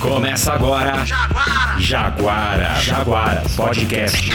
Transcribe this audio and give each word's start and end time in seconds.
Começa 0.00 0.52
agora. 0.52 1.04
Jaguara. 1.04 1.80
Jaguara. 1.80 2.74
Jaguaras 2.80 3.56
Podcast. 3.56 4.30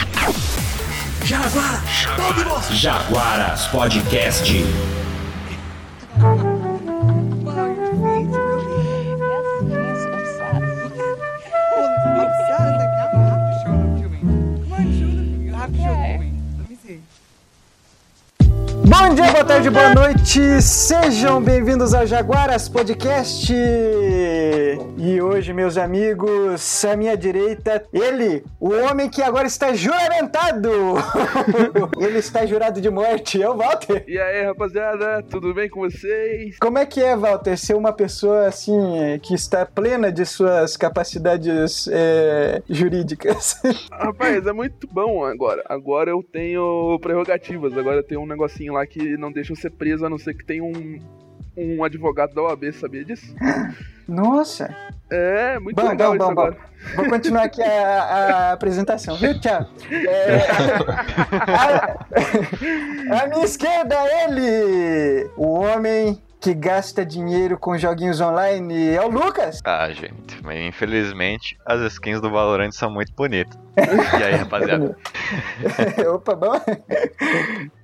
Jaguara. 1.24 1.82
Jaguaras, 1.86 2.70
Jaguaras 2.70 3.66
Podcast. 3.68 4.64
Bom 19.14 19.22
dia, 19.22 19.30
boa 19.30 19.44
tarde, 19.44 19.70
boa 19.70 19.94
noite. 19.94 20.60
Sejam 20.60 21.40
bem-vindos 21.40 21.94
ao 21.94 22.04
Jaguaras 22.04 22.68
Podcast. 22.68 23.54
E 23.54 25.22
hoje, 25.22 25.52
meus 25.52 25.78
amigos, 25.78 26.84
à 26.84 26.96
minha 26.96 27.16
direita, 27.16 27.84
ele, 27.92 28.44
o 28.58 28.70
homem 28.70 29.08
que 29.08 29.22
agora 29.22 29.46
está 29.46 29.72
juramentado. 29.72 30.68
ele 32.00 32.18
está 32.18 32.44
jurado 32.44 32.80
de 32.80 32.90
morte, 32.90 33.40
é 33.40 33.48
o 33.48 33.56
Walter. 33.56 34.02
E 34.08 34.18
aí, 34.18 34.46
rapaziada, 34.46 35.22
tudo 35.22 35.54
bem 35.54 35.68
com 35.68 35.82
vocês? 35.82 36.58
Como 36.58 36.78
é 36.78 36.84
que 36.84 37.00
é, 37.00 37.14
Walter, 37.14 37.56
ser 37.56 37.74
uma 37.74 37.92
pessoa 37.92 38.48
assim 38.48 38.74
que 39.22 39.32
está 39.32 39.64
plena 39.64 40.10
de 40.10 40.26
suas 40.26 40.76
capacidades 40.76 41.86
é, 41.86 42.60
jurídicas? 42.68 43.62
Rapaz, 43.92 44.44
é 44.44 44.52
muito 44.52 44.88
bom 44.90 45.24
agora. 45.24 45.62
Agora 45.68 46.10
eu 46.10 46.20
tenho 46.20 46.98
prerrogativas, 47.00 47.78
agora 47.78 47.98
eu 47.98 48.02
tenho 48.02 48.20
um 48.20 48.26
negocinho 48.26 48.72
lá 48.72 48.84
que 48.84 49.03
não 49.18 49.32
deixa 49.32 49.52
eu 49.52 49.56
ser 49.56 49.70
preso, 49.70 50.04
a 50.04 50.10
não 50.10 50.18
ser 50.18 50.34
que 50.34 50.44
tenha 50.44 50.62
um, 50.62 50.98
um 51.56 51.84
advogado 51.84 52.34
da 52.34 52.42
OAB, 52.42 52.72
sabia 52.72 53.04
disso? 53.04 53.34
Nossa! 54.06 54.74
É, 55.10 55.58
muito 55.58 55.76
bom, 55.76 55.88
legal 55.88 56.10
bom, 56.10 56.16
isso 56.16 56.24
bom, 56.26 56.30
agora. 56.32 56.52
Bom. 56.52 56.96
Vou 56.96 57.08
continuar 57.08 57.44
aqui 57.44 57.62
a, 57.62 58.02
a 58.02 58.52
apresentação, 58.52 59.16
viu, 59.16 59.40
Tchau? 59.40 59.66
É, 59.90 60.36
a, 63.10 63.22
a 63.22 63.26
minha 63.28 63.44
esquerda, 63.44 63.96
ele! 64.24 65.30
O 65.36 65.60
homem 65.60 66.20
que 66.44 66.52
gasta 66.52 67.06
dinheiro 67.06 67.56
com 67.56 67.78
joguinhos 67.78 68.20
online 68.20 68.90
é 68.90 69.00
o 69.00 69.08
Lucas. 69.08 69.60
Ah, 69.64 69.90
gente, 69.90 70.42
mas 70.42 70.60
infelizmente 70.60 71.56
as 71.64 71.80
skins 71.92 72.20
do 72.20 72.30
Valorant 72.30 72.70
são 72.72 72.90
muito 72.90 73.14
bonitas. 73.14 73.58
E 74.20 74.22
aí, 74.22 74.34
rapaziada? 74.34 74.96
Opa, 76.14 76.34
bom. 76.34 76.60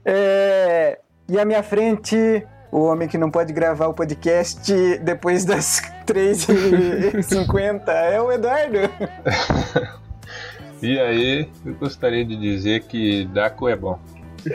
É, 0.05 1.01
e 1.31 1.39
à 1.39 1.45
minha 1.45 1.63
frente, 1.63 2.45
o 2.73 2.81
homem 2.81 3.07
que 3.07 3.17
não 3.17 3.31
pode 3.31 3.53
gravar 3.53 3.87
o 3.87 3.95
podcast 3.95 4.99
depois 4.99 5.45
das 5.45 5.81
3h50 6.05 7.89
é 7.89 8.21
o 8.21 8.33
Eduardo. 8.33 8.79
E 10.83 10.99
aí, 10.99 11.47
eu 11.67 11.75
gostaria 11.75 12.25
de 12.25 12.35
dizer 12.39 12.85
que 12.85 13.27
Daco 13.27 13.69
é 13.69 13.77
bom. 13.77 13.99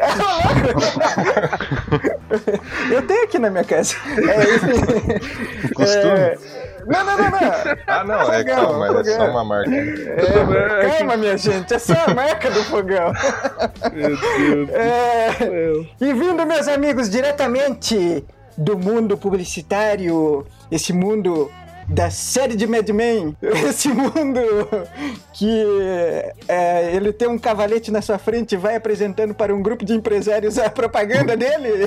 eu 2.92 3.06
tenho 3.06 3.24
aqui 3.26 3.38
na 3.38 3.52
minha 3.52 3.64
casa. 3.64 3.94
É, 4.18 5.70
Costume? 5.70 6.20
É... 6.20 6.36
Não, 6.86 7.04
não, 7.04 7.18
não, 7.18 7.30
não. 7.32 7.40
Ah, 7.88 8.04
não, 8.04 8.22
é 8.34 8.38
Fogão, 8.40 8.56
calma, 8.56 8.86
é 8.86 8.90
só 9.04 9.12
fogão. 9.12 9.30
uma 9.32 9.44
marca. 9.44 9.72
É, 9.76 10.98
calma, 10.98 11.18
minha 11.18 11.38
gente, 11.38 11.74
essa 11.74 11.94
é 11.94 12.12
a 12.12 12.14
marca 12.14 12.50
do 12.52 12.64
fogão. 12.66 13.12
Meu 13.94 14.10
Deus 14.18 14.70
É, 14.70 15.30
do 15.32 15.38
céu. 15.38 15.86
e 16.02 16.14
vindo, 16.14 16.46
meus 16.46 16.68
amigos, 16.68 17.10
diretamente 17.10 18.24
do 18.58 18.78
mundo 18.78 19.18
publicitário, 19.18 20.46
esse 20.72 20.94
mundo 20.94 21.52
da 21.88 22.10
série 22.10 22.56
de 22.56 22.66
Mad 22.66 22.90
Men, 22.90 23.38
esse 23.70 23.90
mundo 23.90 24.42
que 25.34 25.64
é, 26.48 26.90
ele 26.94 27.14
tem 27.14 27.28
um 27.28 27.38
cavalete 27.38 27.92
na 27.92 28.02
sua 28.02 28.18
frente 28.18 28.54
e 28.56 28.58
vai 28.58 28.76
apresentando 28.76 29.36
para 29.36 29.54
um 29.54 29.62
grupo 29.62 29.86
de 29.86 29.94
empresários 29.94 30.58
a 30.58 30.68
propaganda 30.70 31.38
dele. 31.38 31.86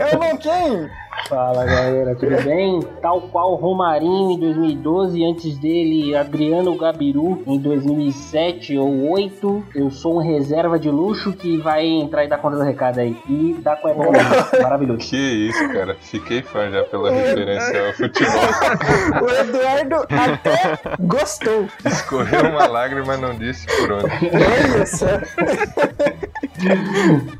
É 0.00 0.16
o 0.16 0.18
Lonquem. 0.18 0.88
Fala 1.26 1.64
galera, 1.64 2.14
tudo 2.14 2.42
bem? 2.42 2.80
Tal 3.02 3.22
qual 3.22 3.54
Romarinho 3.54 4.32
em 4.32 4.38
2012, 4.38 5.24
antes 5.24 5.58
dele 5.58 6.14
Adriano 6.14 6.76
Gabiru 6.76 7.42
em 7.46 7.58
2007 7.58 8.78
ou 8.78 8.88
2008. 8.88 9.64
Eu 9.74 9.90
sou 9.90 10.16
um 10.16 10.22
reserva 10.22 10.78
de 10.78 10.90
luxo 10.90 11.32
que 11.32 11.56
vai 11.58 11.86
entrar 11.86 12.24
e 12.24 12.28
dar 12.28 12.38
conta 12.38 12.56
do 12.56 12.62
recado 12.62 12.98
aí. 12.98 13.16
E 13.28 13.56
dá 13.60 13.76
com 13.76 13.92
bom 13.94 14.10
mesmo, 14.10 14.28
maravilhoso. 14.62 14.98
Que 14.98 15.16
isso, 15.16 15.68
cara. 15.72 15.96
Fiquei 16.00 16.42
fã 16.42 16.70
já 16.70 16.84
pela 16.84 17.10
referência 17.10 17.86
ao 17.86 17.92
futebol. 17.94 18.32
O 19.22 19.30
Eduardo 19.30 19.96
até 20.10 20.78
gostou. 21.00 21.66
Escorreu 21.84 22.50
uma 22.50 22.66
lágrima, 22.66 23.04
mas 23.06 23.20
não 23.20 23.34
disse 23.34 23.66
por 23.66 23.92
onde. 23.92 24.06
Olha 24.06 24.86
só. 24.86 25.06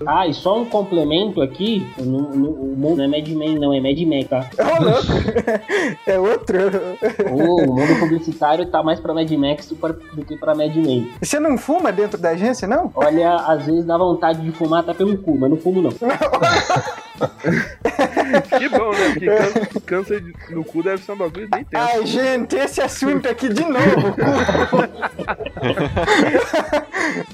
Ah, 0.07 0.27
e 0.27 0.35
só 0.35 0.61
um 0.61 0.65
complemento 0.65 1.43
aqui: 1.43 1.87
o 1.99 2.05
mundo 2.05 2.97
não 2.97 3.05
é 3.05 3.09
Mad 3.09 3.29
Men, 3.29 3.59
não, 3.59 3.68
é 3.73 3.81
Mad 3.81 3.99
Men, 4.01 4.25
tá? 4.25 4.49
Louco. 4.81 5.07
É 6.07 6.19
outro. 6.19 6.59
O, 7.31 7.63
o 7.63 7.67
mundo 7.75 7.99
publicitário 8.01 8.67
tá 8.67 8.83
mais 8.83 8.99
pra 9.01 9.13
Mad 9.15 9.31
Max 9.33 9.67
do 9.69 9.77
pra- 9.77 9.95
do 10.13 10.25
que 10.25 10.37
pra 10.37 10.55
Mad 10.55 10.75
Men. 10.77 11.11
Você 11.21 11.39
não 11.41 11.57
fuma 11.59 11.91
dentro 11.93 12.19
da 12.19 12.31
agência, 12.31 12.67
não? 12.69 12.91
Olha, 12.95 13.35
às 13.37 13.65
vezes 13.67 13.85
dá 13.85 13.97
vontade 13.99 14.41
de 14.43 14.51
fumar 14.53 14.81
até 14.81 14.95
pelo 14.95 15.17
cu, 15.19 15.37
mas 15.39 15.51
não 15.51 15.57
fumo 15.57 15.83
não. 15.83 15.91
Que 18.59 18.69
bom, 18.69 18.91
né? 18.93 19.11
Porque 19.13 19.27
cân- 19.27 19.81
câncer 19.87 20.21
de- 20.21 20.33
no 20.55 20.65
cu 20.65 20.83
deve 20.83 21.03
ser 21.03 21.13
um 21.13 21.17
bagulho 21.17 21.49
bem 21.49 21.65
tenso. 21.65 21.85
Ai, 21.93 22.07
gente, 22.07 22.57
esse 22.57 22.81
assunto 22.81 23.29
aqui 23.29 23.49
de 23.49 23.65
novo. 23.65 24.15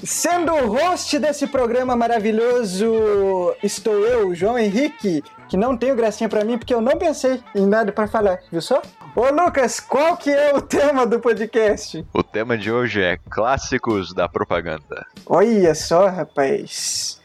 Sendo 0.03 0.53
o 0.53 0.67
host 0.75 1.17
desse 1.19 1.47
programa 1.47 1.95
maravilhoso, 1.95 3.53
estou 3.61 3.93
eu, 4.05 4.33
João 4.33 4.57
Henrique, 4.57 5.23
que 5.47 5.57
não 5.57 5.77
tenho 5.77 5.95
gracinha 5.95 6.29
pra 6.29 6.43
mim 6.43 6.57
porque 6.57 6.73
eu 6.73 6.81
não 6.81 6.97
pensei 6.97 7.41
em 7.55 7.65
nada 7.65 7.91
pra 7.91 8.07
falar, 8.07 8.39
viu 8.51 8.61
só? 8.61 8.81
Ô 9.15 9.29
Lucas, 9.29 9.79
qual 9.79 10.17
que 10.17 10.29
é 10.29 10.53
o 10.53 10.61
tema 10.61 11.05
do 11.05 11.19
podcast? 11.19 12.05
O 12.13 12.21
tema 12.23 12.57
de 12.57 12.71
hoje 12.71 13.01
é 13.01 13.17
clássicos 13.29 14.13
da 14.13 14.27
propaganda. 14.27 15.05
Olha 15.25 15.73
só, 15.73 16.07
rapaz. 16.07 17.21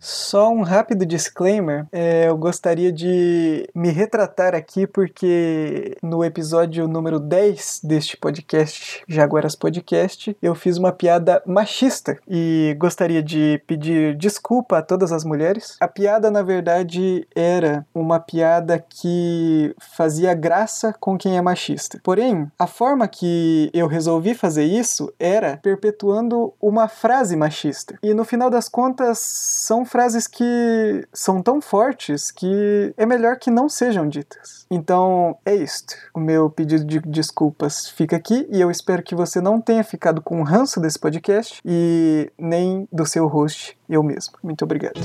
Só 0.00 0.50
um 0.50 0.62
rápido 0.62 1.04
disclaimer. 1.04 1.86
é, 1.90 2.28
eu 2.28 2.36
gostaria 2.36 2.92
de 2.92 3.68
me 3.74 3.90
retratar 3.90 4.54
aqui 4.54 4.86
porque 4.86 5.96
no 6.02 6.24
episódio 6.24 6.86
número 6.86 7.18
10 7.18 7.80
deste 7.82 8.16
podcast, 8.16 9.02
Jaguaras 9.08 9.56
Podcast, 9.56 10.36
eu 10.40 10.54
fiz 10.54 10.76
uma 10.76 10.92
piada 10.92 11.42
machista 11.44 12.18
e 12.28 12.76
gostaria 12.78 13.22
de 13.22 13.60
pedir 13.66 14.16
desculpa 14.16 14.78
a 14.78 14.82
todas 14.82 15.12
as 15.12 15.24
mulheres. 15.24 15.76
A 15.80 15.88
piada, 15.88 16.30
na 16.30 16.42
verdade, 16.42 17.26
era 17.34 17.84
uma 17.94 18.20
piada 18.20 18.78
que 18.78 19.74
fazia 19.96 20.34
graça 20.34 20.94
com 21.00 21.18
quem 21.18 21.36
é 21.36 21.40
machista. 21.40 22.00
Porém, 22.02 22.50
a 22.58 22.66
forma 22.66 23.08
que 23.08 23.70
eu 23.72 23.86
resolvi 23.86 24.34
fazer 24.34 24.64
isso 24.64 25.12
era 25.18 25.56
perpetuando 25.56 26.52
uma 26.60 26.88
frase 26.88 27.34
machista. 27.36 27.98
E 28.02 28.14
no 28.14 28.24
final 28.24 28.50
das 28.50 28.68
contas, 28.68 29.18
são 29.18 29.84
frases 29.88 30.26
que 30.26 31.06
são 31.12 31.42
tão 31.42 31.60
fortes 31.60 32.30
que 32.30 32.94
é 32.96 33.04
melhor 33.04 33.38
que 33.38 33.50
não 33.50 33.68
sejam 33.68 34.08
ditas. 34.08 34.66
Então, 34.70 35.36
é 35.44 35.54
isto. 35.54 35.94
O 36.14 36.20
meu 36.20 36.50
pedido 36.50 36.84
de 36.84 37.00
desculpas 37.00 37.88
fica 37.88 38.16
aqui 38.16 38.46
e 38.50 38.60
eu 38.60 38.70
espero 38.70 39.02
que 39.02 39.14
você 39.14 39.40
não 39.40 39.60
tenha 39.60 39.82
ficado 39.82 40.20
com 40.20 40.42
ranço 40.42 40.80
desse 40.80 40.98
podcast 40.98 41.60
e 41.64 42.30
nem 42.38 42.86
do 42.92 43.06
seu 43.06 43.26
host, 43.26 43.76
eu 43.88 44.02
mesmo. 44.02 44.34
Muito 44.42 44.64
obrigado. 44.64 45.00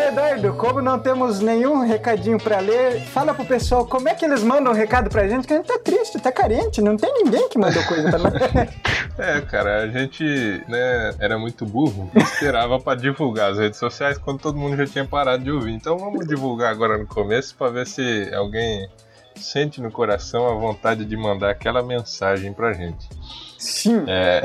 Eduardo, 0.00 0.54
como 0.54 0.80
não 0.80 0.98
temos 0.98 1.40
nenhum 1.40 1.86
recadinho 1.86 2.38
pra 2.38 2.60
ler, 2.60 3.00
fala 3.06 3.34
pro 3.34 3.44
pessoal 3.44 3.86
como 3.86 4.08
é 4.08 4.14
que 4.14 4.24
eles 4.24 4.42
mandam 4.42 4.72
um 4.72 4.74
recado 4.74 5.08
pra 5.10 5.26
gente, 5.28 5.46
que 5.46 5.52
a 5.52 5.56
gente 5.56 5.66
tá 5.66 5.78
triste, 5.78 6.20
tá 6.20 6.32
carente, 6.32 6.80
não 6.80 6.96
tem 6.96 7.12
ninguém 7.12 7.48
que 7.48 7.58
mandou 7.58 7.82
coisa 7.84 8.10
pra 8.10 8.18
nós. 8.18 8.32
É, 9.16 9.40
cara, 9.42 9.84
a 9.84 9.86
gente, 9.86 10.24
né, 10.66 11.14
era 11.20 11.38
muito 11.38 11.64
burro 11.64 12.10
e 12.16 12.18
esperava 12.20 12.80
pra 12.80 12.96
divulgar 12.96 13.52
as 13.52 13.58
redes 13.58 13.78
sociais 13.78 14.18
quando 14.18 14.40
todo 14.40 14.58
mundo 14.58 14.76
já 14.76 14.86
tinha 14.86 15.04
parado 15.04 15.44
de 15.44 15.52
ouvir. 15.52 15.72
Então 15.72 15.96
vamos 15.96 16.26
divulgar 16.26 16.72
agora 16.72 16.98
no 16.98 17.06
começo 17.06 17.54
pra 17.54 17.68
ver 17.68 17.86
se 17.86 18.28
alguém 18.34 18.88
sente 19.36 19.80
no 19.80 19.90
coração 19.90 20.48
a 20.48 20.54
vontade 20.54 21.04
de 21.04 21.16
mandar 21.16 21.50
aquela 21.50 21.80
mensagem 21.80 22.52
pra 22.52 22.72
gente. 22.72 23.08
Sim. 23.56 24.04
É, 24.08 24.42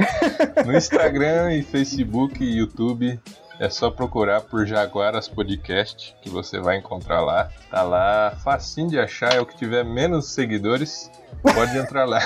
no 0.66 0.76
Instagram 0.76 1.54
e 1.54 1.62
Facebook 1.62 2.44
e 2.44 2.58
YouTube 2.58 3.18
é 3.58 3.68
só 3.68 3.90
procurar 3.90 4.42
por 4.42 4.66
Jaguaras 4.66 5.28
Podcast 5.28 6.14
que 6.22 6.28
você 6.28 6.60
vai 6.60 6.78
encontrar 6.78 7.20
lá. 7.20 7.50
Tá 7.70 7.82
lá, 7.82 8.36
facinho 8.42 8.88
de 8.88 8.98
achar, 8.98 9.34
é 9.34 9.40
o 9.40 9.46
que 9.46 9.56
tiver 9.56 9.84
menos 9.84 10.32
seguidores, 10.32 11.10
pode 11.42 11.76
entrar 11.76 12.04
lá. 12.04 12.20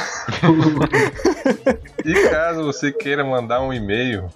e 2.04 2.30
caso 2.30 2.64
você 2.64 2.92
queira 2.92 3.24
mandar 3.24 3.60
um 3.60 3.72
e-mail 3.72 4.28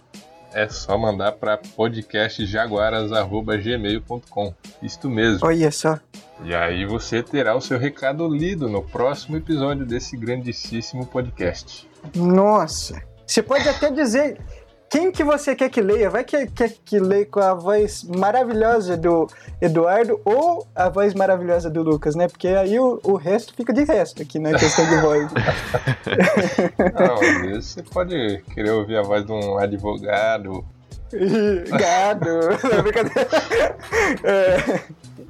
é 0.55 0.69
só 0.69 0.99
mandar 0.99 1.33
para 1.33 1.57
podcastjaguaras.gmail.com. 1.57 4.55
Isto 4.83 5.09
mesmo. 5.09 5.47
Olha 5.47 5.71
só. 5.71 5.99
E 6.45 6.55
aí 6.55 6.85
você 6.85 7.23
terá 7.23 7.55
o 7.55 7.61
seu 7.61 7.79
recado 7.79 8.29
lido 8.29 8.69
no 8.69 8.83
próximo 8.83 9.37
episódio 9.37 9.87
desse 9.87 10.17
grandíssimo 10.17 11.07
podcast. 11.07 11.89
Nossa. 12.15 13.01
Você 13.27 13.43
pode 13.43 13.69
até 13.69 13.91
dizer 13.91 14.39
quem 14.93 15.11
que 15.11 15.25
você 15.25 15.57
quer 15.57 15.71
que 15.71 15.81
leia? 15.81 16.11
Vai 16.11 16.23
que 16.23 16.47
quer 16.49 16.71
que 16.85 16.99
leia 16.99 17.25
com 17.25 17.41
a 17.41 17.55
voz 17.55 18.05
maravilhosa 18.05 18.95
do 18.95 19.27
Eduardo 19.59 20.21
ou 20.23 20.67
a 20.75 20.91
voz 20.91 21.15
maravilhosa 21.15 21.71
do 21.71 21.83
Lucas, 21.83 22.15
né? 22.15 22.29
Porque 22.29 22.49
aí 22.49 22.79
o, 22.79 23.01
o 23.03 23.17
resto 23.17 23.55
fica 23.55 23.73
de 23.73 23.85
resto 23.85 24.21
aqui 24.21 24.39
na 24.39 24.51
questão 24.51 24.87
de 24.87 24.97
voz. 25.01 25.33
Não, 26.93 27.55
você 27.59 27.83
pode 27.83 28.43
querer 28.53 28.71
ouvir 28.73 28.99
a 28.99 29.03
voz 29.03 29.25
de 29.25 29.33
um 29.33 29.57
advogado. 29.57 30.63
Gado. 31.69 32.29
é, 34.25 34.81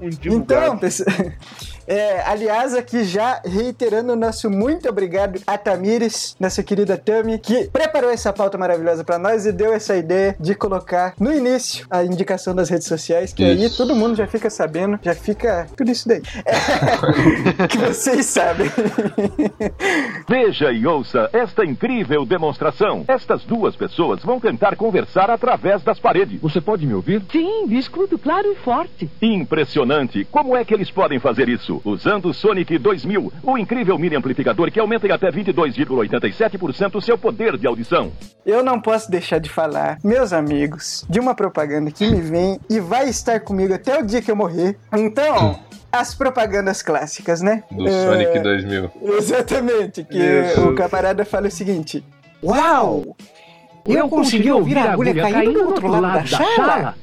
Um 0.00 0.36
então, 0.36 0.78
pessoal. 0.78 1.08
É, 1.86 2.22
aliás, 2.26 2.74
aqui 2.74 3.02
já 3.04 3.40
reiterando 3.44 4.12
o 4.12 4.16
nosso 4.16 4.48
muito 4.48 4.88
obrigado 4.88 5.40
a 5.46 5.58
Tamires, 5.58 6.36
nossa 6.38 6.62
querida 6.62 6.96
Tami, 6.96 7.38
que 7.38 7.68
preparou 7.70 8.10
essa 8.10 8.32
pauta 8.32 8.56
maravilhosa 8.56 9.02
pra 9.02 9.18
nós 9.18 9.46
e 9.46 9.52
deu 9.52 9.72
essa 9.72 9.96
ideia 9.96 10.36
de 10.38 10.54
colocar 10.54 11.14
no 11.18 11.32
início 11.32 11.86
a 11.90 12.04
indicação 12.04 12.54
das 12.54 12.68
redes 12.68 12.86
sociais, 12.86 13.32
que 13.32 13.44
aí 13.44 13.64
Isso. 13.64 13.76
todo 13.76 13.96
mundo 13.96 14.14
já 14.14 14.26
fica 14.26 14.48
sabendo, 14.48 14.98
já 15.02 15.14
fica 15.14 15.66
tudo 15.76 15.90
isso 15.90 16.08
daí. 16.08 16.22
É, 16.44 17.66
que 17.66 17.78
vocês 17.78 18.26
sabem. 18.26 18.70
Veja 20.28 20.70
e 20.70 20.86
ouça 20.86 21.28
esta 21.32 21.64
incrível 21.64 22.24
demonstração. 22.24 23.04
Estas 23.08 23.44
duas 23.44 23.74
pessoas 23.74 24.22
vão 24.22 24.38
tentar 24.38 24.76
conversar 24.76 25.30
através 25.30 25.71
das 25.80 25.98
paredes. 25.98 26.40
Você 26.40 26.60
pode 26.60 26.86
me 26.86 26.92
ouvir? 26.94 27.22
Sim, 27.30 27.64
escuto 27.76 28.18
claro 28.18 28.52
e 28.52 28.56
forte. 28.56 29.08
Impressionante! 29.22 30.26
Como 30.30 30.56
é 30.56 30.64
que 30.64 30.74
eles 30.74 30.90
podem 30.90 31.18
fazer 31.18 31.48
isso? 31.48 31.80
Usando 31.84 32.26
o 32.28 32.34
Sonic 32.34 32.76
2000, 32.78 33.32
o 33.42 33.56
incrível 33.56 33.96
mini 33.98 34.16
amplificador 34.16 34.70
que 34.70 34.80
aumenta 34.80 35.06
em 35.06 35.10
até 35.12 35.30
22,87% 35.30 36.96
o 36.96 37.00
seu 37.00 37.16
poder 37.16 37.56
de 37.56 37.66
audição. 37.66 38.12
Eu 38.44 38.62
não 38.64 38.80
posso 38.80 39.10
deixar 39.10 39.38
de 39.38 39.48
falar, 39.48 39.98
meus 40.02 40.32
amigos, 40.32 41.06
de 41.08 41.20
uma 41.20 41.34
propaganda 41.34 41.90
que 41.90 42.06
me 42.10 42.20
vem 42.20 42.58
e 42.68 42.80
vai 42.80 43.08
estar 43.08 43.40
comigo 43.40 43.72
até 43.72 43.98
o 43.98 44.04
dia 44.04 44.20
que 44.20 44.30
eu 44.30 44.36
morrer. 44.36 44.76
Então, 44.92 45.58
as 45.92 46.14
propagandas 46.14 46.82
clássicas, 46.82 47.40
né? 47.42 47.62
Do 47.70 47.86
É, 47.86 48.04
Sonic 48.04 48.38
2000. 48.40 48.90
Exatamente, 49.18 50.04
que 50.04 50.18
Isso. 50.18 50.68
o 50.68 50.74
camarada 50.74 51.24
fala 51.24 51.48
o 51.48 51.50
seguinte: 51.50 52.04
Uau! 52.42 53.16
Eu 53.86 54.08
consegui 54.08 54.50
ouvir 54.50 54.78
a 54.78 54.92
agulha 54.92 55.14
caindo 55.14 55.52
do 55.52 55.66
outro 55.68 55.88
lado 55.88 56.02
da 56.20 56.26
sala. 56.26 56.94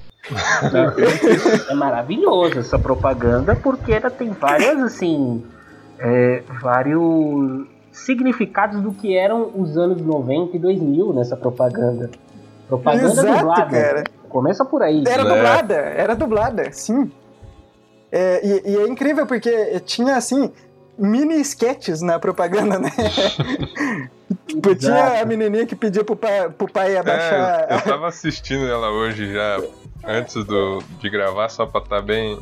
É 1.70 1.74
maravilhoso 1.74 2.60
essa 2.60 2.78
propaganda 2.78 3.56
porque 3.56 3.92
ela 3.94 4.10
tem 4.10 4.30
várias, 4.32 4.80
assim, 4.82 5.44
é, 6.00 6.44
vários 6.62 7.68
significados 7.92 8.82
do 8.82 8.92
que 8.94 9.18
eram 9.18 9.50
os 9.56 9.78
anos 9.78 10.02
90 10.02 10.56
e 10.56 10.60
2000 10.60 11.14
nessa 11.14 11.36
propaganda. 11.36 12.10
Propaganda 12.68 13.08
Exato, 13.08 13.38
dublada. 13.40 13.66
cara. 13.72 14.04
Começa 14.30 14.64
por 14.64 14.84
aí. 14.84 15.04
Era 15.08 15.24
É. 15.24 15.26
dublada, 15.26 15.74
era 15.76 16.16
dublada, 16.16 16.72
sim. 16.72 17.12
É, 18.12 18.46
e, 18.46 18.72
e 18.72 18.78
é 18.78 18.88
incrível 18.88 19.26
porque 19.26 19.80
tinha 19.86 20.16
assim. 20.16 20.52
Mini 21.00 21.40
sketches 21.42 22.02
na 22.02 22.20
propaganda, 22.20 22.78
né? 22.78 22.92
tipo, 24.48 24.76
tinha 24.76 25.22
a 25.22 25.26
menininha 25.26 25.66
que 25.66 25.76
pedia 25.76 26.04
pro 26.04 26.16
pai, 26.16 26.50
pro 26.50 26.72
pai 26.72 26.98
abaixar. 26.98 27.66
É, 27.70 27.76
eu 27.76 27.82
tava 27.82 28.08
assistindo 28.08 28.68
ela 28.68 28.90
hoje 28.92 29.32
já, 29.34 29.62
antes 30.06 30.44
do, 30.46 30.84
de 31.00 31.10
gravar, 31.10 31.48
só 31.50 31.66
pra 31.66 31.82
estar 31.82 32.02
bem 32.02 32.38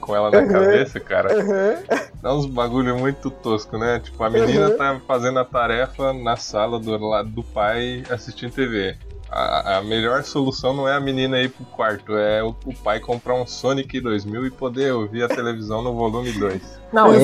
com 0.00 0.16
ela 0.16 0.30
na 0.30 0.40
Uhum. 0.40 0.48
cabeça, 0.48 0.98
cara. 0.98 1.32
Aham. 1.38 1.82
Dá 2.22 2.34
uns 2.34 2.46
bagulho 2.46 2.98
muito 2.98 3.30
tosco, 3.30 3.78
né? 3.78 4.00
Tipo, 4.00 4.24
a 4.24 4.30
menina 4.30 4.68
Uhum. 4.70 4.76
tá 4.76 5.00
fazendo 5.06 5.38
a 5.38 5.44
tarefa 5.44 6.12
na 6.12 6.36
sala 6.36 6.78
do 6.78 6.96
lado 6.98 7.30
do 7.30 7.42
pai 7.44 8.02
assistindo 8.10 8.52
TV. 8.52 8.96
A, 9.30 9.78
a 9.78 9.82
melhor 9.82 10.24
solução 10.24 10.74
não 10.74 10.88
é 10.88 10.94
a 10.94 11.00
menina 11.00 11.40
ir 11.40 11.50
pro 11.50 11.64
quarto, 11.66 12.16
é 12.16 12.42
o, 12.42 12.48
o 12.64 12.74
pai 12.74 12.98
comprar 12.98 13.34
um 13.34 13.46
Sonic 13.46 14.00
2000 14.00 14.46
e 14.46 14.50
poder 14.50 14.92
ouvir 14.92 15.22
a 15.22 15.28
televisão 15.28 15.82
no 15.82 15.94
volume 15.94 16.32
2. 16.32 16.80
Não, 16.92 17.14
é. 17.14 17.18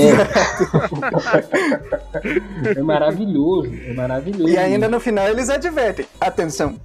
é 2.77 2.83
maravilhoso. 2.83 3.73
É 3.87 3.93
maravilhoso. 3.93 4.49
E 4.49 4.57
ainda 4.57 4.89
no 4.89 5.01
final 5.01 5.27
eles 5.27 5.51
advertem: 5.51 6.07
atenção. 6.21 6.79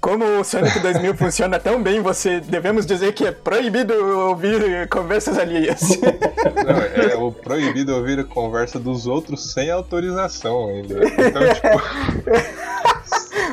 Como 0.00 0.24
o 0.24 0.44
Sonic 0.44 0.78
2000 0.78 1.14
funciona 1.16 1.58
tão 1.58 1.82
bem, 1.82 2.00
você 2.00 2.38
devemos 2.38 2.86
dizer 2.86 3.14
que 3.14 3.26
é 3.26 3.32
proibido 3.32 3.94
ouvir 4.28 4.88
conversas 4.88 5.36
alheias. 5.38 5.80
Não, 5.90 7.10
é 7.10 7.16
o 7.16 7.32
proibido 7.32 7.96
ouvir 7.96 8.20
a 8.20 8.24
conversa 8.24 8.78
dos 8.78 9.08
outros 9.08 9.52
sem 9.52 9.70
autorização 9.70 10.68
ainda. 10.68 11.00
Então, 11.04 11.42
tipo, 11.54 12.62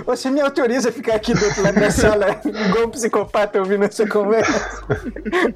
Você 0.10 0.32
me 0.32 0.42
autoriza 0.42 0.90
a 0.90 0.92
ficar 0.92 1.14
aqui 1.14 1.36
do 1.36 1.46
outro 1.46 1.62
lado 1.62 1.80
da 1.80 1.92
sala 1.92 2.42
igual 2.44 2.88
um 2.88 2.90
psicopata 2.90 3.60
ouvindo 3.60 3.84
essa 3.84 4.08
conversa? 4.08 4.84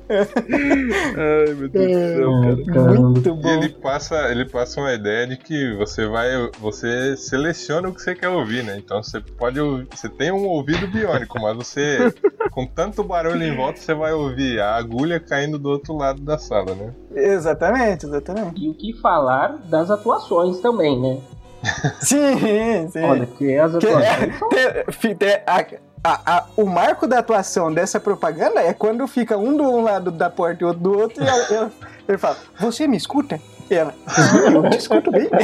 Ai, 0.07 1.53
meu 1.55 1.69
Deus 1.69 1.87
do 1.87 1.93
céu, 1.93 2.31
cara. 2.41 2.63
Caramba. 2.65 3.09
Muito 3.09 3.29
E 3.29 3.33
bom. 3.33 3.49
ele 3.49 3.69
passa, 3.69 4.15
ele 4.31 4.45
passa 4.47 4.79
uma 4.79 4.93
ideia 4.93 5.25
de 5.25 5.37
que 5.37 5.75
você 5.75 6.05
vai, 6.05 6.29
você 6.59 7.17
seleciona 7.17 7.89
o 7.89 7.93
que 7.95 8.01
você 8.01 8.13
quer 8.13 8.29
ouvir, 8.29 8.63
né? 8.63 8.77
Então 8.77 9.01
você 9.01 9.19
pode, 9.19 9.59
ouvir- 9.59 9.87
você 9.91 10.07
tem 10.07 10.31
um 10.31 10.45
ouvido 10.45 10.85
biônico, 10.87 11.41
mas 11.41 11.55
você, 11.55 12.13
com 12.51 12.67
tanto 12.67 13.03
barulho 13.03 13.43
em 13.43 13.55
volta, 13.55 13.79
você 13.79 13.95
vai 13.95 14.13
ouvir 14.13 14.59
a 14.59 14.75
agulha 14.75 15.19
caindo 15.19 15.57
do 15.57 15.69
outro 15.69 15.97
lado 15.97 16.21
da 16.21 16.37
sala, 16.37 16.75
né? 16.75 16.93
Exatamente, 17.15 18.05
exatamente. 18.05 18.63
E 18.63 18.69
o 18.69 18.75
que 18.75 18.93
falar 19.01 19.57
das 19.67 19.89
atuações 19.89 20.59
também, 20.59 20.99
né? 21.01 21.17
Sim, 22.01 22.89
sim. 22.91 23.03
Olha, 23.03 23.25
que 23.25 23.57
as 23.57 23.71
Que 23.77 23.87
atuações 23.87 24.05
é- 24.05 24.31
são 24.37 24.49
te- 24.49 24.91
fi- 24.91 25.15
te- 25.15 25.41
a- 25.47 25.65
a- 26.03 26.21
a- 26.37 26.45
o 26.57 26.65
marco 26.65 27.07
da 27.07 27.19
atuação 27.19 27.73
dessa 27.73 27.99
propaganda 27.99 28.61
é 28.61 28.73
quando 28.73 29.07
fica 29.07 29.37
um 29.37 29.55
do 29.55 29.63
um 29.63 29.81
lado 29.83 30.11
da 30.11 30.29
porta 30.29 30.63
e 30.63 30.65
outro 30.67 30.81
do 30.83 30.97
outro 30.99 31.23
e 31.23 31.27
ela- 31.27 31.47
ela- 31.53 31.71
ele 32.07 32.17
fala, 32.17 32.37
você 32.59 32.85
me 32.87 32.97
escuta? 32.97 33.39
E 33.69 33.75
ela, 33.75 33.93
"Sim, 34.07 34.37
eu 34.53 34.69
te 34.69 34.77
escuto 34.77 35.09
bem. 35.09 35.29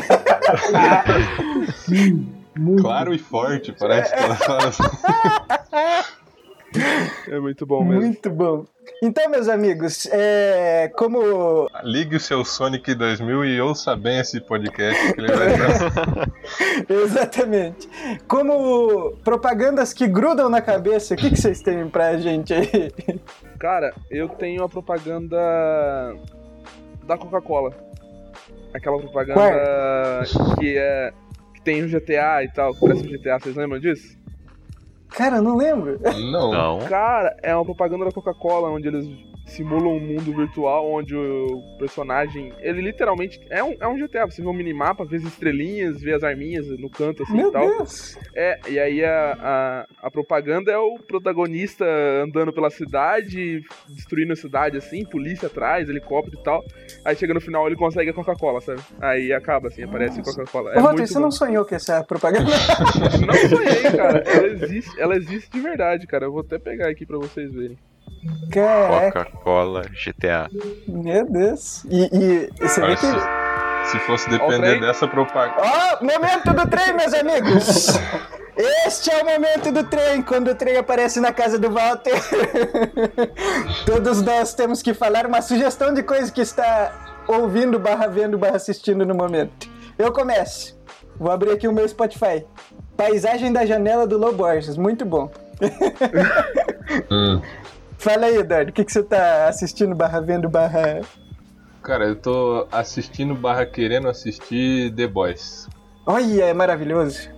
Claro 2.81 3.13
e 3.13 3.17
forte, 3.17 3.71
parece 3.79 4.13
que 4.13 4.19
ela 4.21 4.35
fala 4.35 4.67
assim. 4.67 4.83
É 7.27 7.39
muito 7.39 7.65
bom 7.65 7.83
mesmo. 7.83 8.01
Muito 8.01 8.29
bom. 8.29 8.65
Então, 9.01 9.29
meus 9.29 9.47
amigos, 9.47 10.07
é, 10.11 10.91
como 10.95 11.69
Ligue 11.83 12.17
o 12.17 12.19
seu 12.19 12.43
Sonic 12.43 12.93
2000 12.93 13.45
e 13.45 13.61
ouça 13.61 13.95
bem 13.95 14.19
esse 14.19 14.41
podcast 14.41 15.13
que 15.13 15.21
ele 15.21 15.31
vai 15.31 15.57
dar. 15.57 16.29
Exatamente. 16.89 17.87
Como 18.27 19.15
propagandas 19.23 19.93
que 19.93 20.07
grudam 20.07 20.49
na 20.49 20.61
cabeça, 20.61 21.13
o 21.13 21.17
que, 21.17 21.29
que 21.29 21.37
vocês 21.37 21.61
têm 21.61 21.87
pra 21.89 22.17
gente 22.17 22.53
aí? 22.53 22.91
Cara, 23.57 23.93
eu 24.09 24.27
tenho 24.27 24.63
a 24.63 24.69
propaganda 24.69 25.37
da 27.05 27.17
Coca-Cola. 27.17 27.73
Aquela 28.73 28.99
propaganda 28.99 30.23
que 30.59 30.77
é. 30.77 31.13
que 31.55 31.61
tem 31.61 31.83
o 31.83 31.87
GTA 31.87 32.43
e 32.43 32.51
tal, 32.53 32.73
que 32.73 32.81
parece 32.81 33.07
um 33.07 33.09
GTA, 33.09 33.39
vocês 33.39 33.55
lembram 33.55 33.79
disso? 33.79 34.18
Cara, 35.19 35.35
eu 35.35 35.41
não 35.41 35.57
lembro. 35.57 35.99
Não. 36.31 36.49
Não. 36.49 36.79
Cara, 36.87 37.35
é 37.43 37.53
uma 37.53 37.65
propaganda 37.65 38.05
da 38.05 38.11
Coca-Cola 38.11 38.69
onde 38.69 38.87
eles 38.87 39.05
simulam 39.49 39.97
um 39.97 39.99
mundo 39.99 40.33
virtual 40.33 40.89
onde 40.91 41.15
o 41.15 41.61
personagem. 41.77 42.53
Ele 42.59 42.81
literalmente. 42.81 43.39
É 43.49 43.63
um, 43.63 43.75
é 43.79 43.87
um 43.87 43.97
GTA, 43.97 44.25
você 44.25 44.41
vê 44.41 44.47
um 44.47 44.53
minimapa, 44.53 45.05
vê 45.05 45.17
as 45.17 45.23
estrelinhas, 45.23 46.01
vê 46.01 46.13
as 46.13 46.23
arminhas 46.23 46.67
no 46.79 46.89
canto 46.89 47.23
assim 47.23 47.35
Meu 47.35 47.49
e 47.49 47.51
tal. 47.51 47.67
Deus. 47.67 48.17
É, 48.35 48.59
e 48.67 48.79
aí 48.79 49.03
a, 49.03 49.37
a, 50.01 50.07
a 50.07 50.11
propaganda 50.11 50.71
é 50.71 50.77
o 50.77 50.97
protagonista 50.99 51.85
andando 52.23 52.53
pela 52.53 52.69
cidade, 52.69 53.61
destruindo 53.87 54.33
a 54.33 54.35
cidade 54.35 54.77
assim, 54.77 55.03
polícia 55.05 55.47
atrás, 55.47 55.89
helicóptero 55.89 56.39
e 56.39 56.43
tal. 56.43 56.63
Aí 57.03 57.15
chega 57.15 57.33
no 57.33 57.41
final 57.41 57.65
ele 57.67 57.75
consegue 57.75 58.09
a 58.09 58.13
Coca-Cola, 58.13 58.61
sabe? 58.61 58.81
Aí 59.01 59.33
acaba 59.33 59.67
assim, 59.67 59.83
aparece 59.83 60.21
Coca-Cola. 60.21 60.73
É 60.73 60.79
Ô, 60.79 60.81
Walter, 60.81 60.97
muito 60.97 61.07
você 61.07 61.13
bom. 61.15 61.21
não 61.21 61.31
sonhou 61.31 61.65
com 61.65 61.75
essa 61.75 62.03
propaganda? 62.03 62.49
Não 63.25 63.33
sonhei, 63.33 63.91
cara. 63.95 64.23
Ela 64.25 64.47
existe, 64.47 64.99
ela 64.99 65.15
existe 65.15 65.49
de 65.51 65.59
verdade, 65.59 66.07
cara. 66.07 66.25
Eu 66.25 66.31
vou 66.31 66.41
até 66.41 66.57
pegar 66.57 66.89
aqui 66.89 67.05
pra 67.05 67.17
vocês 67.17 67.51
verem. 67.53 67.77
Coca-Cola, 68.51 69.83
GTA. 69.83 70.49
meu 70.87 71.25
Deus. 71.29 71.83
E, 71.85 72.09
e 72.11 72.49
você 72.59 72.81
vê 72.81 72.95
que. 72.95 73.05
se, 73.05 73.91
se 73.91 73.99
fosse 73.99 74.29
depender 74.29 74.79
dessa 74.79 75.07
propaganda. 75.07 75.61
Ó, 75.61 76.03
momento 76.03 76.53
do 76.53 76.67
trem, 76.69 76.93
meus 76.93 77.13
amigos! 77.13 77.87
Este 78.85 79.09
é 79.09 79.21
o 79.21 79.25
momento 79.25 79.71
do 79.71 79.85
trem, 79.85 80.21
quando 80.21 80.49
o 80.51 80.55
trem 80.55 80.75
aparece 80.75 81.21
na 81.21 81.31
casa 81.31 81.57
do 81.57 81.71
Walter. 81.71 82.21
Todos 83.85 84.21
nós 84.21 84.53
temos 84.53 84.81
que 84.81 84.93
falar 84.93 85.25
uma 85.25 85.41
sugestão 85.41 85.93
de 85.93 86.03
coisa 86.03 86.29
que 86.29 86.41
está 86.41 87.23
ouvindo, 87.25 87.79
barra 87.79 88.07
vendo, 88.07 88.37
barra 88.37 88.57
assistindo 88.57 89.05
no 89.05 89.15
momento. 89.15 89.69
Eu 89.97 90.11
começo. 90.11 90.77
Vou 91.17 91.31
abrir 91.31 91.51
aqui 91.51 91.69
o 91.69 91.73
meu 91.73 91.87
Spotify. 91.87 92.45
Paisagem 92.97 93.53
da 93.53 93.65
janela 93.65 94.05
do 94.05 94.17
Loborges, 94.17 94.75
muito 94.75 95.05
bom. 95.05 95.31
Hum. 97.11 97.39
Fala 97.99 98.27
aí, 98.27 98.37
Eduardo, 98.37 98.71
o 98.71 98.73
que, 98.73 98.85
que 98.85 98.91
você 98.91 99.03
tá 99.03 99.47
assistindo, 99.49 99.93
barra 99.93 100.21
vendo, 100.21 100.47
barra. 100.49 101.01
Cara, 101.83 102.05
eu 102.05 102.15
tô 102.15 102.65
assistindo 102.71 103.35
barra 103.35 103.65
querendo 103.65 104.07
assistir 104.07 104.93
The 104.95 105.05
Boys. 105.05 105.67
Olha, 106.05 106.45
é 106.45 106.53
maravilhoso. 106.53 107.29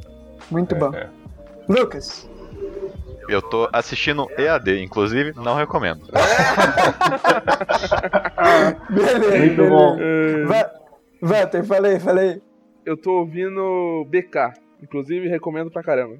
Muito 0.51 0.75
bom. 0.75 0.93
É, 0.93 1.01
é. 1.01 1.09
Lucas, 1.67 2.29
Eu 3.27 3.41
tô 3.41 3.67
assistindo 3.73 4.27
EAD, 4.37 4.83
inclusive 4.83 5.33
não 5.35 5.55
recomendo. 5.55 6.01
beleza. 8.89 9.37
Muito 9.37 9.55
beleza. 9.55 9.69
bom. 9.69 9.97
Va 10.47 10.71
Walter, 11.21 11.63
falei, 11.63 11.99
falei. 11.99 12.41
Eu 12.85 12.97
tô 12.97 13.19
ouvindo 13.19 14.05
BK. 14.09 14.53
Inclusive, 14.81 15.27
recomendo 15.27 15.69
pra 15.71 15.83
caramba. 15.83 16.17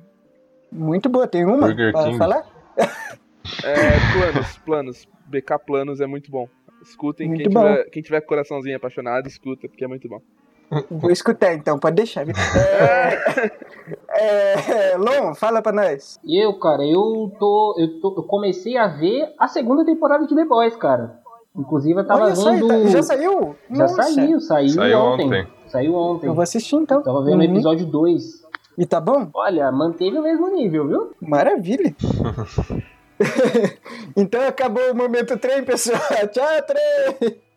Muito 0.71 1.09
boa, 1.09 1.27
tem 1.27 1.43
uma 1.45 1.57
Burger 1.57 1.91
pra 1.91 2.03
King. 2.03 2.17
falar? 2.17 2.43
É, 3.63 4.13
planos, 4.13 4.57
planos. 4.65 5.07
BK 5.27 5.59
Planos 5.65 6.01
é 6.01 6.07
muito 6.07 6.29
bom. 6.31 6.47
Escutem, 6.81 7.27
Muito 7.27 7.43
quem 7.43 7.51
bom. 7.53 7.61
tiver, 7.61 7.83
quem 7.91 8.01
tiver 8.03 8.21
coraçãozinho 8.21 8.75
apaixonado, 8.75 9.27
escuta, 9.27 9.67
porque 9.69 9.83
é 9.85 9.87
muito 9.87 10.09
bom. 10.09 10.19
Vou 10.89 11.11
escutar 11.11 11.53
então, 11.53 11.77
pode 11.77 11.95
deixar. 11.97 12.25
viu? 12.25 12.33
É, 14.09 14.91
é, 14.93 14.97
Lon, 14.97 15.33
fala 15.35 15.61
pra 15.61 15.71
nós. 15.71 16.19
Eu, 16.27 16.53
cara, 16.59 16.83
eu 16.85 17.31
tô, 17.39 17.75
eu 17.77 17.99
tô. 17.99 18.15
Eu 18.17 18.23
comecei 18.23 18.77
a 18.77 18.87
ver 18.87 19.33
a 19.37 19.47
segunda 19.47 19.85
temporada 19.85 20.25
de 20.25 20.35
The 20.35 20.45
Boys, 20.45 20.75
cara. 20.75 21.19
Inclusive 21.55 21.99
eu 21.99 22.07
tava 22.07 22.23
Olha 22.25 22.33
vendo. 22.35 22.67
tá- 22.67 22.85
já 22.87 23.03
saiu? 23.03 23.55
Já 23.69 23.77
Nossa, 23.83 24.03
saiu, 24.03 24.39
saiu, 24.39 24.69
Saiu 24.69 24.99
ontem. 24.99 25.25
ontem. 25.27 25.47
Saiu 25.67 25.95
ontem. 25.95 26.27
Eu 26.27 26.33
vou 26.33 26.41
assistir 26.43 26.75
então. 26.77 27.03
Tava 27.03 27.21
vendo 27.23 27.41
o 27.41 27.43
Uhum. 27.45 27.51
episódio 27.51 27.85
2. 27.85 28.41
E 28.77 28.85
tá 28.85 29.01
bom? 29.01 29.29
Olha, 29.33 29.69
manteve 29.71 30.17
o 30.17 30.23
mesmo 30.23 30.47
nível, 30.49 30.87
viu? 30.87 31.11
Maravilha. 31.21 31.93
então 34.15 34.47
acabou 34.47 34.91
o 34.91 34.95
momento 34.95 35.37
trem, 35.37 35.63
pessoal. 35.63 36.01
Tchau, 36.31 36.61
trem. 36.63 37.41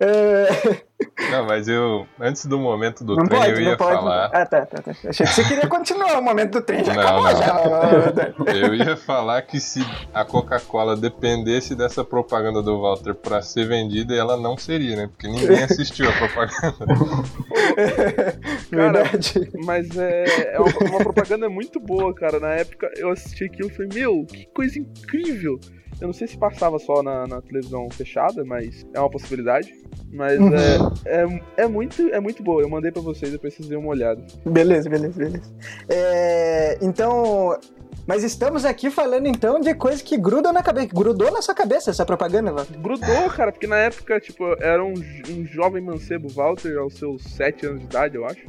É, 0.00 0.83
Não, 1.30 1.44
mas 1.46 1.66
eu, 1.68 2.06
antes 2.20 2.46
do 2.46 2.58
momento 2.58 3.04
do 3.04 3.16
não 3.16 3.24
trem, 3.26 3.40
pode, 3.40 3.52
eu 3.52 3.60
ia 3.60 3.76
pode. 3.76 3.92
falar. 3.96 4.30
Ah, 4.32 4.46
tá, 4.46 4.64
tá, 4.64 4.80
tá. 4.82 4.90
Achei 5.08 5.26
que 5.26 5.32
você 5.32 5.44
queria 5.44 5.66
continuar 5.66 6.18
o 6.18 6.22
momento 6.22 6.52
do 6.52 6.62
trem. 6.62 6.84
Já 6.84 6.94
Não, 6.94 7.02
acabou, 7.02 7.22
não. 7.24 8.46
já. 8.46 8.52
Eu 8.54 8.74
ia 8.74 8.96
falar 8.96 9.42
que 9.42 9.58
se 9.60 9.80
a 10.12 10.24
Coca-Cola 10.24 10.96
dependesse 10.96 11.74
dessa 11.74 12.04
propaganda 12.04 12.62
do 12.62 12.80
Walter 12.80 13.14
pra 13.14 13.42
ser 13.42 13.66
vendida, 13.66 14.14
ela 14.14 14.36
não 14.36 14.56
seria, 14.56 14.94
né? 14.96 15.08
Porque 15.08 15.26
ninguém 15.26 15.64
assistiu 15.64 16.08
a 16.08 16.12
propaganda. 16.12 16.86
Verdade. 18.70 19.50
Mas 19.64 19.96
é, 19.96 20.54
é 20.54 20.60
uma, 20.60 20.90
uma 20.90 20.98
propaganda 21.00 21.48
muito 21.48 21.80
boa, 21.80 22.14
cara. 22.14 22.38
Na 22.38 22.50
época 22.54 22.90
eu 22.96 23.10
assisti 23.10 23.44
aquilo 23.44 23.68
e 23.68 23.72
falei, 23.72 23.90
meu, 23.94 24.24
que 24.26 24.46
coisa 24.54 24.78
incrível. 24.78 25.58
Eu 26.00 26.08
não 26.08 26.12
sei 26.12 26.26
se 26.26 26.36
passava 26.36 26.78
só 26.78 27.02
na, 27.02 27.26
na 27.26 27.40
televisão 27.40 27.88
fechada, 27.90 28.44
mas 28.44 28.84
é 28.92 29.00
uma 29.00 29.10
possibilidade. 29.10 29.72
Mas 30.12 30.38
Uhum. 30.38 30.54
é, 30.54 31.22
é, 31.22 31.62
é, 31.64 31.66
muito, 31.68 32.02
é 32.08 32.20
muito 32.20 32.42
boa. 32.42 32.62
Eu 32.62 32.68
mandei 32.68 32.92
pra 32.92 33.02
vocês, 33.02 33.32
depois 33.32 33.54
vocês 33.54 33.68
dêem 33.68 33.80
uma 33.80 33.90
olhada. 33.90 34.22
Beleza, 34.44 34.88
beleza, 34.88 35.18
beleza. 35.18 35.52
É, 35.88 36.78
então. 36.82 37.58
Mas 38.06 38.22
estamos 38.22 38.66
aqui 38.66 38.90
falando 38.90 39.26
então 39.26 39.58
de 39.58 39.74
coisa 39.74 40.02
que 40.02 40.18
gruda 40.18 40.52
na 40.52 40.62
cabeça. 40.62 40.88
Grudou 40.92 41.30
na 41.30 41.40
sua 41.40 41.54
cabeça 41.54 41.90
essa 41.90 42.04
propaganda, 42.04 42.52
Walter. 42.52 42.78
Grudou, 42.78 43.30
cara, 43.30 43.50
porque 43.50 43.66
na 43.66 43.78
época, 43.78 44.20
tipo, 44.20 44.44
era 44.60 44.84
um, 44.84 44.92
um 45.30 45.46
jovem 45.46 45.82
mancebo 45.82 46.28
Walter, 46.28 46.76
aos 46.78 46.94
seus 46.94 47.22
7 47.22 47.66
anos 47.66 47.80
de 47.80 47.86
idade, 47.86 48.16
eu 48.16 48.26
acho. 48.26 48.46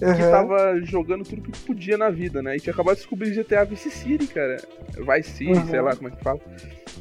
Que 0.00 0.22
Uhum. 0.22 0.30
tava 0.30 0.80
jogando 0.82 1.24
tudo 1.24 1.42
que 1.42 1.52
podia 1.60 1.96
na 1.98 2.08
vida, 2.10 2.40
né? 2.42 2.56
E 2.56 2.60
tinha 2.60 2.72
acabado 2.72 2.94
de 2.94 3.00
descobrir 3.02 3.30
GTA 3.32 3.64
Vice 3.64 3.90
City, 3.90 4.26
cara. 4.26 4.56
Vice 4.96 5.30
City, 5.30 5.52
Uhum. 5.52 5.66
sei 5.66 5.80
lá 5.80 5.94
como 5.94 6.08
é 6.08 6.10
que 6.12 6.22
fala. 6.22 6.40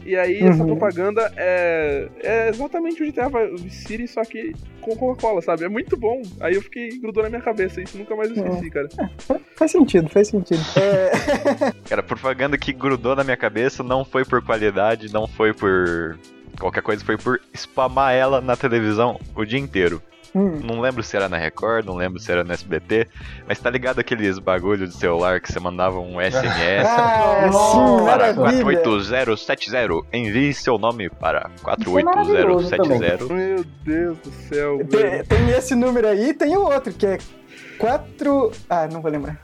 E 0.05 0.15
aí 0.15 0.41
essa 0.43 0.61
Uhum. 0.63 0.67
propaganda 0.67 1.31
é, 1.35 2.07
é 2.21 2.49
exatamente 2.49 3.01
o 3.01 3.05
GTA 3.05 3.29
Vice 3.29 3.85
City, 3.87 4.07
só 4.07 4.23
que 4.23 4.53
com 4.81 4.95
Coca-Cola, 4.95 5.41
sabe? 5.41 5.63
É 5.65 5.69
muito 5.69 5.95
bom. 5.97 6.21
Aí 6.41 6.55
eu 6.55 6.61
fiquei, 6.61 6.97
grudou 6.99 7.23
na 7.23 7.29
minha 7.29 7.41
cabeça, 7.41 7.81
isso 7.81 7.97
nunca 7.97 8.15
mais 8.15 8.29
eu 8.29 8.35
esqueci, 8.37 8.69
cara. 8.69 8.87
Faz 9.55 9.71
sentido, 9.71 10.07
faz 10.09 10.29
sentido. 10.29 10.61
É, 10.77 11.11
Cara, 11.89 11.99
a 11.99 12.03
propaganda 12.03 12.57
que 12.57 12.71
grudou 12.71 13.13
na 13.15 13.23
minha 13.25 13.35
cabeça 13.35 13.83
não 13.83 14.05
foi 14.05 14.23
por 14.23 14.41
qualidade, 14.41 15.11
não 15.11 15.27
foi 15.27 15.53
por 15.53 16.17
qualquer 16.57 16.81
coisa, 16.81 17.03
foi 17.03 17.17
por 17.17 17.41
spamar 17.53 18.13
ela 18.13 18.39
na 18.39 18.55
televisão 18.55 19.19
o 19.35 19.43
dia 19.43 19.59
inteiro. 19.59 20.01
Hum, 20.33 20.59
Não 20.63 20.79
lembro 20.79 21.03
se 21.03 21.15
era 21.15 21.27
na 21.29 21.37
Record, 21.37 21.85
não 21.85 21.95
lembro 21.95 22.19
se 22.19 22.31
era 22.31 22.43
no 22.43 22.51
SBT, 22.53 23.07
mas 23.47 23.59
tá 23.59 23.69
ligado 23.69 23.99
aqueles 23.99 24.39
bagulho 24.39 24.87
de 24.87 24.95
celular 24.95 25.39
que 25.39 25.51
você 25.51 25.59
mandava 25.59 25.99
um 25.99 26.19
SMS 26.19 26.87
ah, 26.89 27.49
sim, 27.51 28.05
para 28.05 28.33
maravilha. 28.33 28.63
48070. 28.63 30.05
Envie 30.13 30.53
seu 30.53 30.77
nome 30.77 31.09
para 31.09 31.49
Isso 31.79 31.99
é 31.99 32.03
maravilhoso 32.03 32.69
48070. 32.69 33.33
Meu 33.33 33.65
Deus 33.83 34.17
do 34.19 34.31
céu, 34.47 34.77
Tem, 34.89 34.99
velho. 34.99 35.25
tem 35.25 35.49
esse 35.51 35.75
número 35.75 36.07
aí 36.07 36.29
e 36.29 36.33
tem 36.33 36.55
o 36.55 36.61
outro, 36.61 36.93
que 36.93 37.05
é 37.05 37.17
4. 37.77 38.51
Ah, 38.69 38.87
não 38.91 39.01
vou 39.01 39.09
lembrar. 39.09 39.39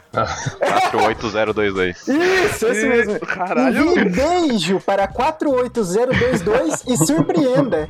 48022. 0.91 2.07
Isso, 2.07 2.67
esse 2.67 2.87
mesmo. 2.87 3.19
Caralho, 3.21 3.91
Envie 3.91 4.09
beijo 4.09 4.79
para 4.81 5.07
48022 5.07 6.83
e 6.87 6.97
surpreenda. 6.97 7.89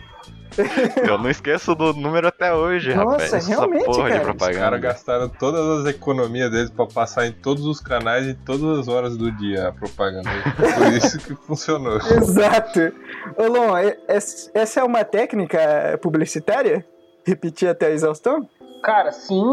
Eu 1.08 1.18
não 1.18 1.30
esqueço 1.30 1.76
do 1.76 1.94
número 1.94 2.28
até 2.28 2.54
hoje, 2.54 2.94
Nossa, 2.94 3.12
rapaz. 3.12 3.34
Essa 3.34 3.50
realmente, 3.50 3.86
porra 3.86 3.98
cara. 3.98 4.14
de 4.14 4.18
Os 4.18 4.24
propaganda. 4.24 4.60
caras 4.60 4.82
gastaram 4.82 5.30
todas 5.30 5.80
as 5.80 5.94
economias 5.94 6.52
deles 6.52 6.70
pra 6.70 6.86
passar 6.86 7.28
em 7.28 7.32
todos 7.32 7.66
os 7.66 7.80
canais 7.80 8.28
e 8.28 8.34
todas 8.34 8.80
as 8.80 8.88
horas 8.88 9.18
do 9.18 9.32
dia 9.32 9.70
a 9.70 9.72
propaganda. 9.72 10.30
Por 10.56 10.88
isso 10.94 11.18
que 11.20 11.36
funcionou. 11.36 11.98
Exato. 11.98 12.92
Ô, 13.38 13.48
Lon, 13.48 13.74
essa 14.08 14.80
é 14.80 14.84
uma 14.84 15.04
técnica 15.04 16.00
publicitária? 16.02 16.86
Repetir 17.26 17.68
até 17.70 17.88
a 17.88 17.92
exaustão? 17.92 18.48
Cara, 18.84 19.12
sim, 19.12 19.44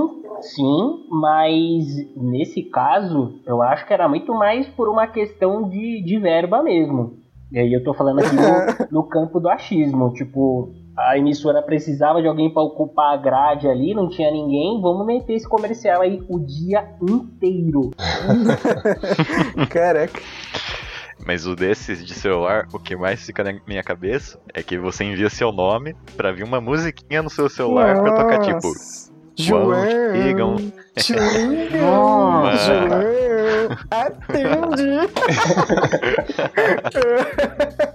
sim, 0.42 1.06
mas 1.10 1.86
nesse 2.16 2.64
caso, 2.64 3.40
eu 3.46 3.62
acho 3.62 3.86
que 3.86 3.94
era 3.94 4.06
muito 4.06 4.34
mais 4.34 4.68
por 4.68 4.90
uma 4.90 5.06
questão 5.06 5.68
de, 5.70 6.02
de 6.04 6.18
verba 6.18 6.62
mesmo. 6.62 7.16
E 7.50 7.58
aí 7.58 7.72
eu 7.72 7.82
tô 7.82 7.94
falando 7.94 8.18
aqui 8.20 8.34
no, 8.34 8.88
no 9.00 9.08
campo 9.08 9.40
do 9.40 9.48
achismo, 9.48 10.12
tipo, 10.12 10.74
a 10.96 11.16
emissora 11.16 11.62
precisava 11.62 12.20
de 12.20 12.28
alguém 12.28 12.52
pra 12.52 12.62
ocupar 12.62 13.14
a 13.14 13.16
grade 13.16 13.66
ali, 13.68 13.94
não 13.94 14.08
tinha 14.08 14.30
ninguém, 14.30 14.80
vamos 14.80 15.06
meter 15.06 15.34
esse 15.34 15.48
comercial 15.48 16.02
aí 16.02 16.22
o 16.28 16.38
dia 16.38 16.86
inteiro. 17.02 17.90
Caraca. 19.70 20.20
Mas 21.24 21.46
o 21.46 21.54
desses 21.54 22.04
de 22.04 22.14
celular, 22.14 22.66
o 22.72 22.78
que 22.78 22.96
mais 22.96 23.24
fica 23.24 23.44
na 23.44 23.54
minha 23.66 23.82
cabeça 23.82 24.38
é 24.52 24.62
que 24.62 24.76
você 24.76 25.04
envia 25.04 25.30
seu 25.30 25.52
nome 25.52 25.94
pra 26.16 26.32
vir 26.32 26.42
uma 26.42 26.60
musiquinha 26.60 27.22
no 27.22 27.30
seu 27.30 27.48
celular 27.48 28.02
pra 28.02 28.14
tocar 28.14 28.40
tipo. 28.40 28.72
João. 29.34 29.72
Julinho, 29.72 30.72
Nossa. 31.80 32.74
João, 32.74 33.70
atende. 33.90 35.08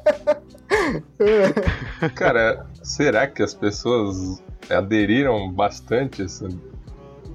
Cara, 2.15 2.65
será 2.83 3.27
que 3.27 3.41
as 3.43 3.53
pessoas 3.53 4.41
aderiram 4.69 5.51
bastante 5.51 6.21
a 6.21 6.25
essa, 6.25 6.47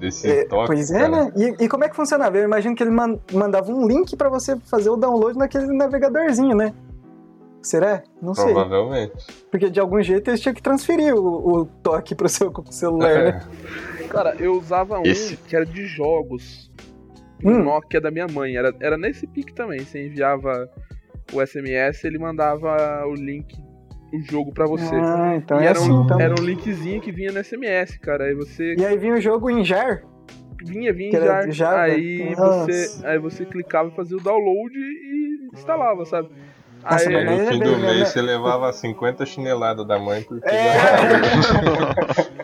esse 0.01 0.29
É, 0.29 0.45
toque? 0.45 0.67
pois 0.67 0.91
é, 0.91 0.99
cara? 0.99 1.25
né? 1.25 1.31
E, 1.35 1.63
e 1.65 1.69
como 1.69 1.83
é 1.83 1.89
que 1.89 1.95
funcionava? 1.95 2.37
Eu 2.37 2.43
imagino 2.43 2.75
que 2.75 2.83
ele 2.83 2.91
man- 2.91 3.19
mandava 3.31 3.71
um 3.71 3.87
link 3.87 4.15
pra 4.15 4.29
você 4.29 4.57
fazer 4.69 4.89
o 4.89 4.95
download 4.95 5.37
naquele 5.37 5.67
navegadorzinho, 5.75 6.55
né? 6.55 6.73
Será? 7.61 8.03
Não 8.21 8.33
sei. 8.33 8.45
Provavelmente. 8.53 9.13
Porque 9.49 9.69
de 9.69 9.79
algum 9.79 10.01
jeito 10.01 10.29
eles 10.29 10.41
tinham 10.41 10.53
que 10.53 10.61
transferir 10.61 11.15
o, 11.15 11.61
o 11.61 11.65
toque 11.65 12.13
pro 12.13 12.27
seu 12.27 12.51
celular, 12.69 13.23
né? 13.23 13.47
Cara, 14.09 14.35
eu 14.37 14.53
usava 14.57 14.99
um 14.99 15.03
Esse. 15.03 15.37
que 15.37 15.55
era 15.55 15.65
de 15.65 15.85
jogos. 15.87 16.69
Hum. 17.43 17.59
Um 17.59 17.63
Nokia 17.63 18.01
da 18.01 18.11
minha 18.11 18.27
mãe. 18.27 18.55
Era, 18.57 18.73
era 18.81 18.97
nesse 18.97 19.25
pique 19.25 19.53
também. 19.53 19.79
Você 19.79 20.05
enviava 20.07 20.69
o 21.33 21.45
SMS, 21.45 22.03
ele 22.03 22.19
mandava 22.19 23.05
o 23.07 23.13
link, 23.15 23.55
o 24.13 24.21
jogo 24.21 24.53
pra 24.53 24.65
você. 24.65 24.95
Ah, 24.95 25.33
então 25.35 25.59
e 25.59 25.63
é 25.63 25.67
era, 25.67 25.77
assim, 25.79 25.91
um, 25.91 26.03
então. 26.03 26.19
era 26.19 26.33
um 26.39 26.43
linkzinho 26.43 27.01
que 27.01 27.11
vinha 27.11 27.31
no 27.31 27.43
SMS, 27.43 27.97
cara. 27.97 28.25
Aí 28.25 28.35
você 28.35 28.75
E 28.77 28.85
aí 28.85 28.97
vinha 28.97 29.13
o 29.15 29.21
jogo 29.21 29.49
em 29.49 29.63
jar. 29.63 30.03
vinha, 30.63 30.93
vinha 30.93 31.11
Que 31.11 31.19
de 31.47 31.51
Java? 31.51 31.81
Aí 31.81 32.35
Nossa. 32.35 32.65
você, 32.65 33.05
aí 33.07 33.17
você 33.19 33.45
clicava 33.45 33.89
e 33.89 33.95
fazia 33.95 34.15
o 34.17 34.21
download 34.21 34.73
e 34.75 35.49
instalava, 35.53 36.05
sabe? 36.05 36.29
Nossa, 36.83 37.09
aí, 37.09 37.25
No 37.25 37.31
é 37.31 37.45
fim 37.47 37.59
bem, 37.59 37.69
do 37.69 37.77
né, 37.77 37.87
mês 37.87 37.99
né? 37.99 38.05
você 38.05 38.21
levava 38.21 38.71
50 38.73 39.25
chineladas 39.25 39.87
da 39.87 39.97
mãe 39.97 40.21
porque 40.21 40.47
É. 40.49 40.73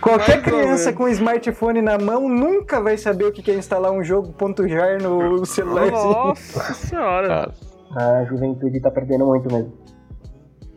Qualquer 0.00 0.40
Mais 0.40 0.42
criança 0.42 0.92
com 0.92 1.08
smartphone 1.08 1.80
na 1.80 1.96
mão 1.98 2.28
nunca 2.28 2.80
vai 2.80 2.96
saber 2.98 3.24
o 3.24 3.32
que 3.32 3.50
é 3.50 3.54
instalar 3.54 3.90
um 3.90 4.02
jogo 4.04 4.34
.jar 4.68 5.00
no 5.02 5.44
celularzinho. 5.46 6.12
Nossa 6.12 6.74
senhora. 6.74 7.52
A 7.96 8.24
juventude 8.24 8.80
tá 8.80 8.90
perdendo 8.90 9.24
muito 9.26 9.52
mesmo. 9.52 9.72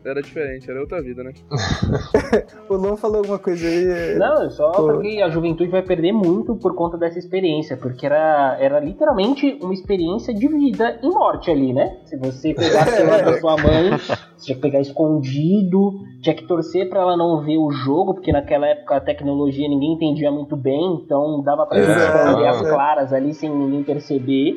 Era 0.08 0.22
diferente, 0.22 0.70
era 0.70 0.80
outra 0.80 1.00
vida, 1.02 1.22
né? 1.22 1.32
O 2.68 2.74
Lon 2.76 2.96
falou 2.96 3.18
alguma 3.18 3.38
coisa 3.38 3.66
aí. 3.66 4.16
Não, 4.18 4.42
é 4.42 4.50
só 4.50 4.70
Pô. 4.72 4.86
porque 4.86 5.20
a 5.22 5.28
juventude 5.30 5.70
vai 5.70 5.82
perder 5.82 6.12
muito 6.12 6.54
por 6.56 6.74
conta 6.74 6.96
dessa 6.98 7.18
experiência, 7.18 7.76
porque 7.76 8.04
era, 8.06 8.56
era 8.60 8.78
literalmente 8.80 9.58
uma 9.62 9.72
experiência 9.72 10.34
de 10.34 10.46
vida 10.48 10.98
e 11.02 11.08
morte 11.08 11.50
ali, 11.50 11.72
né? 11.72 11.96
Se 12.04 12.16
você 12.18 12.52
pegasse 12.54 12.90
a 12.90 12.96
celular 12.96 13.24
da 13.24 13.38
sua 13.40 13.56
mãe, 13.56 13.90
você 13.98 14.44
tinha 14.46 14.56
que 14.56 14.62
pegar 14.62 14.80
escondido, 14.80 15.92
tinha 16.22 16.34
que 16.34 16.46
torcer 16.46 16.88
pra 16.88 17.00
ela 17.00 17.16
não 17.16 17.42
ver 17.44 17.56
o 17.58 17.70
jogo, 17.70 18.14
porque 18.14 18.32
naquela 18.32 18.66
época 18.66 18.96
a 18.96 19.00
tecnologia 19.00 19.68
ninguém 19.68 19.94
entendia 19.94 20.30
muito 20.30 20.56
bem, 20.56 21.00
então 21.04 21.42
dava 21.42 21.66
pra 21.66 21.78
gente 21.80 21.90
É, 21.90 22.06
esconder 22.06 22.42
não. 22.44 22.48
as 22.50 22.60
claras 22.68 23.12
ali 23.12 23.32
sem 23.34 23.48
ninguém 23.50 23.82
perceber. 23.82 24.56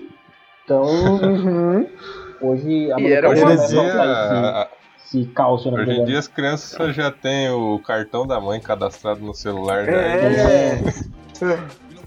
Então, 0.66 0.84
Uhum. 0.84 1.88
hoje 2.42 2.92
a 2.92 3.00
E 3.00 3.12
era 3.12 3.30
Hoje 3.30 3.42
molecada 3.42 4.70
caos 5.34 5.66
na 5.66 5.74
hoje 5.80 5.92
em 5.92 6.06
dia 6.06 6.20
as 6.20 6.28
crianças 6.28 6.96
já 6.96 7.12
têm 7.12 7.50
o 7.50 7.80
cartão 7.80 8.26
da 8.26 8.40
mãe 8.40 8.60
cadastrado 8.60 9.22
no 9.22 9.34
celular. 9.34 9.86
já. 9.86 9.92
É. 9.92 10.80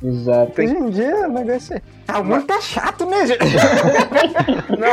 Exato. 0.02 0.60
Hoje 0.60 0.74
em 0.76 0.90
dia 0.90 1.28
o 1.28 1.32
negócio 1.32 1.76
é. 1.76 1.82
Ah, 2.08 2.20
o 2.20 2.24
mundo 2.24 2.44
tá 2.46 2.60
chato, 2.60 3.06
né, 3.06 3.26
gente? 3.26 3.40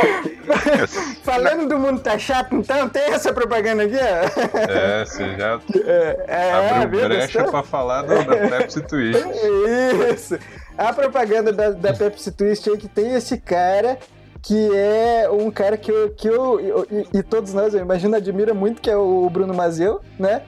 Falando 1.22 1.68
do 1.68 1.78
mundo 1.78 2.00
tá 2.00 2.18
chato, 2.18 2.54
então 2.56 2.88
tem 2.88 3.02
essa 3.12 3.32
propaganda 3.32 3.84
aqui, 3.84 3.96
ó. 3.96 4.60
É, 4.70 5.04
você 5.04 5.36
já 5.36 5.60
É, 5.84 6.24
é, 6.28 6.52
abriu 6.82 7.08
brecha 7.08 7.44
pra 7.44 7.62
falar 7.62 8.02
do- 8.02 8.24
da 8.24 8.36
Pepsi 8.58 8.80
Twist. 8.82 9.22
Isso. 10.14 10.38
A 10.78 10.92
propaganda 10.92 11.52
da, 11.52 11.70
da 11.70 11.92
Pepsi 11.92 12.32
Twist 12.32 12.68
aí 12.70 12.76
que 12.78 12.88
tem 12.88 13.14
esse 13.14 13.36
cara 13.38 13.98
que 14.42 14.70
é 14.74 15.28
um 15.30 15.50
cara 15.50 15.76
que 15.76 15.90
eu, 15.90 16.10
que 16.10 16.28
eu, 16.28 16.60
eu- 16.60 16.86
e, 17.14 17.22
todos 17.22 17.54
nós, 17.54 17.74
eu 17.74 17.80
imagino, 17.80 18.16
admira 18.16 18.52
muito, 18.52 18.82
que 18.82 18.90
é 18.90 18.96
o 18.96 19.28
Bruno 19.30 19.54
Mazeu, 19.54 20.00
né? 20.18 20.42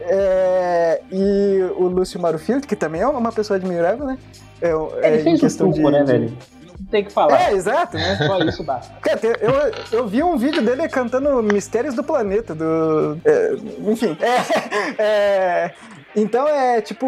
É, 0.00 1.00
e 1.12 1.62
o 1.76 1.86
Lúcio 1.86 2.20
Marufield, 2.20 2.66
que 2.66 2.74
também 2.76 3.00
é 3.02 3.06
uma 3.06 3.32
pessoa 3.32 3.56
admirável, 3.56 4.04
né? 4.06 4.18
É, 4.60 4.68
é, 4.70 5.14
Ele 5.14 5.22
fez 5.22 5.38
o 5.38 5.40
questão 5.40 5.70
truco, 5.72 5.90
de- 5.90 5.96
né, 5.98 6.04
de- 6.04 6.12
velho? 6.12 6.38
Não 6.80 6.86
tem 6.90 7.02
o 7.02 7.06
que 7.06 7.12
falar. 7.12 7.40
É, 7.50 7.52
exato, 7.52 7.96
né? 7.96 8.16
Só 8.26 8.38
isso 8.40 8.64
basta. 8.64 8.92
Cara, 9.00 9.20
eu, 9.40 9.98
eu 10.00 10.06
vi 10.08 10.22
um 10.22 10.36
vídeo 10.36 10.62
dele 10.62 10.88
cantando 10.88 11.42
Mistérios 11.42 11.94
do 11.94 12.02
Planeta, 12.02 12.54
do. 12.54 13.16
é, 13.24 13.52
enfim. 13.88 14.16
É, 14.20 15.02
é, 15.02 15.70
então 16.16 16.46
é 16.48 16.80
tipo. 16.80 17.06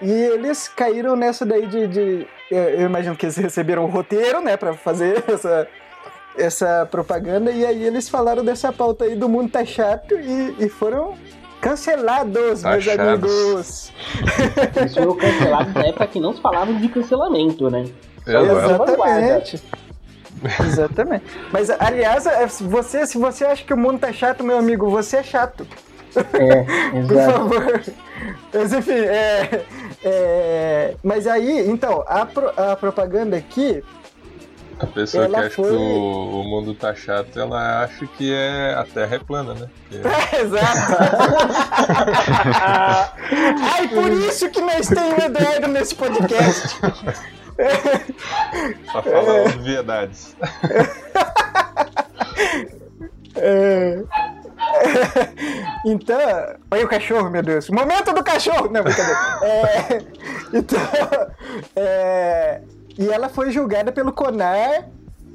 E 0.00 0.10
eles 0.10 0.68
caíram 0.68 1.16
nessa 1.16 1.44
daí 1.44 1.66
de. 1.66 1.86
de- 1.88 2.26
eu 2.54 2.86
imagino 2.86 3.16
que 3.16 3.26
eles 3.26 3.36
receberam 3.36 3.84
o 3.84 3.88
roteiro, 3.88 4.40
né, 4.40 4.56
pra 4.56 4.74
fazer 4.74 5.22
essa. 5.28 5.68
Essa 6.36 6.84
propaganda, 6.90 7.52
e 7.52 7.64
aí 7.64 7.84
eles 7.84 8.08
falaram 8.08 8.44
dessa 8.44 8.72
pauta 8.72 9.04
aí 9.04 9.14
do 9.14 9.28
mundo 9.28 9.52
tá 9.52 9.64
chato 9.64 10.16
e, 10.16 10.56
e 10.58 10.68
foram 10.68 11.14
cancelados, 11.60 12.34
meus 12.34 12.60
Taxados. 12.60 12.98
amigos. 12.98 13.92
Eles 14.74 14.94
foram 14.94 15.16
cancelados 15.16 15.72
na 15.74 15.86
época 15.86 16.06
que 16.08 16.18
não 16.18 16.34
se 16.34 16.40
falava 16.40 16.74
de 16.74 16.88
cancelamento, 16.88 17.70
né? 17.70 17.84
Exatamente. 18.26 19.62
Exatamente. 20.60 21.24
Mas, 21.52 21.70
aliás, 21.70 22.26
é, 22.26 22.46
se 22.48 22.64
você, 22.64 23.06
se 23.06 23.16
você 23.16 23.44
acha 23.44 23.64
que 23.64 23.72
o 23.72 23.76
mundo 23.78 24.00
tá 24.00 24.12
chato, 24.12 24.44
meu 24.44 24.58
amigo, 24.58 24.90
você 24.90 25.18
é 25.18 25.22
chato. 25.22 25.66
É, 26.16 26.62
Por 26.90 27.12
exato. 27.12 27.32
favor. 27.32 27.82
Mas, 28.52 28.72
enfim, 28.72 28.92
é, 28.92 29.64
é, 30.04 30.94
Mas 31.02 31.26
aí, 31.26 31.68
então, 31.68 32.04
a, 32.06 32.24
pro- 32.26 32.52
a 32.56 32.76
propaganda 32.76 33.36
aqui. 33.36 33.82
A 34.78 34.86
pessoa 34.86 35.28
que 35.28 35.36
acha 35.36 35.50
foi- 35.50 35.70
que 35.70 35.76
o, 35.76 36.40
o 36.40 36.44
mundo 36.44 36.74
tá 36.74 36.94
chato, 36.94 37.38
ela 37.38 37.84
acha 37.84 38.06
que 38.18 38.32
é, 38.34 38.74
a 38.74 38.84
Terra 38.84 39.16
é 39.16 39.18
plana, 39.20 39.54
né? 39.54 39.68
Porque 39.88 40.04
Exato. 40.36 40.66
Ai, 43.72 43.88
por 43.88 44.10
isso 44.12 44.50
que 44.50 44.60
nós 44.60 44.86
temos 44.88 45.14
o 45.16 45.22
Eduardo 45.26 45.68
nesse 45.68 45.94
podcast. 45.94 46.76
só 48.92 49.02
fala 49.02 49.42
obviedades. 49.44 50.36
É. 53.36 54.02
Então, 55.86 56.18
olha 56.70 56.84
o 56.84 56.88
cachorro, 56.88 57.28
meu 57.28 57.42
Deus. 57.42 57.68
Momento 57.68 58.12
do 58.14 58.24
cachorro! 58.24 58.70
Não, 58.72 58.82
brincadeira. 58.82 59.18
É, 59.44 59.98
então, 60.56 60.78
é, 61.76 62.60
e 62.98 63.08
ela 63.08 63.28
foi 63.28 63.50
julgada 63.50 63.92
pelo 63.92 64.12
CONAR, 64.12 64.88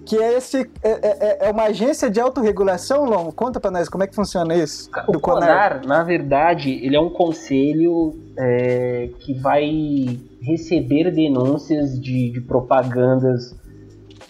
que 0.06 0.18
é, 0.18 0.38
esse, 0.38 0.68
é, 0.82 0.90
é- 0.90 1.48
é 1.48 1.52
uma 1.52 1.66
agência 1.66 2.10
de 2.10 2.20
autorregulação, 2.20 3.06
Lon. 3.06 3.32
Conta 3.32 3.60
pra 3.60 3.70
nós 3.70 3.88
como 3.88 4.04
é 4.04 4.08
que 4.08 4.16
funciona 4.16 4.56
isso. 4.56 4.90
O 5.08 5.20
CONAR, 5.20 5.86
na 5.86 6.04
verdade, 6.04 6.72
ele 6.84 6.96
é 6.96 7.00
um 7.00 7.12
conselho 7.12 8.16
é, 8.38 9.10
que 9.20 9.36
vai 9.36 10.20
receber 10.42 11.12
denúncias 11.12 12.00
de, 12.02 12.32
de 12.32 12.42
propagandas 12.42 13.56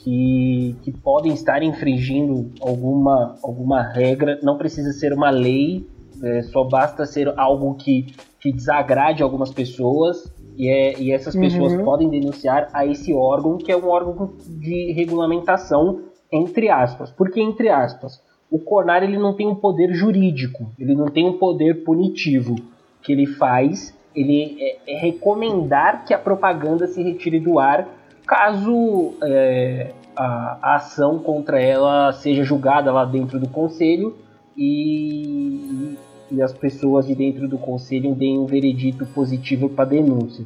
que, 0.04 0.76
que 0.82 0.92
podem 0.92 1.34
estar 1.34 1.62
infringindo 1.62 2.52
alguma, 2.62 3.36
alguma 3.44 3.82
regra. 3.82 4.40
Não 4.42 4.58
precisa 4.58 4.92
ser 4.92 5.14
uma 5.14 5.30
lei, 5.30 5.86
é, 6.24 6.42
só 6.44 6.64
basta 6.64 7.06
ser 7.06 7.34
algo 7.38 7.76
que, 7.76 8.08
que 8.40 8.52
desagrade 8.52 9.22
algumas 9.24 9.52
pessoas. 9.52 10.32
E, 10.58 10.68
é- 10.68 11.00
e 11.00 11.12
essas 11.12 11.36
pessoas 11.36 11.74
Uhum. 11.74 11.84
podem 11.86 12.10
denunciar 12.10 12.70
a 12.74 12.86
esse 12.86 13.14
órgão, 13.14 13.58
que 13.58 13.72
é 13.72 13.78
um 13.78 13.88
órgão 13.88 14.32
de 14.48 14.92
regulamentação, 14.94 16.02
entre 16.32 16.70
aspas. 16.70 17.12
Por 17.12 17.30
que 17.32 17.42
entre 17.42 17.70
aspas? 17.70 18.22
o 18.52 18.58
CONAR 18.58 19.04
ele 19.04 19.20
não 19.20 19.36
tem 19.36 19.46
um 19.48 19.54
poder 19.54 19.94
jurídico, 19.94 20.72
ele 20.80 20.96
não 20.96 21.06
tem 21.06 21.24
um 21.24 21.38
poder 21.38 21.84
punitivo. 21.84 22.56
O 22.56 23.04
que 23.04 23.12
ele 23.12 23.28
faz, 23.28 23.96
ele 24.16 24.58
é, 24.60 24.96
é 24.96 25.00
recomendar 25.00 26.04
que 26.04 26.16
a 26.16 26.18
propaganda 26.18 26.88
se 26.88 27.04
retire 27.04 27.40
do 27.40 27.60
ar 27.60 27.88
caso 28.30 29.14
é, 29.24 29.92
a, 30.16 30.60
a 30.62 30.76
ação 30.76 31.18
contra 31.18 31.60
ela 31.60 32.12
seja 32.12 32.44
julgada 32.44 32.92
lá 32.94 33.04
dentro 33.04 33.40
do 33.40 33.50
conselho 33.50 34.16
e, 34.56 35.98
e 36.32 36.40
as 36.42 36.54
pessoas 36.54 37.08
de 37.08 37.16
dentro 37.16 37.48
do 37.48 37.58
conselho 37.58 38.14
deem 38.14 38.38
um 38.38 38.46
veredito 38.46 39.04
positivo 39.08 39.68
para 39.68 39.84
a 39.86 39.88
denúncia. 39.88 40.46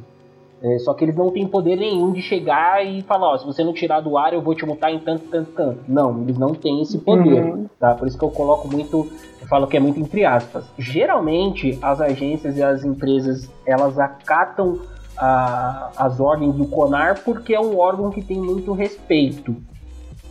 É, 0.62 0.78
só 0.78 0.94
que 0.94 1.04
eles 1.04 1.14
não 1.14 1.30
têm 1.30 1.46
poder 1.46 1.76
nenhum 1.76 2.10
de 2.10 2.22
chegar 2.22 2.82
e 2.86 3.02
falar, 3.02 3.34
ó, 3.34 3.36
se 3.36 3.44
você 3.44 3.62
não 3.62 3.74
tirar 3.74 4.00
do 4.00 4.16
ar, 4.16 4.32
eu 4.32 4.40
vou 4.40 4.54
te 4.54 4.64
multar 4.64 4.90
em 4.90 4.98
tanto, 4.98 5.24
tanto, 5.26 5.50
tanto. 5.52 5.80
Não, 5.86 6.22
eles 6.22 6.38
não 6.38 6.54
têm 6.54 6.80
esse 6.80 6.96
poder, 6.96 7.44
Uhum. 7.44 7.66
tá? 7.78 7.94
Por 7.94 8.08
isso 8.08 8.16
que 8.16 8.24
eu 8.24 8.30
coloco 8.30 8.66
muito, 8.66 9.06
eu 9.42 9.46
falo 9.46 9.66
que 9.66 9.76
é 9.76 9.80
muito 9.80 10.00
entre 10.00 10.24
aspas. 10.24 10.64
Geralmente, 10.78 11.78
as 11.82 12.00
agências 12.00 12.56
e 12.56 12.62
as 12.62 12.82
empresas, 12.82 13.50
elas 13.66 13.98
acatam 13.98 14.78
a- 15.16 15.90
as 15.96 16.20
ordens 16.20 16.54
do 16.54 16.66
CONAR 16.66 17.20
porque 17.24 17.54
é 17.54 17.60
um 17.60 17.78
órgão 17.78 18.10
que 18.10 18.22
tem 18.22 18.38
muito 18.38 18.72
respeito. 18.72 19.56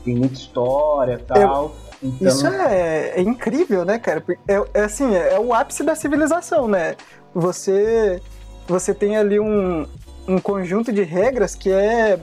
Tem 0.03 0.15
muita 0.15 0.35
história 0.35 1.19
tal. 1.25 1.73
Então, 2.01 2.27
Isso 2.27 2.45
é, 2.47 3.13
é 3.15 3.21
incrível, 3.21 3.85
né, 3.85 3.97
cara? 3.97 4.21
É, 4.47 4.61
é 4.73 4.83
assim, 4.83 5.15
é, 5.15 5.35
é 5.35 5.39
o 5.39 5.53
ápice 5.53 5.83
da 5.83 5.95
civilização, 5.95 6.67
né? 6.67 6.95
Você, 7.33 8.21
você 8.67 8.93
tem 8.93 9.15
ali 9.15 9.39
um, 9.39 9.87
um 10.27 10.37
conjunto 10.37 10.91
de 10.91 11.03
regras 11.03 11.55
que 11.55 11.71
é 11.71 12.19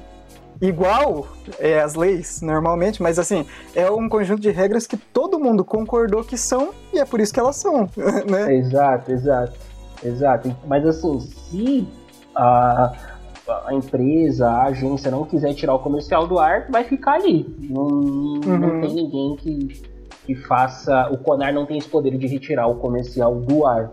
igual 0.61 1.27
é, 1.59 1.81
às 1.81 1.94
leis, 1.94 2.42
normalmente, 2.42 3.03
mas 3.03 3.18
assim, 3.18 3.46
é 3.75 3.90
um 3.90 4.07
conjunto 4.11 4.42
de 4.42 4.51
regras 4.51 4.87
que 4.87 4.99
todo 4.99 5.40
mundo 5.40 5.64
concordou 5.64 6.23
que 6.23 6.37
são 6.37 6.70
e 6.92 6.99
é 6.99 7.05
por 7.07 7.18
isso 7.18 7.33
que 7.33 7.40
elas 7.40 7.57
são, 7.57 7.88
né? 8.29 8.55
Exato, 8.55 9.11
exato, 9.11 9.53
exato. 10.05 10.55
Mas 10.66 10.87
assim, 10.87 11.18
se 11.20 11.88
a, 12.42 12.92
a 13.66 13.74
empresa, 13.74 14.48
a 14.48 14.64
agência 14.64 15.11
não 15.11 15.24
quiser 15.24 15.53
tirar 15.55 15.74
o 15.74 15.79
comercial 15.79 16.26
do 16.26 16.38
ar, 16.38 16.66
vai 16.70 16.85
ficar 16.85 17.14
ali. 17.14 17.46
Não, 17.68 17.88
não 17.88 18.68
Uhum. 18.70 18.81
tem 18.81 18.94
ninguém 18.94 19.37
que, 19.37 19.83
que 20.26 20.35
faça. 20.35 21.09
O 21.11 21.18
Conar 21.18 21.53
não 21.53 21.66
tem 21.66 21.79
esse 21.79 21.88
poder 21.88 22.16
de 22.16 22.26
retirar 22.26 22.66
o 22.68 22.76
comercial 22.76 23.35
do 23.37 23.66
ar. 23.66 23.90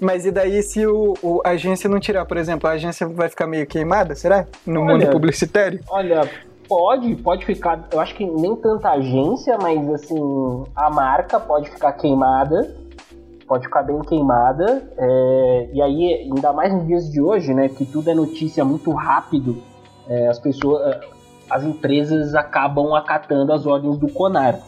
Mas 0.00 0.24
e 0.24 0.30
daí 0.30 0.62
se 0.62 0.86
o, 0.86 1.14
o- 1.22 1.40
a 1.44 1.50
agência 1.50 1.90
não 1.90 1.98
tirar, 1.98 2.24
por 2.24 2.36
exemplo, 2.36 2.68
a 2.68 2.72
agência 2.74 3.06
vai 3.08 3.28
ficar 3.28 3.46
meio 3.48 3.66
queimada, 3.66 4.14
será? 4.14 4.46
No 4.64 4.80
Olha, 4.82 4.92
mundo 4.92 5.10
publicitário? 5.10 5.80
Olha, 5.90 6.20
pode, 6.68 7.16
pode 7.16 7.44
ficar. 7.44 7.88
Eu 7.92 7.98
acho 7.98 8.14
que 8.14 8.24
nem 8.24 8.54
tanta 8.56 8.90
agência, 8.90 9.58
mas 9.60 9.88
assim, 9.94 10.62
a 10.76 10.88
marca 10.88 11.40
pode 11.40 11.68
ficar 11.70 11.92
queimada. 11.94 12.76
Pode 13.48 13.64
ficar 13.64 13.82
bem 13.82 13.98
queimada. 14.02 14.88
é, 14.98 15.70
e 15.72 15.80
aí, 15.82 16.28
ainda 16.32 16.52
mais 16.52 16.72
nos 16.72 16.86
dias 16.86 17.10
de 17.10 17.20
hoje, 17.20 17.54
né? 17.54 17.68
Que 17.68 17.84
tudo 17.86 18.10
é 18.10 18.14
notícia 18.14 18.64
muito 18.64 18.92
rápido. 18.92 19.62
é, 20.08 20.28
as 20.28 20.38
pessoas. 20.38 20.82
é, 20.94 21.00
As 21.50 21.64
empresas 21.64 22.34
acabam 22.34 22.94
acatando 22.94 23.52
as 23.54 23.64
ordens 23.66 23.96
do 23.96 24.06
CONAR. 24.12 24.60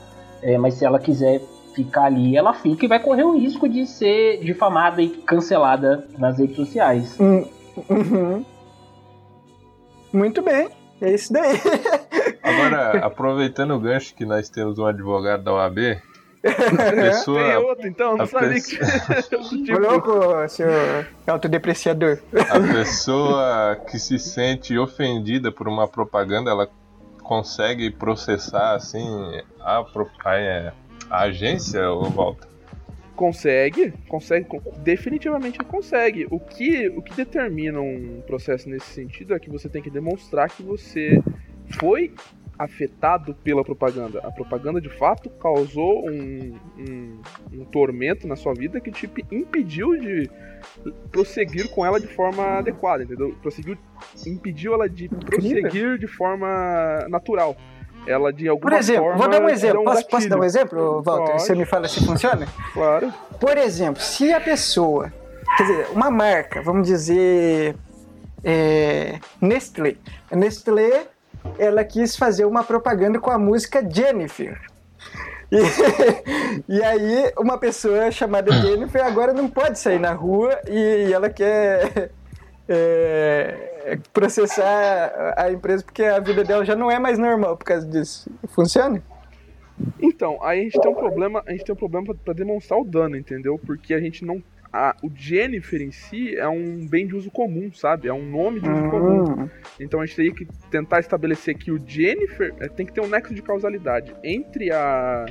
É, 0.43 0.57
mas 0.57 0.75
se 0.75 0.85
ela 0.87 0.99
quiser 0.99 1.43
ficar 1.75 2.05
ali, 2.05 2.37
ela 2.37 2.55
fica 2.55 2.87
e 2.87 2.89
vai 2.89 2.99
correr 2.99 3.25
o 3.25 3.37
risco 3.39 3.69
de 3.69 3.87
ser 3.87 4.41
difamada 4.43 5.03
e 5.03 5.09
cancelada 5.11 6.09
nas 6.19 6.39
redes 6.39 6.57
sociais. 6.57 7.17
Hum, 7.21 7.45
uhum. 7.91 8.45
Muito 10.13 10.43
bem, 10.43 10.69
é 11.01 11.13
isso 11.13 11.33
daí. 11.33 11.57
Agora, 12.43 13.05
aproveitando 13.05 13.73
o 13.75 13.79
gancho 13.79 14.15
que 14.15 14.25
nós 14.25 14.49
temos 14.49 14.79
um 14.79 14.87
advogado 14.87 15.45
da 15.45 15.53
OAB, 15.53 15.79
A 16.43 16.91
Tem 16.91 16.97
pessoa, 17.03 17.59
outro, 17.61 17.87
então? 17.87 18.17
Não 18.17 18.25
a 18.25 18.27
sabia 18.27 18.49
pessoa- 18.51 19.23
que 19.29 19.37
outro 19.37 19.59
tipo. 19.65 19.79
louco, 19.79 20.49
seu 20.49 20.69
autodepreciador. 21.27 22.19
a 22.49 22.61
pessoa 22.75 23.77
que 23.91 23.99
se 23.99 24.19
sente 24.19 24.77
ofendida 24.79 25.53
por 25.53 25.69
uma 25.69 25.87
propaganda, 25.87 26.51
ela 26.51 26.69
consegue 27.23 27.91
processar 27.91 28.75
assim 28.75 29.07
a, 29.61 29.83
pro- 29.85 30.09
a, 30.25 30.37
é, 30.37 30.73
a 31.11 31.21
agência 31.25 31.91
ou 31.91 32.05
volta? 32.05 32.49
Consegue, 33.15 33.93
consegue, 34.09 34.47
con- 34.47 34.63
definitivamente 34.79 35.59
consegue. 35.59 36.27
O 36.31 36.41
que, 36.41 36.89
o 36.89 37.03
que 37.03 37.15
determina 37.15 37.79
um 37.81 38.23
processo 38.27 38.67
nesse 38.69 38.87
sentido 38.87 39.35
é 39.35 39.39
que 39.39 39.51
você 39.51 39.69
tem 39.69 39.83
que 39.83 39.91
demonstrar 39.91 40.49
que 40.49 40.63
você 40.63 41.23
foi 41.79 42.15
afetado 42.63 43.35
pela 43.43 43.65
propaganda. 43.65 44.21
A 44.23 44.31
propaganda 44.31 44.81
de 44.81 44.91
fato 44.91 45.31
causou 45.31 46.07
um, 46.09 46.55
um, 46.79 47.21
um 47.55 47.65
tormento 47.65 48.27
na 48.29 48.37
sua 48.37 48.53
vida 48.53 48.81
que 48.81 48.91
te 48.91 49.07
p- 49.09 49.25
impediu 49.33 49.99
de 49.99 50.31
prosseguir 51.11 51.71
com 51.71 51.85
ela 51.87 51.99
de 51.99 52.07
forma 52.07 52.59
adequada, 52.59 53.03
entendeu? 53.03 53.35
Prosseguiu, 53.41 53.79
impediu 54.27 54.75
ela 54.75 54.89
de 54.91 55.09
prosseguir 55.09 55.99
de 55.99 56.07
forma 56.07 56.47
natural. 57.09 57.57
Ela 58.07 58.31
de 58.33 58.47
alguma 58.49 58.71
Por 58.71 58.79
exemplo, 58.79 59.05
forma. 59.05 59.19
vou 59.19 59.29
dar 59.29 59.43
um 59.43 59.49
exemplo. 59.49 59.85
deu 59.85 59.93
Posso, 59.93 60.09
posso 60.09 60.29
dar 60.29 60.39
um 60.39 60.45
exemplo, 60.45 61.03
Walter? 61.03 61.33
Pode. 61.33 61.43
Você 61.43 61.55
me 61.55 61.65
fala 61.65 61.89
se 61.89 62.05
funciona? 62.05 62.47
Claro. 62.75 63.13
Por 63.39 63.57
exemplo, 63.57 64.03
se 64.03 64.33
a 64.33 64.41
pessoa, 64.41 65.13
quer 65.57 65.63
dizer, 65.65 65.87
uma 65.93 66.11
marca, 66.11 66.63
vamos 66.63 66.87
dizer, 66.87 67.75
é, 68.45 69.19
Nestlé. 69.41 69.97
A 70.31 70.37
Nestlé, 70.37 71.09
ela 71.59 71.85
quis 71.85 72.17
fazer 72.17 72.45
uma 72.45 72.65
propaganda 72.65 73.19
com 73.19 73.31
a 73.31 73.39
música 73.39 73.87
Jennifer. 73.89 74.61
E, 75.51 75.59
e 76.77 76.83
aí, 76.83 77.33
uma 77.37 77.59
pessoa 77.59 78.11
chamada 78.11 78.53
Jennifer 78.53 79.05
agora 79.05 79.33
não 79.33 79.49
pode 79.49 79.79
sair 79.79 79.99
na 79.99 80.13
rua 80.13 80.59
e, 80.69 81.09
e 81.09 81.13
ela 81.13 81.29
quer 81.29 82.11
é, 82.69 83.99
processar 84.13 85.35
a 85.37 85.51
empresa 85.51 85.83
porque 85.83 86.05
a 86.05 86.21
vida 86.21 86.45
dela 86.45 86.65
já 86.65 86.77
não 86.77 86.91
é 86.91 86.99
mais 86.99 87.19
normal 87.19 87.57
por 87.57 87.65
causa 87.65 87.87
disso. 87.87 88.31
Funciona? 88.49 89.03
Então, 90.01 90.43
aí 90.43 90.61
a 90.61 90.63
gente 90.65 90.81
tem 90.81 90.91
um 90.91 90.95
problema, 90.95 91.43
a 91.47 91.51
gente 91.53 91.65
tem 91.65 91.73
um 91.75 91.79
problema 91.79 92.15
pra 92.15 92.35
demonstrar 92.35 92.79
o 92.79 92.85
dano, 92.85 93.17
entendeu? 93.17 93.59
Porque 93.59 93.95
a 93.95 94.01
gente 94.01 94.25
não. 94.25 94.43
A- 94.73 94.95
o 95.03 95.11
Jennifer 95.15 95.81
em 95.83 95.91
si 95.91 96.37
é 96.37 96.49
um 96.49 96.87
bem 96.87 97.07
de 97.07 97.15
uso 97.17 97.31
comum, 97.31 97.73
sabe? 97.73 98.09
É 98.09 98.13
um 98.13 98.25
nome 98.25 98.61
de 98.61 98.69
uso 98.69 98.83
comum. 98.91 99.25
Hum, 99.43 99.49
Então 99.81 100.01
a 100.01 100.07
gente 100.07 100.17
teria 100.17 100.33
que 100.35 100.47
tentar 100.71 101.01
estabelecer 101.01 101.57
que 101.57 101.73
o 101.73 101.81
Jennifer 101.85 102.55
é, 102.61 102.69
tem 102.69 102.87
que 102.87 102.93
ter 102.93 103.01
um 103.01 103.09
nexo 103.09 103.35
de 103.35 103.43
causalidade 103.43 104.15
entre 104.23 104.71
a 104.73 105.27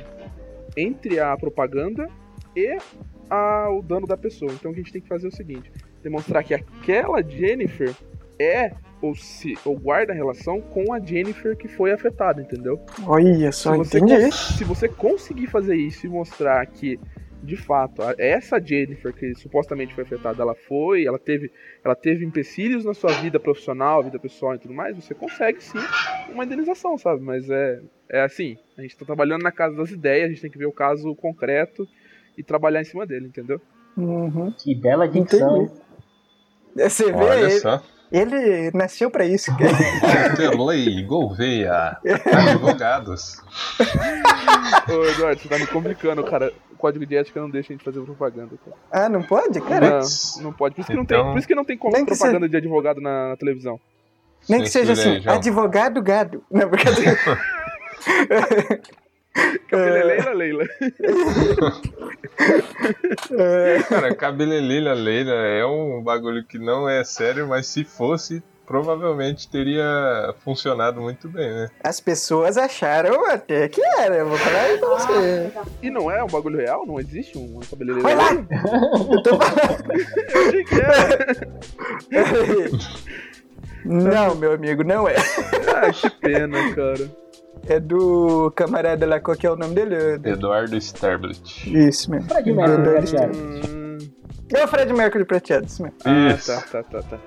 entre 0.76 1.18
a 1.18 1.36
propaganda 1.36 2.08
e 2.56 2.76
a- 3.28 3.68
o 3.70 3.82
dano 3.82 4.06
da 4.06 4.16
pessoa. 4.16 4.52
Então 4.52 4.70
o 4.70 4.74
que 4.74 4.80
a 4.80 4.82
gente 4.82 4.92
tem 4.92 5.02
que 5.02 5.08
fazer 5.08 5.26
é 5.26 5.28
o 5.30 5.34
seguinte: 5.34 5.70
demonstrar 6.02 6.44
que 6.44 6.54
aquela 6.54 7.22
Jennifer 7.22 7.92
é 8.38 8.72
ou 9.02 9.14
se 9.14 9.56
ou 9.64 9.78
guarda 9.78 10.12
relação 10.12 10.60
com 10.60 10.92
a 10.92 11.00
Jennifer 11.00 11.56
que 11.56 11.66
foi 11.68 11.90
afetada, 11.92 12.42
entendeu? 12.42 12.78
olha 13.06 13.50
só, 13.50 13.72
se 13.72 13.78
você, 13.78 13.98
entendi. 13.98 14.32
se 14.34 14.64
você 14.64 14.88
conseguir 14.88 15.46
fazer 15.46 15.74
isso 15.76 16.06
e 16.06 16.08
mostrar 16.10 16.64
que 16.66 16.98
de 17.42 17.56
fato 17.56 18.02
essa 18.18 18.60
Jennifer 18.60 19.12
que 19.12 19.34
supostamente 19.34 19.94
foi 19.94 20.04
afetada, 20.04 20.42
ela 20.42 20.54
foi, 20.54 21.06
ela 21.06 21.18
teve, 21.18 21.50
ela 21.84 21.94
teve 21.94 22.24
empecilhos 22.24 22.84
na 22.84 22.94
sua 22.94 23.12
vida 23.12 23.40
profissional, 23.40 24.02
vida 24.02 24.18
pessoal 24.18 24.54
e 24.54 24.58
tudo 24.58 24.74
mais, 24.74 24.96
você 24.96 25.14
consegue 25.14 25.62
sim 25.62 25.78
uma 26.32 26.44
indenização, 26.44 26.98
sabe? 26.98 27.22
Mas 27.22 27.48
é, 27.48 27.80
é 28.08 28.22
assim, 28.22 28.58
a 28.76 28.82
gente 28.82 28.96
tá 28.96 29.04
trabalhando 29.06 29.42
na 29.42 29.52
casa 29.52 29.76
das 29.76 29.90
ideias, 29.90 30.26
a 30.26 30.28
gente 30.28 30.42
tem 30.42 30.50
que 30.50 30.58
ver 30.58 30.66
o 30.66 30.72
caso 30.72 31.14
concreto 31.14 31.86
e 32.36 32.42
trabalhar 32.42 32.80
em 32.80 32.84
cima 32.84 33.06
dele, 33.06 33.26
entendeu? 33.26 33.60
Uhum. 33.96 34.52
Que 34.52 34.74
bela 34.74 35.08
dicção. 35.08 35.62
Entendi. 35.62 35.80
Você 36.76 37.06
vê, 37.06 37.12
Olha 37.12 37.40
ele, 37.40 37.50
só. 37.58 37.82
ele 38.12 38.70
nasceu 38.72 39.10
pra 39.10 39.26
isso. 39.26 39.50
cara. 39.56 40.32
Interlei, 40.32 41.02
Gouveia, 41.04 41.98
advogados. 42.32 43.42
Ô 44.88 45.04
Eduardo, 45.04 45.40
você 45.40 45.48
tá 45.48 45.58
me 45.58 45.66
complicando, 45.66 46.22
cara. 46.24 46.52
Código 46.80 47.04
de 47.06 47.16
ética 47.16 47.40
não 47.40 47.50
deixa 47.50 47.72
a 47.72 47.76
gente 47.76 47.84
fazer 47.84 48.00
propaganda. 48.00 48.56
Cara. 48.64 48.76
ah, 48.90 49.08
não 49.08 49.22
pode? 49.22 49.60
Cara, 49.60 50.00
Não, 50.00 50.42
não 50.44 50.52
pode. 50.52 50.74
Por 50.74 50.80
isso 50.80 50.90
que 50.90 50.96
não 50.96 51.04
tem, 51.04 51.18
Então- 51.18 51.30
por 51.32 51.38
isso 51.38 51.48
que 51.48 51.54
não 51.54 51.64
tem 51.64 51.76
como 51.76 52.06
propaganda 52.06 52.48
de 52.48 52.56
advogado 52.56 53.00
na, 53.00 53.28
na 53.30 53.36
televisão. 53.36 53.78
nem 54.48 54.62
que 54.62 54.68
seja 54.68 54.92
assim, 54.94 55.20
João. 55.20 55.36
advogado 55.36 56.02
gado. 56.02 56.42
Não, 56.50 56.68
brincadeira. 56.68 57.16
Cabeleleira, 59.68 60.32
Leila. 60.34 60.64
É, 63.38 63.82
Cara, 63.88 64.14
cabelelilha 64.14 64.92
leila 64.94 65.32
é 65.32 65.64
um 65.64 66.02
bagulho 66.02 66.44
que 66.44 66.58
não 66.58 66.88
é 66.88 67.04
sério, 67.04 67.46
mas 67.48 67.66
se 67.66 67.84
fosse, 67.84 68.42
provavelmente 68.70 69.48
teria 69.48 70.32
funcionado 70.44 71.00
muito 71.00 71.28
bem, 71.28 71.50
né? 71.50 71.68
as 71.82 71.98
pessoas 72.00 72.56
acharam 72.56 73.26
até 73.28 73.68
que 73.68 73.82
era, 73.98 74.18
eu 74.18 74.28
vou 74.28 74.38
falar 74.38 74.60
aí 74.60 74.78
pra 74.78 74.88
você. 74.90 75.52
E 75.82 75.90
não 75.90 76.08
é 76.08 76.22
um 76.22 76.28
bagulho 76.28 76.56
real? 76.56 76.86
Não 76.86 77.00
existe 77.00 77.36
um 77.36 77.58
cabeleireiro 77.68 78.04
Vai 78.08 78.14
lá! 78.14 78.30
Eu 79.10 79.22
tô 79.24 79.36
falando. 79.36 79.90
Eu 79.92 80.48
achei 80.48 80.64
que 80.64 80.74
era. 80.76 81.36
Não, 83.84 84.34
meu 84.36 84.52
amigo, 84.52 84.84
não 84.84 85.08
é. 85.08 85.16
Ah, 85.74 85.90
que 85.90 86.08
pena, 86.20 86.74
cara. 86.74 87.10
É 87.66 87.80
do 87.80 88.52
camarada 88.54 89.04
lá, 89.06 89.18
qual 89.18 89.36
que 89.36 89.46
é 89.46 89.50
o 89.50 89.56
nome 89.56 89.74
dele? 89.74 89.96
Eduardo 90.28 90.76
Sterblit. 90.76 91.66
Isso 91.66 92.10
mesmo. 92.10 92.28
Fred 92.28 92.52
Mercury 92.52 92.82
prateado. 92.82 93.38
Hum, 93.38 93.98
É 94.54 94.64
o 94.64 94.68
Fred 94.68 94.92
Mercury 94.92 95.24
prateado, 95.24 95.66
isso 95.66 95.82
mesmo. 95.82 95.96
ah, 96.04 96.28
Isso. 96.28 96.46
tá, 96.54 96.60
tá, 96.70 96.82
tá, 96.82 97.02
tá. 97.02 97.18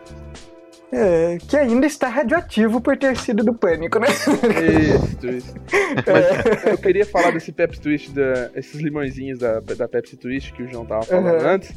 É, 0.95 1.37
que 1.47 1.57
ainda 1.57 1.87
está 1.87 2.07
radioativo 2.07 2.79
por 2.79 2.95
ter 2.97 3.17
sido 3.17 3.43
do 3.43 3.53
pânico, 3.53 3.97
né? 3.99 4.07
Isso, 4.09 5.27
isso. 5.27 5.53
Mas 6.05 6.65
eu 6.65 6.77
queria 6.77 7.05
falar 7.05 7.31
desse 7.31 7.51
Pepsi 7.51 7.81
Twist, 7.81 8.11
da, 8.11 8.51
esses 8.55 8.79
limãozinhos 8.79 9.39
da, 9.39 9.59
da 9.59 9.87
Pepsi 9.87 10.15
Twist 10.17 10.53
que 10.53 10.61
o 10.63 10.71
João 10.71 10.85
tava 10.85 11.03
falando 11.03 11.41
Uhum. 11.41 11.49
antes. 11.49 11.73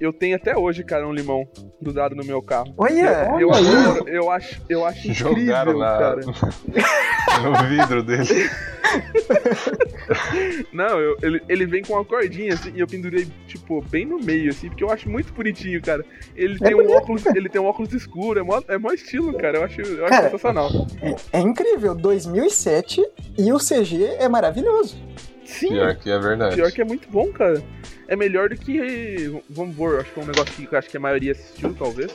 Eu 0.00 0.12
tenho 0.12 0.34
até 0.36 0.56
hoje, 0.56 0.82
cara, 0.84 1.06
um 1.06 1.12
limão 1.12 1.46
grudado 1.80 2.14
no 2.16 2.24
meu 2.24 2.40
carro. 2.42 2.72
Olha! 2.76 3.28
Eu, 3.38 3.52
adoro, 3.52 4.08
eu 4.08 4.30
acho, 4.30 4.60
eu 4.68 4.84
acho 4.84 5.12
Jogaram 5.12 5.72
incrível, 5.72 5.78
na- 5.78 5.98
cara. 5.98 6.20
no 7.42 7.68
vidro 7.68 8.02
dele. 8.02 8.24
Não, 10.72 10.98
eu- 11.00 11.16
ele, 11.22 11.42
ele 11.48 11.66
vem 11.66 11.82
com 11.82 11.94
uma 11.94 12.04
cordinha 12.04 12.54
assim, 12.54 12.72
e 12.74 12.80
eu 12.80 12.86
pendurei, 12.86 13.26
tipo, 13.46 13.80
bem 13.82 14.04
no 14.06 14.18
meio, 14.18 14.50
assim, 14.50 14.68
porque 14.68 14.82
eu 14.84 14.90
acho 14.90 15.08
muito 15.08 15.32
bonitinho, 15.32 15.80
cara. 15.82 16.04
Ele 16.36 16.58
tem 16.58 16.74
um 16.74 16.90
óculos, 16.90 17.24
ele 17.26 17.48
tem 17.48 17.60
um 17.60 17.66
óculos 17.66 17.92
escuro, 17.92 18.40
é 18.40 18.42
mó, 18.42 18.60
é 18.68 18.78
mó 18.78 18.90
estilo, 18.92 19.32
cara. 19.34 19.58
Eu 19.58 19.64
acho, 19.64 19.80
eu 19.80 20.04
acho 20.06 20.10
Cara, 20.10 20.24
sensacional. 20.24 20.70
É, 21.32 21.38
é 21.38 21.40
incrível, 21.40 21.94
2007 21.94 23.04
e 23.38 23.52
o 23.52 23.58
CG 23.58 24.04
é 24.18 24.28
maravilhoso. 24.28 24.96
Sim, 25.44 25.68
Pior 25.70 25.94
que 25.96 26.10
é 26.10 26.18
verdade. 26.18 26.54
pior 26.56 26.70
que 26.72 26.80
é 26.80 26.84
muito 26.84 27.08
bom, 27.10 27.30
cara. 27.32 27.62
É 28.08 28.16
melhor 28.16 28.48
do 28.48 28.56
que. 28.56 29.40
Vamos 29.50 29.76
ver, 29.76 30.00
acho 30.00 30.12
que 30.12 30.20
é 30.20 30.22
um 30.22 30.26
negócio 30.26 30.52
que 30.66 30.74
eu 30.74 30.78
acho 30.78 30.88
que 30.88 30.96
a 30.96 31.00
maioria 31.00 31.32
assistiu, 31.32 31.74
talvez. 31.74 32.10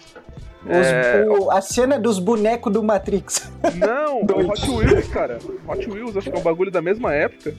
Os- 0.65 0.71
É, 0.87 1.25
o- 1.27 1.51
a 1.51 1.61
cena 1.61 1.99
dos 1.99 2.19
bonecos 2.19 2.71
do 2.73 2.83
Matrix. 2.83 3.51
Não, 3.75 4.21
o 4.25 4.49
Hot 4.49 4.69
Wheels, 4.69 5.07
cara. 5.07 5.39
Hot 5.67 5.89
Wheels, 5.89 6.17
acho 6.17 6.29
que 6.29 6.35
é 6.35 6.39
um 6.39 6.43
bagulho 6.43 6.71
da 6.71 6.81
mesma 6.81 7.13
época. 7.13 7.53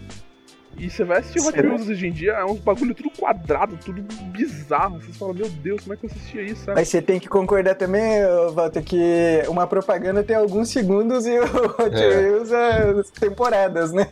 E 0.79 0.89
você 0.89 1.05
vai 1.05 1.19
assistir 1.19 1.41
Hot 1.41 1.51
Será? 1.51 1.69
Wheels 1.69 1.89
hoje 1.89 2.07
em 2.07 2.13
dia, 2.13 2.33
é 2.33 2.45
uns 2.45 2.61
bagulho 2.61 2.95
tudo 2.95 3.11
quadrado, 3.11 3.77
tudo 3.85 4.01
bizarro. 4.27 5.01
Você 5.01 5.13
fala, 5.13 5.35
meu 5.35 5.49
Deus, 5.49 5.81
como 5.83 5.95
é 5.95 5.97
que 5.97 6.07
eu 6.07 6.11
assistia 6.11 6.43
isso, 6.43 6.65
sabe? 6.65 6.79
Mas 6.79 6.89
você 6.89 7.03
tem 7.03 7.19
que 7.19 7.29
concordar 7.29 7.75
também, 7.75 8.21
Walter, 8.55 8.83
que 8.83 9.43
uma 9.49 9.67
propaganda 9.67 10.23
tem 10.23 10.37
alguns 10.37 10.69
segundos 10.69 11.27
e 11.27 11.37
o 11.39 11.43
Hot 11.83 11.95
É. 11.97 12.09
Wheels 12.19 12.53
é 12.53 12.95
temporadas, 13.19 13.93
né? 13.93 14.09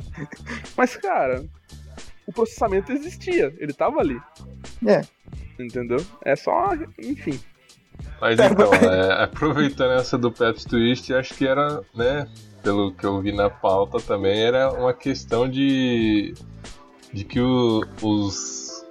Mas, 0.76 0.96
cara, 0.96 1.44
o 2.26 2.32
processamento 2.32 2.90
existia, 2.90 3.54
ele 3.58 3.72
tava 3.72 4.00
ali. 4.00 4.20
É. 4.84 5.02
Entendeu? 5.58 6.04
É 6.24 6.34
só, 6.34 6.72
enfim. 6.98 7.38
Mas 8.20 8.36
Tá 8.36 8.46
então, 8.46 8.72
é, 8.74 9.22
aproveitando 9.22 9.92
essa 9.92 10.18
do 10.18 10.32
Pepsi 10.32 10.66
Twist, 10.66 11.14
acho 11.14 11.34
que 11.34 11.46
era, 11.46 11.80
né, 11.94 12.26
pelo 12.62 12.92
que 12.92 13.04
eu 13.04 13.20
vi 13.20 13.32
na 13.32 13.48
pauta 13.48 13.98
também, 13.98 14.42
era 14.42 14.72
uma 14.72 14.92
questão 14.92 15.48
de. 15.48 16.34
De 17.12 17.24
que 17.24 17.40
o- 17.40 17.82
os. 18.02 18.84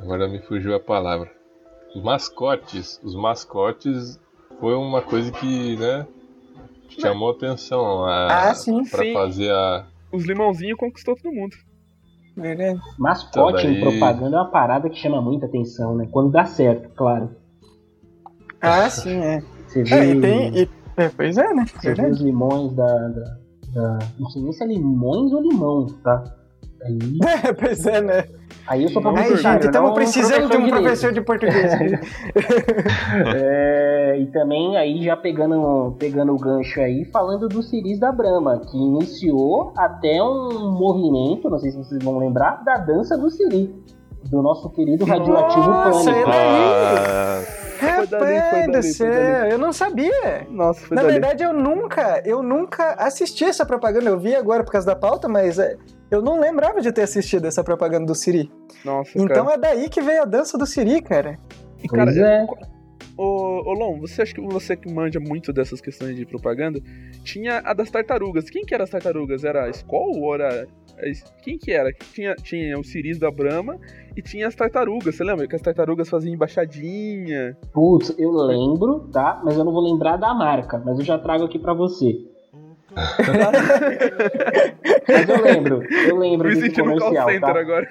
Agora 0.00 0.28
me 0.28 0.38
fugiu 0.40 0.74
a 0.74 0.80
palavra. 0.80 1.30
Os 1.94 2.02
mascotes. 2.02 3.00
Os 3.02 3.14
mascotes 3.14 4.18
foi 4.58 4.74
uma 4.74 5.02
coisa 5.02 5.30
que, 5.32 5.76
né, 5.76 6.06
chamou 6.88 7.30
atenção 7.30 8.04
a, 8.04 8.48
Ah, 8.50 8.54
sim, 8.54 8.82
pra 8.84 9.02
sim. 9.04 9.12
fazer 9.12 9.50
a. 9.52 9.86
Os 10.12 10.24
limãozinhos 10.24 10.78
conquistou 10.78 11.14
todo 11.16 11.32
mundo. 11.32 11.54
Verdade. 12.36 12.78
Mascote 12.98 13.58
Então, 13.66 13.70
em 13.70 13.74
daí- 13.74 13.98
propaganda 13.98 14.36
é 14.36 14.40
uma 14.40 14.50
parada 14.50 14.88
que 14.88 14.96
chama 14.96 15.20
muita 15.20 15.46
atenção, 15.46 15.94
né? 15.96 16.08
Quando 16.10 16.30
dá 16.30 16.44
certo, 16.44 16.88
claro. 16.94 17.30
Ah, 18.60 18.88
sim, 18.88 19.16
é. 19.18 19.40
Você 19.66 19.82
vê, 19.82 19.94
É, 19.94 20.06
e 20.14 20.20
tem. 20.20 20.58
e- 20.62 20.68
é, 20.96 21.08
pois 21.08 21.36
é, 21.36 21.52
né? 21.54 21.64
você 21.66 21.94
vê 21.94 22.06
os 22.06 22.20
limões 22.20 22.72
da, 22.74 22.86
da, 23.08 23.38
da- 23.74 23.98
Não 24.18 24.28
sei 24.30 24.42
nem 24.42 24.52
se 24.52 24.62
é 24.62 24.66
limões 24.66 25.32
ou 25.32 25.40
limão, 25.42 25.86
tá? 26.02 26.22
Aí, 26.84 26.98
pois 27.58 27.86
é, 27.86 28.00
né? 28.00 28.24
aí 28.66 28.84
eu 28.84 28.88
sou 28.88 29.02
Não, 29.02 29.16
Aí, 29.16 29.36
gente, 29.36 29.66
estamos 29.66 29.88
não 29.90 29.94
precisando 29.94 30.48
de 30.48 30.56
um 30.56 30.64
direito. 30.64 30.82
professor 30.82 31.12
de 31.12 31.20
português. 31.20 31.72
É, 33.34 34.18
e 34.18 34.26
também 34.26 34.76
aí 34.76 35.02
já 35.02 35.16
pegando, 35.16 35.94
pegando 35.98 36.32
o 36.32 36.36
gancho 36.36 36.80
aí, 36.80 37.04
falando 37.06 37.48
do 37.48 37.62
Ciris 37.62 37.98
da 37.98 38.10
Brahma, 38.12 38.60
que 38.60 38.76
iniciou 38.76 39.72
até 39.76 40.22
um 40.22 40.70
movimento, 40.72 41.48
não 41.50 41.58
sei 41.58 41.70
se 41.70 41.78
vocês 41.78 42.02
vão 42.02 42.18
lembrar, 42.18 42.62
da 42.64 42.76
dança 42.76 43.16
do 43.16 43.30
Siri. 43.30 43.74
Do 44.30 44.42
nosso 44.42 44.68
querido 44.70 45.04
radioativo 45.04 45.66
Nossa, 45.66 46.10
Pânico. 46.12 46.30
é 46.30 47.59
Ah, 47.82 47.96
Foi 47.96 48.06
dali, 48.06 48.24
foi 48.24 48.34
Rapaz 48.34 48.52
dali, 48.52 48.66
do 48.66 48.72
foi 48.72 48.82
céu, 48.82 49.10
dali. 49.10 49.52
eu 49.52 49.58
não 49.58 49.72
sabia. 49.72 50.46
Nossa, 50.50 50.80
foi 50.86 50.94
Na 50.94 51.02
dali. 51.02 51.12
verdade, 51.14 51.42
eu 51.44 51.52
nunca, 51.52 52.22
eu 52.24 52.42
nunca 52.42 52.92
assisti 52.94 53.44
essa 53.44 53.64
propaganda. 53.64 54.10
Eu 54.10 54.18
vi 54.18 54.34
agora 54.34 54.62
por 54.64 54.72
causa 54.72 54.86
da 54.88 54.96
pauta, 54.96 55.28
mas 55.28 55.58
é, 55.58 55.76
eu 56.10 56.20
não 56.22 56.38
lembrava 56.40 56.80
de 56.80 56.92
ter 56.92 57.02
assistido 57.02 57.46
essa 57.46 57.62
propaganda 57.64 58.06
do 58.06 58.14
Siri. 58.14 58.50
Nossa, 58.84 59.10
Então 59.16 59.44
cara. 59.46 59.54
é 59.54 59.58
daí 59.58 59.88
que 59.88 60.00
veio 60.00 60.22
a 60.22 60.26
dança 60.26 60.56
do 60.58 60.66
Siri, 60.66 61.00
cara. 61.02 61.38
E, 61.82 61.88
cara, 61.88 62.04
Pois 62.04 62.16
é. 62.16 62.46
Ô, 63.16 63.62
ô 63.68 63.72
Lon, 63.74 64.00
você 64.00 64.22
acha 64.22 64.34
que 64.34 64.40
você 64.40 64.74
que 64.76 64.90
manja 64.90 65.20
muito 65.20 65.52
dessas 65.52 65.80
questões 65.80 66.16
de 66.16 66.24
propaganda? 66.24 66.80
Tinha 67.22 67.60
a 67.64 67.74
das 67.74 67.90
tartarugas. 67.90 68.48
Quem 68.48 68.64
que 68.64 68.74
era 68.74 68.84
as 68.84 68.90
tartarugas? 68.90 69.44
Era 69.44 69.64
a 69.64 69.68
Skol 69.70 70.18
ou 70.20 70.34
era. 70.34 70.66
Quem 71.42 71.58
que 71.58 71.72
era? 71.72 71.92
Tinha, 71.92 72.34
tinha 72.34 72.78
o 72.78 72.84
Ciris 72.84 73.18
da 73.18 73.30
Brahma 73.30 73.78
e 74.16 74.22
tinha 74.22 74.46
as 74.46 74.54
tartarugas. 74.54 75.14
Você 75.14 75.24
lembra 75.24 75.46
que 75.46 75.56
as 75.56 75.62
tartarugas 75.62 76.08
faziam 76.08 76.34
embaixadinha? 76.34 77.56
Putz, 77.72 78.14
eu 78.18 78.30
lembro, 78.30 79.08
tá? 79.12 79.40
Mas 79.44 79.56
eu 79.56 79.64
não 79.64 79.72
vou 79.72 79.82
lembrar 79.82 80.16
da 80.16 80.34
marca, 80.34 80.80
mas 80.84 80.98
eu 80.98 81.04
já 81.04 81.18
trago 81.18 81.44
aqui 81.44 81.58
pra 81.58 81.72
você. 81.72 82.18
mas 85.08 85.28
eu 85.28 85.42
lembro, 85.42 85.82
eu 86.08 86.16
lembro 86.16 86.48
Me 86.48 86.56
sentindo 86.56 86.90
um 86.90 86.98
call 86.98 87.10
comercial, 87.10 87.28
center 87.28 87.54
tá? 87.54 87.60
agora. 87.60 87.88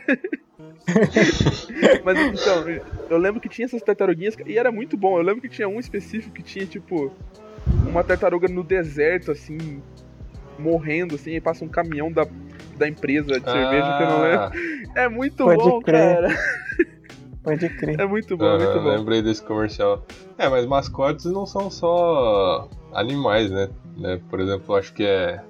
Mas 2.03 2.19
então, 2.19 2.65
eu 3.09 3.17
lembro 3.17 3.39
que 3.39 3.49
tinha 3.49 3.65
essas 3.65 3.81
tartaruguinhas 3.81 4.35
e 4.45 4.57
era 4.57 4.71
muito 4.71 4.97
bom. 4.97 5.17
Eu 5.17 5.23
lembro 5.23 5.41
que 5.41 5.49
tinha 5.49 5.67
um 5.67 5.79
específico 5.79 6.33
que 6.33 6.43
tinha, 6.43 6.65
tipo, 6.65 7.11
uma 7.87 8.03
tartaruga 8.03 8.47
no 8.47 8.63
deserto, 8.63 9.31
assim, 9.31 9.81
morrendo, 10.57 11.15
assim, 11.15 11.31
e 11.31 11.41
passa 11.41 11.63
um 11.63 11.67
caminhão 11.67 12.11
da, 12.11 12.25
da 12.79 12.87
empresa 12.87 13.39
de 13.39 13.51
cerveja 13.51 13.93
que 13.97 14.03
eu 14.03 14.07
não 14.07 14.21
lembro. 14.21 14.51
É 14.95 15.07
muito 15.09 15.43
Pode 15.43 15.63
bom, 15.63 15.81
crer. 15.81 16.15
cara. 16.15 16.27
Pode 17.43 17.69
crer. 17.69 17.99
É 17.99 18.05
muito 18.05 18.35
bom, 18.37 18.45
é 18.45 18.49
Aham, 18.49 18.57
muito 18.59 18.81
bom. 18.81 18.89
lembrei 18.97 19.21
desse 19.21 19.43
comercial. 19.43 20.03
É, 20.37 20.47
mas 20.49 20.65
mascotes 20.65 21.25
não 21.25 21.45
são 21.45 21.69
só 21.69 22.67
animais, 22.93 23.51
né? 23.51 23.69
né? 23.97 24.19
Por 24.29 24.39
exemplo, 24.39 24.75
acho 24.75 24.93
que 24.93 25.03
é. 25.03 25.41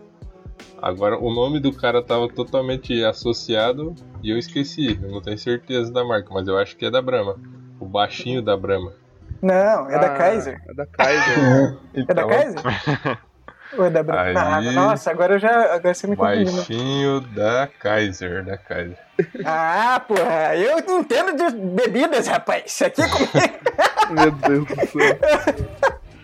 Agora, 0.81 1.17
o 1.19 1.33
nome 1.33 1.59
do 1.59 1.71
cara 1.73 2.01
tava 2.01 2.27
totalmente 2.29 3.03
associado 3.03 3.93
e 4.23 4.29
eu 4.31 4.37
esqueci. 4.37 4.97
Eu 5.01 5.09
não 5.11 5.21
tenho 5.21 5.37
certeza 5.37 5.91
da 5.91 6.03
marca, 6.05 6.29
mas 6.33 6.47
eu 6.47 6.57
acho 6.57 6.75
que 6.77 6.85
é 6.85 6.91
da 6.91 7.01
Brahma. 7.01 7.35
O 7.79 7.85
baixinho 7.85 8.41
da 8.41 8.55
Brahma. 8.57 8.93
Não, 9.41 9.89
é 9.89 9.97
da 9.99 10.07
Ah, 10.07 10.17
Kaiser. 10.17 10.61
É 10.69 10.73
da 10.73 10.85
Kaiser. 10.85 11.37
É 12.07 12.13
da 12.13 12.23
Então, 12.23 12.29
Kaiser? 12.29 12.61
É 13.77 13.89
da? 13.89 14.21
Aí- 14.21 14.71
nossa, 14.73 15.11
agora 15.11 15.35
eu 15.35 15.39
já. 15.39 15.75
Agora 15.75 15.93
você 15.93 16.07
me 16.07 16.15
confundiu. 16.15 16.53
Baixinho 16.53 17.21
da 17.21 17.67
Kaiser, 17.79 18.43
da 18.43 18.57
Kaiser. 18.57 18.97
Ah, 19.45 20.01
porra, 20.07 20.55
eu 20.55 20.79
entendo 20.79 21.35
de 21.35 21.55
bebidas, 21.57 22.27
rapaz. 22.27 22.63
Isso 22.65 22.85
aqui 22.85 23.01
é 23.01 23.07
comigo. 23.07 23.31
Meu 24.09 24.31
Deus 24.31 24.65
do 24.67 24.75
céu. 24.87 25.19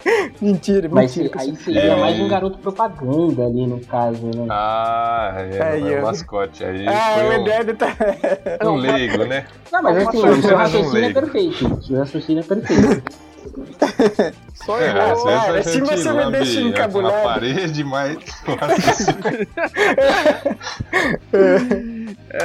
mentira, 0.41 0.87
Mas 0.91 1.15
mentira. 1.17 1.41
aí 1.41 1.55
seria 1.55 1.81
É. 1.81 1.95
mais 1.99 2.19
um 2.19 2.27
garoto 2.27 2.57
propaganda 2.59 3.43
ali 3.45 3.65
no 3.67 3.79
caso, 3.81 4.23
né? 4.25 4.45
Ah, 4.49 5.33
é, 5.51 5.61
Aí, 5.63 5.93
é 5.93 5.99
o 5.99 6.03
mascote. 6.03 6.63
Aí 6.63 6.85
Ah, 6.87 7.15
o 7.27 7.33
Eduardo 7.33 7.73
tá. 7.75 7.87
um, 8.63 8.75
leigo, 8.75 9.25
né? 9.25 9.45
Não, 9.71 9.81
mas 9.81 9.97
assim, 10.07 10.19
sorte, 10.21 10.39
o 10.39 10.41
seu 10.43 10.53
um 10.53 10.57
raciocínio 10.57 11.09
é 11.09 11.13
perfeito. 11.13 11.73
O 11.73 11.83
seu 11.83 11.97
raciocínio 11.99 12.43
é 12.43 12.45
perfeito. 12.45 13.03
Só 14.65 14.79
É, 14.79 14.93
vezes 14.93 15.23
cara, 15.23 15.63
se 15.63 15.81
você 15.81 16.11
me 16.11 16.31
deixa 16.31 16.61
na 16.61 16.69
encabulado. 16.69 17.23
parede, 17.23 17.83
mas 17.83 18.17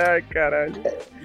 Ai, 0.09 0.23
caralho. 0.31 0.75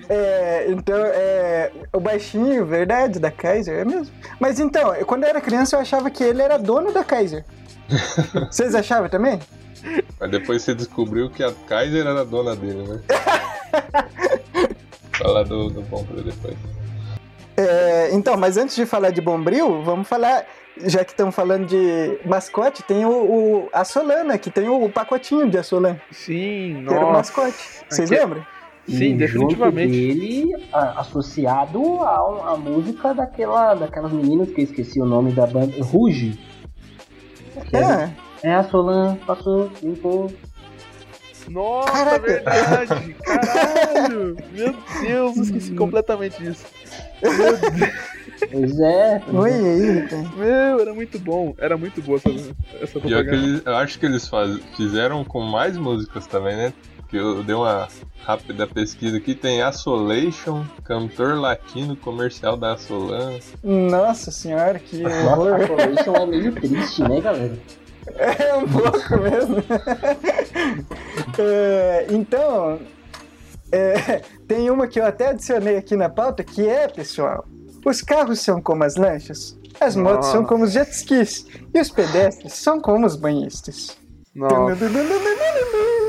É, 0.08 0.65
então, 0.69 0.98
é, 0.98 1.71
o 1.91 2.00
baixinho, 2.00 2.65
verdade, 2.65 3.19
da 3.19 3.32
Kaiser, 3.32 3.80
é 3.80 3.86
mesmo. 3.86 4.13
Mas 4.39 4.60
então, 4.60 4.93
quando 5.06 5.24
eu 5.24 5.30
era 5.30 5.41
criança, 5.41 5.76
eu 5.76 5.80
achava 5.82 6.10
que 6.12 6.24
ele 6.24 6.41
era 6.41 6.58
dono 6.58 6.91
da 6.91 7.04
Kaiser. 7.04 7.43
Vocês 8.52 8.76
achavam 8.76 9.10
também? 9.10 9.39
Mas 10.19 10.32
depois 10.32 10.63
você 10.63 10.74
descobriu 10.74 11.30
que 11.30 11.43
a 11.43 11.52
Kaiser 11.67 12.08
era 12.08 12.21
a 12.21 12.24
dona 12.24 12.56
dele, 12.56 12.88
né? 12.88 13.02
Falar 15.12 15.43
do, 15.43 15.69
do 15.69 15.82
bom 15.84 16.04
pra 16.04 16.21
depois. 16.24 16.56
É, 17.58 18.10
então, 18.13 18.36
mas 18.38 18.58
antes 18.58 18.76
de 18.76 18.86
falar 18.86 19.12
de 19.12 19.22
Bombril, 19.22 19.82
vamos 19.82 20.08
falar, 20.08 20.46
já 20.78 21.06
que 21.06 21.12
estamos 21.12 21.34
falando 21.34 21.65
de 21.65 22.20
mascote, 22.26 22.84
tem 22.84 23.06
o, 23.06 23.10
o 23.12 23.70
a 23.72 23.86
Solana, 23.86 24.38
que 24.38 24.50
tem 24.50 24.68
o 24.68 24.89
pacotinho 24.89 25.50
de 25.50 25.58
Assolan, 25.58 25.96
Sim, 26.12 26.84
que 26.88 26.94
era 26.94 27.06
o 27.06 27.12
nossa. 27.13 27.18
mascote. 27.41 27.58
Vocês 27.89 28.12
Aqui- 28.12 28.22
lembram? 28.22 28.46
Sim, 28.88 29.13
E 29.13 29.18
definitivamente. 29.18 30.50
A- 30.72 31.00
associado 31.02 32.02
a, 32.04 32.52
a 32.52 32.58
música 32.58 33.13
daquela, 33.15 33.74
daquelas 33.74 34.12
meninas 34.12 34.50
que 34.52 34.62
eu 34.62 34.65
esqueci 34.65 35.02
o 35.02 35.06
nome 35.06 35.32
da 35.32 35.48
banda. 35.48 35.74
Ruge. 35.84 36.38
É, 37.74 37.78
É, 38.48 38.50
é 38.52 38.54
a 38.56 38.63
Solan, 38.65 39.15
passou, 39.26 39.72
limpou. 39.82 40.32
Nossa, 41.48 41.91
Caraca. 41.91 42.20
verdade! 42.20 43.15
Caralho! 43.24 44.36
Meu 44.52 44.76
Deus, 45.02 45.38
eu 45.38 45.44
esqueci 45.44 45.72
completamente 45.76 46.38
disso. 46.44 46.65
Pois 48.51 48.80
é. 48.80 49.21
oi 49.34 49.51
aí, 49.51 50.08
cara. 50.08 50.30
meu, 50.38 50.80
era 50.82 50.93
muito 50.93 51.17
bom. 51.19 51.56
Era 51.58 51.78
muito 51.78 52.01
boa 52.01 52.17
essa, 52.17 52.30
essa 52.82 52.99
Pior 52.99 53.23
que 53.23 53.30
propaganda. 53.30 53.36
eles, 53.36 53.62
eu 53.65 53.75
acho 53.75 53.99
que 53.99 54.06
eles 54.06 54.28
faz, 54.28 54.60
fizeram 54.75 55.23
com 55.23 55.41
mais 55.41 55.78
músicas 55.78 56.28
também, 56.28 56.56
né? 56.56 56.73
Que 57.08 57.17
eu 57.17 57.43
dei 57.43 57.56
uma 57.56 57.88
rápida 58.23 58.67
pesquisa 58.67 59.17
aqui, 59.17 59.36
tem 59.36 59.62
Assolation, 59.62 60.65
cantor 60.84 61.36
latino 61.38 61.95
comercial 61.95 62.58
da 62.58 62.78
Solan. 62.78 63.39
Nossa 63.63 64.32
senhora, 64.32 64.80
que 64.80 65.06
horror. 65.06 65.54
a 65.54 65.67
Corporation 65.67 66.15
é 66.15 66.25
meio 66.25 66.51
triste, 66.54 67.04
né, 67.04 67.21
galera? 67.21 67.58
É 68.17 68.54
um 68.56 68.67
pouco 68.67 69.17
mesmo. 69.21 69.63
É, 71.38 72.06
então, 72.10 72.80
é, 73.71 74.21
tem 74.47 74.69
uma 74.69 74.88
que 74.88 74.99
eu 74.99 75.05
até 75.05 75.29
adicionei 75.29 75.77
aqui 75.77 75.95
na 75.95 76.10
pauta, 76.10 76.43
que 76.43 76.67
é, 76.67 76.88
pessoal, 76.88 77.45
os 77.86 78.01
carros 78.01 78.39
são 78.39 78.62
como 78.62 78.84
as 78.84 78.95
lanchas, 78.95 79.58
as 79.79 79.95
motos 79.95 80.27
são 80.27 80.41
Nossa. 80.41 80.47
como 80.47 80.63
os 80.63 80.71
jet 80.71 80.89
skis, 80.91 81.45
e 81.73 81.79
os 81.79 81.89
pedestres 81.89 82.53
são 82.53 82.79
como 82.79 83.05
os 83.05 83.15
banhistas. 83.15 83.97
Nossa, 84.34 84.75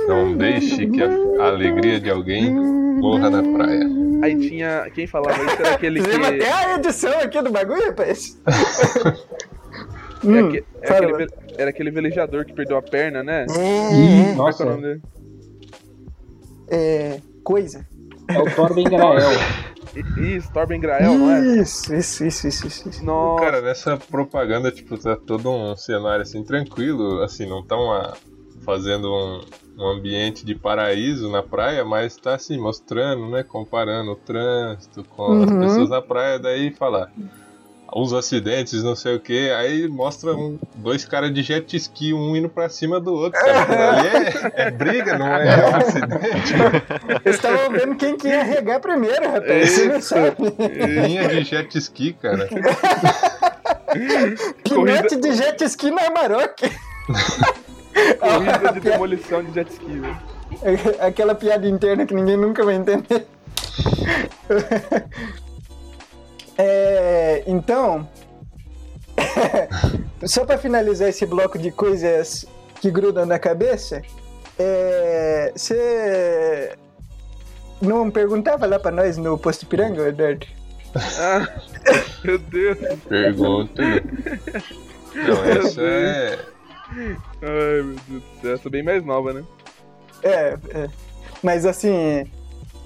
Não 0.09 0.37
deixe 0.37 0.87
que 0.89 1.03
a, 1.03 1.47
alegria 1.47 2.01
de 2.01 2.11
alguém 2.11 2.53
morra 2.53 3.31
na 3.31 3.43
praia. 3.43 3.85
aí 4.23 4.37
tinha. 4.37 4.91
Quem 4.93 5.07
falava 5.07 5.41
isso 5.45 5.61
era 5.61 5.75
aquele 5.75 6.01
que. 6.03 6.11
Até 6.11 6.51
a 6.53 6.75
edição 6.77 7.19
aqui 7.21 7.41
do 7.41 7.51
bagulho, 7.53 7.87
rapaz. 7.87 8.37
é 10.25 10.27
Hum, 10.27 10.49
aque- 10.49 10.65
é 10.83 10.93
aquele 10.93 11.29
era 11.59 11.71
aquele 11.71 11.91
velejador 11.91 12.45
que 12.45 12.53
perdeu 12.53 12.77
a 12.79 12.83
perna, 12.83 13.23
né? 13.23 13.47
Como 13.47 13.61
é 13.61 13.63
que 13.91 14.29
é 14.29 14.33
o 14.33 14.35
nossa, 14.37 14.65
nome 14.65 14.83
dele? 14.83 15.03
É, 16.69 17.21
coisa. 17.45 17.87
É 18.29 18.39
o 18.39 18.45
Torben 18.55 18.85
Grael. 18.85 19.31
Isso, 20.17 20.51
Torben 20.53 20.81
Grael, 20.81 21.15
não 21.15 21.31
é? 21.31 21.41
Isso, 21.61 21.95
isso, 21.95 22.25
isso, 22.25 22.47
isso, 22.49 22.67
isso. 22.89 23.05
Nossa, 23.05 23.45
Cara, 23.45 23.61
nessa 23.63 23.97
propaganda, 23.97 24.71
tipo, 24.71 24.99
tá 24.99 25.17
todo 25.17 25.51
um 25.51 25.77
cenário 25.77 26.23
assim 26.23 26.43
tranquilo, 26.45 27.23
assim, 27.23 27.47
não 27.49 27.63
tão 27.63 27.91
ah, 27.93 28.15
fazendo 28.65 29.09
um, 29.11 29.41
um 29.79 29.89
ambiente 29.89 30.45
de 30.45 30.55
paraíso 30.55 31.31
na 31.31 31.43
praia, 31.43 31.85
mas 31.85 32.17
tá 32.17 32.35
assim, 32.35 32.59
mostrando, 32.59 33.29
né, 33.31 33.43
comparando 33.43 34.13
o 34.13 34.17
trânsito 34.17 35.05
com 35.05 35.43
as 35.43 35.51
Uhum. 35.51 35.61
pessoas 35.61 35.91
na 35.91 36.03
praia, 36.03 36.39
daí 36.39 36.73
fala 36.75 37.11
os 37.95 38.13
acidentes, 38.13 38.83
não 38.83 38.97
sei 38.97 39.17
o 39.17 39.21
que, 39.21 39.51
aí 39.51 39.87
mostra 39.89 40.35
um, 40.35 40.59
dois 40.77 41.05
caras 41.05 41.33
de 41.33 41.43
jet 41.43 41.77
ski, 41.77 42.13
um 42.13 42.35
indo 42.37 42.49
pra 42.49 42.69
cima 42.69 42.99
do 43.01 43.15
outro, 43.15 43.41
cara. 43.41 43.99
Ali 44.01 44.09
é, 44.09 44.53
é 44.67 44.71
briga, 44.71 45.17
não 45.19 45.27
é 45.27 45.71
um 45.71 45.77
acidente. 45.77 46.55
Eles 47.25 47.37
estavam 47.37 47.71
vendo 47.71 47.95
quem 47.97 48.17
que 48.17 48.29
ia 48.29 48.43
regar 48.43 48.81
primeiro, 48.81 49.31
rapaz. 49.31 49.71
Você 49.71 49.85
não 49.87 49.99
Isso. 49.99 50.09
sabe. 50.09 50.37
Linha 51.07 51.29
de 51.29 51.45
jet 51.45 51.79
ski, 51.79 52.13
cara. 52.15 52.49
Pilote 54.65 55.17
de 55.17 55.33
jet 55.35 55.65
ski 55.65 55.91
na 55.91 56.07
Amarok. 56.07 56.71
corrida 58.21 58.73
de 58.73 58.81
demolição 58.91 59.43
de 59.45 59.53
jet 59.55 59.71
ski, 59.73 60.01
velho. 60.01 60.19
Aquela 61.01 61.35
piada 61.35 61.67
interna 61.69 62.07
que 62.07 62.15
ninguém 62.15 62.37
nunca 62.37 62.65
vai 62.65 62.75
entender. 62.75 63.27
É, 66.59 67.43
então, 67.47 68.09
só 70.25 70.45
para 70.45 70.59
finalizar 70.59 71.09
esse 71.09 71.27
bloco 71.27 71.59
de 71.59 71.71
coisas 71.71 72.47
que 72.81 72.91
grudam 72.91 73.27
na 73.27 73.39
cabeça, 73.39 74.03
é, 74.59 75.53
você 75.55 76.77
não 77.81 78.11
perguntava 78.11 78.67
lá 78.67 78.79
pra 78.79 78.91
nós 78.91 79.17
no 79.17 79.37
posto 79.37 79.67
Piranga, 79.67 80.09
Eduardo? 80.09 80.47
Ah, 81.19 81.47
meu 82.25 82.39
Deus. 82.39 82.79
Pergunta. 83.09 83.83
Não, 85.15 85.45
essa 85.45 85.83
é. 85.83 86.39
Ai, 87.43 87.83
meu 87.83 87.97
Deus 88.09 88.23
do 88.23 88.41
céu. 88.41 88.55
Essa 88.55 88.69
é 88.69 88.71
bem 88.71 88.83
mais 88.83 89.05
nova, 89.05 89.33
né? 89.33 89.45
É, 90.23 90.57
é. 90.71 90.89
Mas 91.43 91.67
assim, 91.67 92.25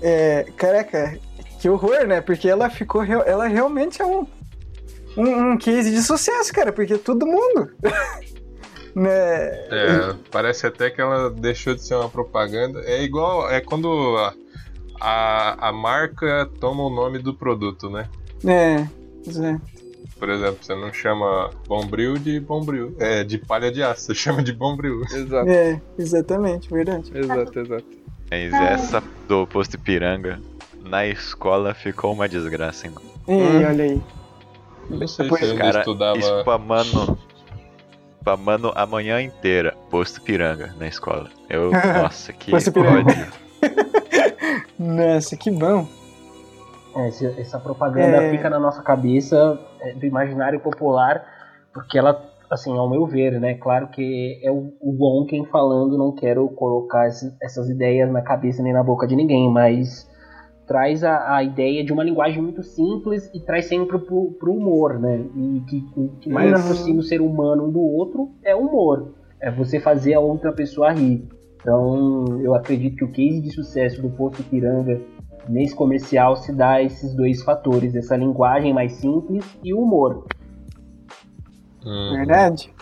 é, 0.03 0.45
caraca, 0.57 1.19
que 1.61 1.69
horror, 1.69 2.07
né? 2.07 2.21
Porque 2.21 2.49
ela 2.49 2.71
ficou, 2.71 3.01
real- 3.03 3.25
ela 3.27 3.47
realmente 3.47 4.01
é 4.01 4.07
um, 4.07 4.27
um, 5.17 5.53
um 5.53 5.59
case 5.59 5.91
de 5.91 6.03
sucesso, 6.03 6.53
cara, 6.53 6.73
porque 6.73 6.97
todo 6.99 7.27
mundo, 7.27 7.71
né? 8.95 9.11
É, 9.71 10.15
parece 10.31 10.67
até 10.67 10.91
que 10.91 11.01
ela 11.01 11.31
deixou 11.31 11.75
de 11.75 11.83
ser 11.85 11.95
uma 11.95 12.09
propaganda. 12.09 12.81
É 12.85 13.03
igual. 13.03 13.49
É 13.51 13.61
quando 13.61 14.17
a, 14.19 14.35
a, 15.01 15.69
a 15.69 15.73
marca 15.73 16.49
toma 16.61 16.83
o 16.85 16.91
nome 16.91 17.19
do 17.19 17.35
produto, 17.35 17.89
né? 17.91 18.09
É, 18.45 18.77
é. 18.81 19.61
Por 20.19 20.29
exemplo, 20.29 20.59
você 20.61 20.75
não 20.75 20.93
chama 20.93 21.51
Bombril 21.67 22.15
de 22.19 22.41
Bombril. 22.41 22.95
É, 22.99 23.25
de 23.25 23.39
palha 23.39 23.71
de 23.71 23.83
aço, 23.83 24.07
você 24.07 24.15
chama 24.15 24.43
de 24.43 24.53
Bombril. 24.53 25.03
Exato, 25.13 25.49
É, 25.49 25.81
exatamente, 25.99 26.69
verdade. 26.71 27.11
exato, 27.15 27.59
exato. 27.61 27.85
Mas 28.31 28.53
essa 28.53 29.03
do 29.27 29.47
posto 29.47 29.75
Ipiranga 29.75 30.41
na 30.85 31.07
escola 31.07 31.75
ficou 31.75 32.13
uma 32.13 32.29
desgraça, 32.29 32.87
hein? 32.87 32.95
E 33.29 33.65
olha 33.65 33.85
aí. 33.85 34.03
Não 34.89 35.07
sei 35.07 35.29
Pois, 35.29 35.47
se 35.47 35.57
Cara, 35.57 35.79
estudava. 35.81 36.19
spamando. 36.19 37.19
Spamando 38.21 38.73
a 38.75 38.85
manhã 38.85 39.21
inteira, 39.23 39.75
posto 39.91 40.21
Piranga 40.21 40.75
na 40.79 40.87
escola. 40.89 41.31
Eu, 41.49 41.71
nossa, 42.03 42.33
que 42.33 42.53
ódio. 42.55 43.41
Nossa, 44.79 45.37
que 45.37 45.51
bom. 45.51 45.87
É, 46.97 47.09
esse- 47.09 47.41
essa 47.41 47.59
propaganda 47.59 48.17
É. 48.25 48.31
fica 48.31 48.51
na 48.51 48.59
nossa 48.59 48.83
cabeça 48.83 49.59
é, 49.81 49.93
do 49.95 50.05
imaginário 50.07 50.59
popular, 50.61 51.23
porque 51.73 51.97
ela, 51.99 52.21
assim, 52.51 52.77
ao 52.77 52.91
meu 52.91 53.07
ver, 53.07 53.39
né? 53.41 53.55
Claro 53.55 53.89
que 53.89 54.41
é 54.43 54.51
o, 54.51 54.73
o 54.81 54.93
Gon 54.93 55.25
quem 55.27 55.45
falando, 55.47 55.97
não 55.97 56.13
quero 56.15 56.49
colocar 56.49 57.07
esse- 57.09 57.33
essas 57.43 57.69
ideias 57.71 58.11
na 58.11 58.23
cabeça 58.23 58.63
nem 58.63 58.73
na 58.73 58.83
boca 58.83 59.07
de 59.07 59.15
ninguém, 59.15 59.51
mas 59.53 60.09
traz 60.71 61.03
a, 61.03 61.35
a 61.35 61.43
ideia 61.43 61.83
de 61.85 61.93
uma 61.93 62.05
linguagem 62.05 62.41
muito 62.41 62.63
simples 62.63 63.29
e 63.35 63.41
traz 63.41 63.65
sempre 63.65 63.99
pro, 63.99 64.31
pro 64.39 64.53
humor, 64.53 65.01
né? 65.01 65.21
E 65.35 65.61
que, 65.69 65.81
que 66.21 66.31
mais 66.31 66.53
Uhum. 66.53 66.61
aproxima 66.61 67.01
o 67.01 67.03
ser 67.03 67.21
humano 67.21 67.65
um 67.67 67.73
do 67.73 67.81
outro 67.81 68.31
é 68.45 68.55
o 68.55 68.61
humor. 68.61 69.15
É 69.43 69.51
você 69.51 69.81
fazer 69.81 70.15
a 70.15 70.21
outra 70.21 70.53
pessoa 70.53 70.93
rir. 70.93 71.27
Então, 71.61 72.41
eu 72.41 72.55
acredito 72.55 72.99
que 72.99 73.05
o 73.05 73.11
case 73.11 73.41
de 73.41 73.51
sucesso 73.51 74.01
do 74.01 74.11
Posto 74.11 74.45
Piranga 74.45 75.01
nesse 75.49 75.75
comercial 75.75 76.37
se 76.37 76.53
dá 76.55 76.75
a 76.75 76.83
esses 76.85 77.17
dois 77.17 77.43
fatores, 77.43 77.97
essa 77.97 78.17
linguagem 78.17 78.73
mais 78.73 78.93
simples 78.93 79.45
e 79.65 79.75
o 79.75 79.81
humor. 79.83 80.25
Hum. 81.85 82.15
Verdade. 82.15 82.73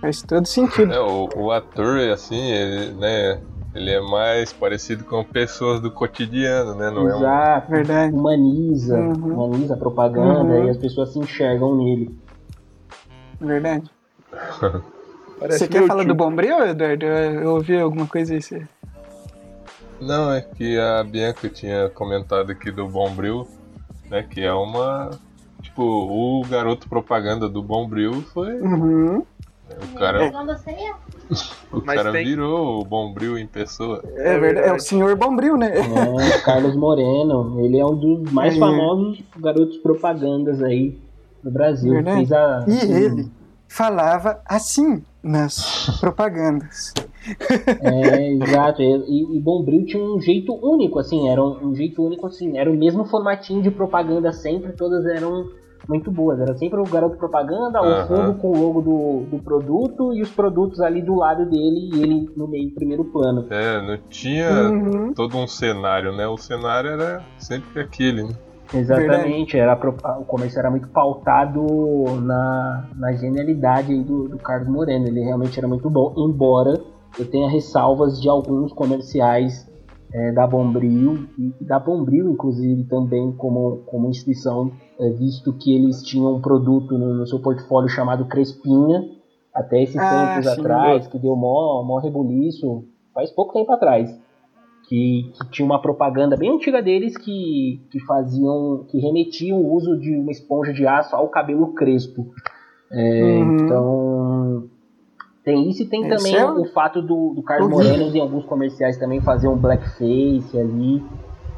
Faz 0.00 0.20
todo 0.22 0.46
sentido. 0.46 0.92
É, 0.92 0.98
o, 0.98 1.28
o 1.36 1.52
ator, 1.52 2.10
assim, 2.10 2.40
ele, 2.50 2.92
né? 2.94 3.40
Ele 3.74 3.90
é 3.90 4.00
mais 4.00 4.52
parecido 4.52 5.04
com 5.04 5.22
pessoas 5.22 5.80
do 5.80 5.90
cotidiano, 5.92 6.74
né? 6.74 6.90
Não 6.90 7.08
é 7.08 7.14
um. 7.14 7.18
Exato, 7.18 7.70
Verdade. 7.70 8.14
humaniza, 8.14 8.98
Uhum. 8.98 9.44
humaniza 9.44 9.74
a 9.74 9.76
propaganda 9.76 10.54
Uhum. 10.54 10.66
e 10.66 10.70
as 10.70 10.76
pessoas 10.76 11.12
se 11.12 11.18
enxergam 11.20 11.76
nele. 11.76 12.18
Verdade. 13.40 13.88
Parece 15.38 15.58
Você 15.60 15.68
quer 15.68 15.86
falar 15.86 16.00
tio. 16.04 16.08
do 16.08 16.14
Bombril, 16.14 16.58
Eduardo? 16.66 17.06
Eu 17.06 17.54
ouvi 17.54 17.78
alguma 17.80 18.06
coisa 18.06 18.34
aí. 18.34 18.42
Você... 18.42 18.66
Não, 20.00 20.32
é 20.32 20.40
que 20.40 20.78
a 20.78 21.02
Bianca 21.04 21.48
tinha 21.48 21.88
comentado 21.90 22.50
aqui 22.50 22.70
do 22.70 22.86
Bombril, 22.88 23.46
né? 24.10 24.22
Que 24.22 24.42
é 24.42 24.52
uma. 24.52 25.10
Tipo, 25.62 25.82
o 25.82 26.42
garoto 26.48 26.88
propaganda 26.88 27.48
do 27.48 27.62
Bombril 27.62 28.20
foi. 28.34 28.60
Uhum. 28.60 29.24
O 29.70 29.98
cara, 29.98 30.30
o 31.72 31.82
Mas 31.84 31.96
cara 31.96 32.12
tem- 32.12 32.24
virou 32.24 32.80
o 32.80 32.84
Bombril 32.84 33.38
em 33.38 33.46
pessoa. 33.46 34.02
É, 34.16 34.38
verdade. 34.38 34.68
É 34.68 34.72
o 34.72 34.78
senhor 34.80 35.14
Bombril, 35.16 35.56
né? 35.56 35.72
É, 35.78 36.38
Carlos 36.40 36.74
Moreno, 36.76 37.60
ele 37.60 37.78
é 37.78 37.84
um 37.86 37.94
dos 37.96 38.32
mais 38.32 38.54
É. 38.56 38.58
famosos 38.58 39.22
garotos 39.38 39.76
propagandas 39.78 40.62
aí 40.62 40.98
do 41.42 41.50
Brasil. 41.50 42.02
Fez 42.04 42.32
a, 42.32 42.64
E 42.68 42.92
ele 42.92 43.30
falava 43.68 44.40
assim 44.46 45.02
nas 45.22 45.98
propagandas. 46.00 46.92
É, 47.80 48.32
exato. 48.32 48.82
E, 48.82 49.36
e 49.36 49.40
Bombril 49.40 49.84
tinha 49.86 50.02
um 50.02 50.20
jeito 50.20 50.52
único, 50.54 50.98
assim, 50.98 51.28
era 51.28 51.42
um, 51.42 51.68
um 51.68 51.74
jeito 51.74 52.02
único, 52.04 52.26
assim, 52.26 52.56
era 52.58 52.70
o 52.70 52.74
mesmo 52.74 53.04
formatinho 53.04 53.62
de 53.62 53.70
propaganda 53.70 54.32
sempre, 54.32 54.72
todas 54.72 55.04
eram 55.06 55.48
muito 55.88 56.10
boas. 56.10 56.40
Era 56.40 56.56
sempre 56.56 56.80
o 56.80 56.84
garoto 56.84 57.16
propaganda, 57.16 57.80
Aham. 57.80 58.02
o 58.02 58.06
fundo 58.06 58.38
com 58.40 58.48
o 58.48 58.60
logo 58.60 58.80
do, 58.80 59.36
do 59.36 59.42
produto 59.42 60.14
e 60.14 60.22
os 60.22 60.30
produtos 60.30 60.80
ali 60.80 61.02
do 61.02 61.14
lado 61.16 61.44
dele 61.44 61.90
e 61.92 62.02
ele 62.02 62.28
no 62.36 62.48
meio 62.48 62.70
primeiro 62.74 63.04
plano. 63.04 63.46
É, 63.50 63.80
não 63.80 63.98
tinha 64.08 64.50
Uhum. 64.50 65.12
todo 65.14 65.36
um 65.36 65.46
cenário, 65.46 66.14
né? 66.14 66.26
O 66.26 66.36
cenário 66.36 66.90
era 66.90 67.22
sempre 67.38 67.80
aquele, 67.80 68.22
né? 68.22 68.34
Exatamente, 68.72 69.56
era 69.58 69.74
o 69.74 70.24
comércio 70.24 70.58
era 70.58 70.70
muito 70.70 70.88
pautado 70.88 71.60
na, 72.22 72.88
na 72.96 73.12
genialidade 73.14 73.92
aí 73.92 74.02
do, 74.04 74.28
do 74.28 74.38
Carlos 74.38 74.68
Moreno. 74.68 75.08
Ele 75.08 75.20
realmente 75.20 75.58
era 75.58 75.66
muito 75.66 75.90
bom, 75.90 76.14
embora 76.16 76.74
eu 77.18 77.28
tenha 77.28 77.50
ressalvas 77.50 78.20
de 78.20 78.28
alguns 78.28 78.72
comerciais 78.72 79.68
é, 80.12 80.32
da 80.32 80.46
Bombril 80.46 81.26
e 81.38 81.64
da 81.64 81.78
Bombril, 81.78 82.30
inclusive, 82.30 82.84
também 82.84 83.32
como, 83.32 83.78
como 83.86 84.08
instituição, 84.08 84.72
é, 84.98 85.10
visto 85.10 85.52
que 85.52 85.74
eles 85.74 86.02
tinham 86.02 86.34
um 86.34 86.40
produto 86.40 86.96
no, 86.98 87.14
no 87.14 87.26
seu 87.26 87.40
portfólio 87.40 87.88
chamado 87.88 88.26
Crespinha, 88.26 89.08
até 89.54 89.82
esses 89.82 89.96
Ah, 89.96 90.08
tempos 90.34 90.52
sim. 90.52 90.60
atrás, 90.60 91.06
que 91.06 91.18
deu 91.18 91.36
mó, 91.36 91.82
mó 91.84 91.98
rebuliço, 91.98 92.84
faz 93.14 93.30
pouco 93.30 93.52
tempo 93.52 93.72
atrás 93.72 94.10
que, 94.90 95.30
que 95.32 95.50
tinha 95.50 95.64
uma 95.64 95.80
propaganda 95.80 96.36
bem 96.36 96.52
antiga 96.52 96.82
deles 96.82 97.16
que, 97.16 97.80
que 97.92 98.00
faziam, 98.00 98.84
que 98.90 98.98
remetiam 98.98 99.58
o 99.58 99.72
uso 99.72 99.96
de 99.96 100.16
uma 100.16 100.32
esponja 100.32 100.72
de 100.72 100.84
aço 100.84 101.14
ao 101.14 101.28
cabelo 101.28 101.72
crespo. 101.74 102.26
É, 102.92 103.22
Uhum. 103.22 103.56
Então 103.56 104.64
tem 105.52 105.68
isso 105.70 105.82
e 105.82 105.86
tem 105.86 106.06
Esse 106.06 106.16
também 106.16 106.36
é 106.36 106.44
o- 106.44 106.64
fato 106.72 107.00
do, 107.02 107.32
do 107.34 107.42
Carlos 107.42 107.70
Horrível. 107.72 107.96
Moreno 107.98 108.16
em 108.16 108.20
alguns 108.20 108.44
comerciais 108.44 108.96
também 108.98 109.20
fazer 109.20 109.48
um 109.48 109.56
blackface 109.56 110.58
ali. 110.58 111.02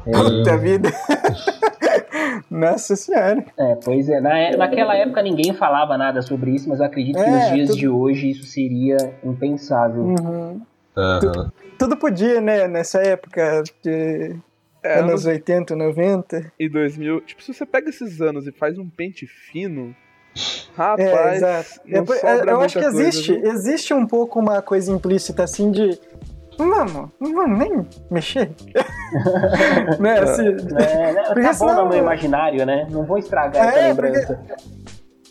Puta 0.05 0.57
vida. 0.57 0.89
Nossa 2.49 2.95
senhora. 2.95 3.43
É, 3.57 3.75
pois 3.83 4.07
é, 4.09 4.19
na, 4.19 4.51
naquela 4.57 4.95
época 4.95 5.21
ninguém 5.21 5.53
falava 5.53 5.97
nada 5.97 6.21
sobre 6.21 6.51
isso, 6.51 6.69
mas 6.69 6.79
eu 6.79 6.85
acredito 6.85 7.15
que 7.15 7.21
É, 7.23 7.29
nos 7.39 7.51
dias 7.53 7.67
tudo- 7.69 7.79
de 7.79 7.87
hoje 7.89 8.29
isso 8.31 8.43
seria 8.45 8.97
impensável. 9.23 10.03
Uhum. 10.03 10.61
Aham. 10.95 11.51
Tudo 11.79 11.97
podia, 11.97 12.39
né? 12.39 12.67
Nessa 12.67 12.99
época 12.99 13.63
de 13.83 14.35
É, 14.83 14.99
anos 14.99 15.11
anos 15.11 15.25
80, 15.25 15.75
90. 15.75 16.51
e 16.59 16.69
2000. 16.69 17.21
Tipo, 17.21 17.41
se 17.41 17.53
você 17.53 17.65
pega 17.65 17.89
esses 17.89 18.21
anos 18.21 18.45
e 18.45 18.51
faz 18.51 18.77
um 18.77 18.87
pente 18.87 19.25
fino, 19.25 19.87
É, 19.89 20.02
rapaz, 20.75 21.41
É 21.43 21.63
sobra 22.05 22.51
eu 22.51 22.61
acho 22.61 22.79
que 22.79 22.83
coisa, 22.85 23.01
existe, 23.01 23.33
viu? 23.33 23.51
existe 23.51 23.93
um 23.93 24.05
pouco 24.07 24.39
uma 24.39 24.61
coisa 24.61 24.91
implícita 24.91 25.43
assim 25.43 25.71
de. 25.71 25.99
Vamos, 26.57 27.09
não 27.19 27.33
vamos 27.33 27.57
nem 27.59 27.87
mexer. 28.11 28.51
né? 29.99 30.19
Assim, 30.19 30.47
É, 30.47 31.13
né, 31.13 31.23
Porque 31.27 31.41
tá 31.41 31.47
bom 31.49 31.53
senão- 31.53 31.83
no 31.83 31.89
meu 31.89 31.97
imaginário, 31.99 32.65
né? 32.65 32.87
Não 32.91 33.03
vou 33.03 33.17
estragar 33.17 33.69
essa 33.69 33.79
É, 33.79 33.87
lembrança. 33.87 34.39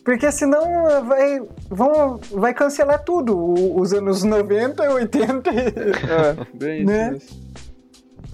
Porque 0.05 0.33
senão 0.33 1.05
vai, 1.07 1.41
vão, 1.71 2.19
vai 2.33 2.53
cancelar 2.53 3.05
tudo. 3.05 3.39
o- 3.39 3.81
Os 3.81 3.93
anos 3.93 4.25
90, 4.25 4.83
80. 4.93 5.51
É, 5.51 6.47
bem 6.55 6.79
isso 6.83 6.87
Né? 6.93 7.11
mesmo. 7.13 7.43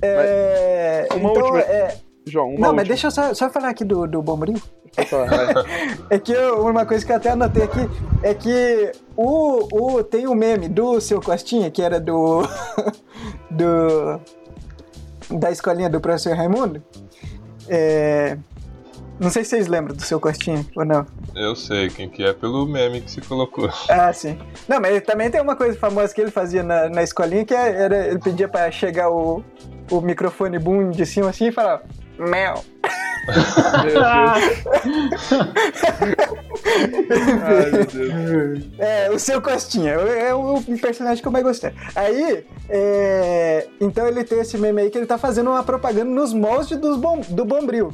É, 0.01 1.07
Uma 1.11 1.31
então, 1.31 1.43
última- 1.43 1.61
é, 1.61 1.95
João, 2.27 2.49
uma 2.51 2.55
não, 2.55 2.61
mas 2.69 2.69
última. 2.69 2.85
deixa 2.89 3.07
eu 3.09 3.11
só, 3.11 3.35
só 3.35 3.51
falar 3.51 3.69
aqui 3.69 3.85
do, 3.85 4.07
do 4.07 4.23
Bombril. 4.23 4.57
É 6.11 6.19
que 6.19 6.33
eu- 6.33 6.67
uma 6.67 6.85
coisa 6.87 7.05
que 7.05 7.13
eu 7.13 7.17
até 7.17 7.31
anotei 7.31 7.63
aqui 7.63 7.81
é 8.23 8.35
que 8.35 8.93
o, 9.17 9.97
o, 9.97 10.05
tem 10.05 10.27
o 10.27 10.35
meme 10.35 10.69
do 10.69 11.01
seu 11.01 11.21
Costinha, 11.21 11.71
que 11.71 11.83
era 11.83 12.01
do. 12.01 12.43
do. 13.51 14.21
da 15.31 15.51
escolinha 15.51 15.89
do 15.91 16.01
professor 16.01 16.35
Raimundo. 16.35 16.83
É, 17.69 18.37
não 19.21 19.31
sei 19.31 19.45
se 19.45 19.51
vocês 19.51 19.67
lembram 19.69 19.95
do 19.95 20.03
seu 20.03 20.19
Costinha 20.21 20.65
ou 20.77 20.85
não. 20.85 21.05
Eu 21.35 21.55
sei 21.55 21.89
quem 21.89 22.09
que 22.09 22.25
é 22.25 22.33
pelo 22.33 22.67
meme 22.67 23.01
que 23.01 23.11
você 23.11 23.21
colocou. 23.21 23.69
Ah, 23.89 24.13
sim. 24.13 24.39
Não, 24.67 24.81
mas 24.81 25.03
também 25.03 25.31
tem 25.31 25.41
uma 25.41 25.55
coisa 25.55 25.79
famosa 25.79 26.13
que 26.15 26.21
ele 26.21 26.31
fazia 26.31 26.63
na, 26.63 26.89
na 26.89 27.03
escolinha 27.03 27.45
que 27.45 27.55
é, 27.55 27.83
era, 27.83 28.07
ele 28.09 28.19
pedia 28.19 28.49
pra 28.49 28.71
chegar 28.71 29.11
o, 29.11 29.45
o 29.91 30.01
microfone 30.01 30.59
boom 30.59 30.91
de 30.91 31.05
cima 31.07 31.31
assim 31.31 31.49
e 31.49 31.53
falava. 31.53 31.83
Mel. 32.19 32.65
Ai, 37.43 37.71
meu 37.71 37.87
Deus. 37.87 38.65
É, 38.79 39.11
o 39.11 39.19
seu 39.19 39.41
Costinha, 39.43 39.93
é 39.93 40.35
o 40.35 40.63
personagem 40.81 41.23
que 41.23 41.29
eu 41.29 41.33
mais 41.33 41.45
gostei. 41.45 41.73
Aí, 41.95 42.45
é, 42.69 43.67
então 43.81 44.07
ele 44.07 44.25
tem 44.25 44.41
esse 44.41 44.57
meme 44.57 44.83
aí 44.83 44.91
que 44.91 44.99
ele 44.99 45.07
tá 45.07 45.19
fazendo 45.19 45.51
uma 45.51 45.63
propaganda 45.63 46.11
nos 46.11 46.33
moldes 46.33 46.79
dos 46.79 46.97
bom, 46.97 47.21
do 47.29 47.45
Bombril, 47.45 47.93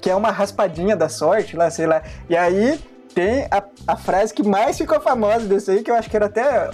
que 0.00 0.10
é 0.10 0.14
uma 0.14 0.30
raspadinha 0.30 0.96
da 0.96 1.08
sorte, 1.08 1.56
lá, 1.56 1.70
sei 1.70 1.86
lá. 1.86 2.02
E 2.28 2.36
aí 2.36 2.78
tem 3.14 3.46
a, 3.50 3.62
a 3.86 3.96
frase 3.96 4.32
que 4.32 4.42
mais 4.42 4.78
ficou 4.78 5.00
famosa 5.00 5.46
desse 5.46 5.70
aí, 5.70 5.82
que 5.82 5.90
eu 5.90 5.96
acho 5.96 6.08
que 6.08 6.16
era 6.16 6.26
até 6.26 6.70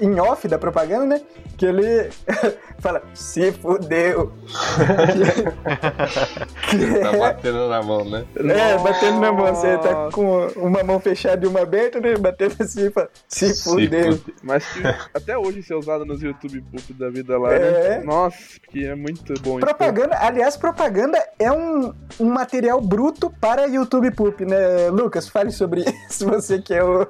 em 0.00 0.18
off 0.20 0.46
da 0.48 0.58
propaganda, 0.58 1.06
né? 1.06 1.20
Que 1.56 1.66
ele 1.66 2.10
fala, 2.80 3.02
se 3.14 3.52
fudeu. 3.52 4.32
que 6.70 7.00
Tá 7.00 7.12
batendo 7.18 7.68
na 7.68 7.82
mão, 7.82 8.04
né? 8.04 8.24
é, 8.36 8.78
batendo 8.78 9.20
na 9.20 9.32
mão. 9.32 9.54
Você 9.54 9.76
tá 9.78 10.08
com 10.12 10.46
uma 10.56 10.82
mão 10.82 11.00
fechada 11.00 11.44
e 11.44 11.48
uma 11.48 11.60
aberta, 11.60 12.00
né? 12.00 12.16
Batendo 12.16 12.56
assim 12.60 12.86
e 12.86 12.90
fala, 12.90 13.08
se 13.28 13.54
Se 13.54 13.64
fudeu. 13.70 14.18
Mas 14.42 14.64
que 14.66 14.80
até 15.14 15.36
hoje 15.36 15.60
isso 15.60 15.72
é 15.72 15.76
usado 15.76 16.04
nos 16.04 16.22
YouTube 16.22 16.62
Poop 16.70 16.92
da 16.94 17.10
vida 17.10 17.38
lá, 17.38 17.52
É. 17.52 17.98
né? 17.98 18.02
Nossa, 18.04 18.38
que 18.70 18.86
é 18.86 18.94
muito 18.94 19.34
bom 19.42 19.58
isso. 19.58 19.66
Propaganda, 19.66 20.16
aliás, 20.20 20.56
propaganda 20.56 21.18
é 21.38 21.50
um, 21.52 21.92
um 22.18 22.26
material 22.30 22.80
bruto 22.80 23.30
para 23.40 23.66
YouTube 23.66 24.10
Poop, 24.12 24.44
né, 24.44 24.88
Lucas? 24.90 25.28
Fale 25.28 25.50
sobre 25.50 25.84
isso, 26.08 26.26
você 26.26 26.60
que 26.60 26.74
é 26.74 26.82
o. 26.84 27.06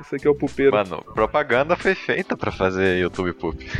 Esse 0.00 0.16
aqui 0.16 0.26
é 0.26 0.30
o 0.30 0.34
pupeiro. 0.34 0.72
Mano, 0.76 1.04
propaganda 1.14 1.76
foi 1.76 1.94
feita 1.94 2.36
pra 2.36 2.50
fazer 2.50 2.98
YouTube 2.98 3.32
Poop. 3.34 3.66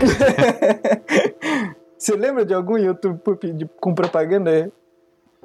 Você 1.96 2.14
lembra 2.16 2.44
de 2.44 2.54
algum 2.54 2.78
YouTube 2.78 3.18
Poop 3.22 3.52
de- 3.52 3.68
com 3.80 3.94
propaganda 3.94 4.72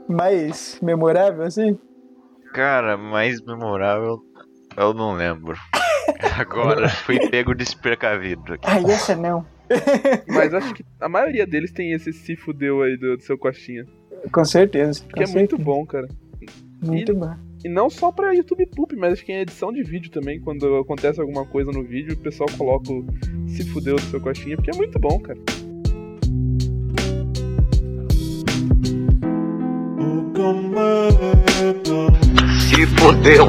mais 0.08 0.80
memorável 0.82 1.44
assim? 1.44 1.78
Cara, 2.54 2.96
mais 2.98 3.42
memorável, 3.42 4.20
eu 4.78 4.94
não 4.94 5.14
lembro. 5.14 5.58
Agora 6.40 6.88
fui 6.90 7.20
pego 7.30 7.54
desprecavido 7.54 8.54
aqui. 8.54 8.66
Ah, 8.70 8.80
essa 8.90 9.16
não. 9.16 9.46
Mas 10.30 10.54
acho 10.54 10.74
que 10.74 10.86
a 11.02 11.10
maioria 11.10 11.46
deles 11.46 11.72
tem 11.72 11.92
esse 11.92 12.14
se 12.14 12.36
fudeu 12.36 12.84
aí 12.84 12.96
do, 12.98 13.18
do 13.18 13.24
seu 13.24 13.38
Costinha. 13.38 13.86
Com 14.32 14.46
certeza. 14.46 15.04
Que 15.14 15.24
é 15.24 15.26
com 15.26 15.32
muito 15.34 15.58
certeza. 15.58 15.64
bom, 15.64 15.86
cara. 15.86 16.08
Muito 16.84 17.12
E- 17.12 17.16
bom. 17.16 17.36
E 17.66 17.68
não 17.68 17.90
só 17.90 18.12
pra 18.12 18.32
YouTube 18.32 18.64
Poop, 18.68 18.96
mas 18.96 19.14
acho 19.14 19.26
que 19.26 19.32
em 19.32 19.40
edição 19.40 19.74
de 19.74 19.82
vídeo 19.82 20.12
também. 20.12 20.40
Quando 20.40 20.76
acontece 20.76 21.20
alguma 21.20 21.44
coisa 21.48 21.72
no 21.72 21.84
vídeo, 21.84 22.14
o 22.14 22.18
pessoal 22.18 22.48
coloca 22.56 22.94
o 22.94 23.04
se 23.48 23.64
fudeu 23.64 23.96
do 23.96 24.02
seu 24.04 24.22
Costinha, 24.22 24.56
porque 24.56 24.70
é 24.70 24.76
muito 24.78 25.00
bom, 25.00 25.20
cara. 25.20 25.40
Se 32.70 32.86
fodeu. 32.86 33.48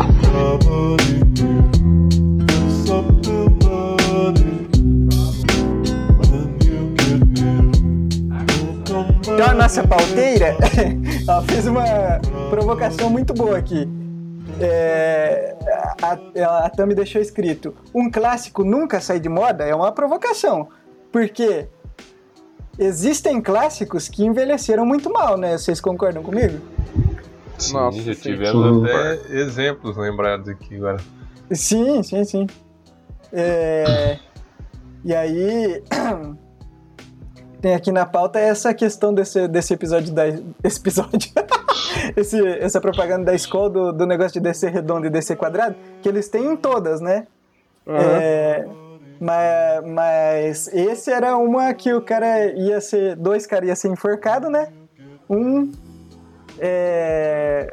Então 9.21 9.47
a 9.47 9.53
nossa 9.53 9.87
pauteira 9.87 10.57
ela 11.29 11.43
fez 11.43 11.67
uma 11.67 11.85
provocação 12.49 13.11
muito 13.11 13.35
boa 13.35 13.59
aqui. 13.59 13.87
É, 14.61 15.55
a, 16.01 16.13
a, 16.13 16.67
a 16.67 16.71
Tami 16.71 16.95
deixou 16.95 17.21
escrito: 17.21 17.75
um 17.95 18.11
clássico 18.11 18.65
nunca 18.65 19.01
sai 19.01 19.21
de 19.21 19.29
moda 19.29 19.65
é 19.65 19.75
uma 19.75 19.93
provocação. 19.93 20.69
Porque 21.13 21.69
existem 22.79 23.41
clássicos 23.41 24.09
que 24.09 24.25
envelheceram 24.25 24.85
muito 24.85 25.13
mal, 25.13 25.37
né? 25.37 25.57
Vocês 25.57 25.81
concordam 25.81 26.23
comigo? 26.23 26.59
Sim, 27.59 27.73
Nossa, 27.73 28.01
já 28.03 28.15
sim. 28.15 28.21
tivemos 28.21 28.85
até 28.85 29.35
exemplos 29.35 29.97
lembrados 29.97 30.49
aqui 30.49 30.77
agora. 30.77 30.99
Sim, 31.51 32.03
sim, 32.03 32.25
sim. 32.25 32.47
É, 33.33 34.19
e 35.05 35.15
aí. 35.15 35.83
Tem 37.61 37.75
aqui 37.75 37.91
na 37.91 38.05
pauta 38.05 38.39
essa 38.39 38.73
questão 38.75 39.15
desse, 39.15 39.49
desse 39.49 39.73
episódio 39.73 40.13
da. 40.13 40.25
Esse 40.63 40.79
episódio. 40.79 41.31
esse, 42.17 42.47
essa 42.59 42.81
propaganda 42.81 43.25
da 43.27 43.35
escola 43.35 43.71
do, 43.71 43.93
do 43.93 44.07
negócio 44.07 44.33
de 44.35 44.41
descer 44.41 44.71
redondo 44.71 45.07
e 45.07 45.11
descer 45.11 45.37
quadrado, 45.37 45.75
que 46.03 46.09
eles 46.09 46.29
têm 46.29 46.45
em 46.53 46.57
todas, 46.57 47.01
né? 47.01 47.27
É, 47.87 48.67
mas, 49.21 49.85
mas 49.87 50.69
esse 50.75 51.11
era 51.11 51.37
uma 51.37 51.73
que 51.73 51.93
o 51.93 52.01
cara 52.03 52.47
ia 52.53 52.81
ser. 52.81 53.17
Dois 53.17 53.47
caras 53.47 53.69
iam 53.69 53.77
ser 53.77 53.89
enforcados, 53.89 54.51
né? 54.51 54.69
Um. 55.31 55.71
É, 56.59 57.73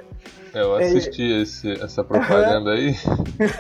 Eu 0.54 0.76
assisti 0.76 1.42
esse- 1.42 1.72
essa 1.82 2.04
propaganda 2.04 2.72
aí. 2.74 2.96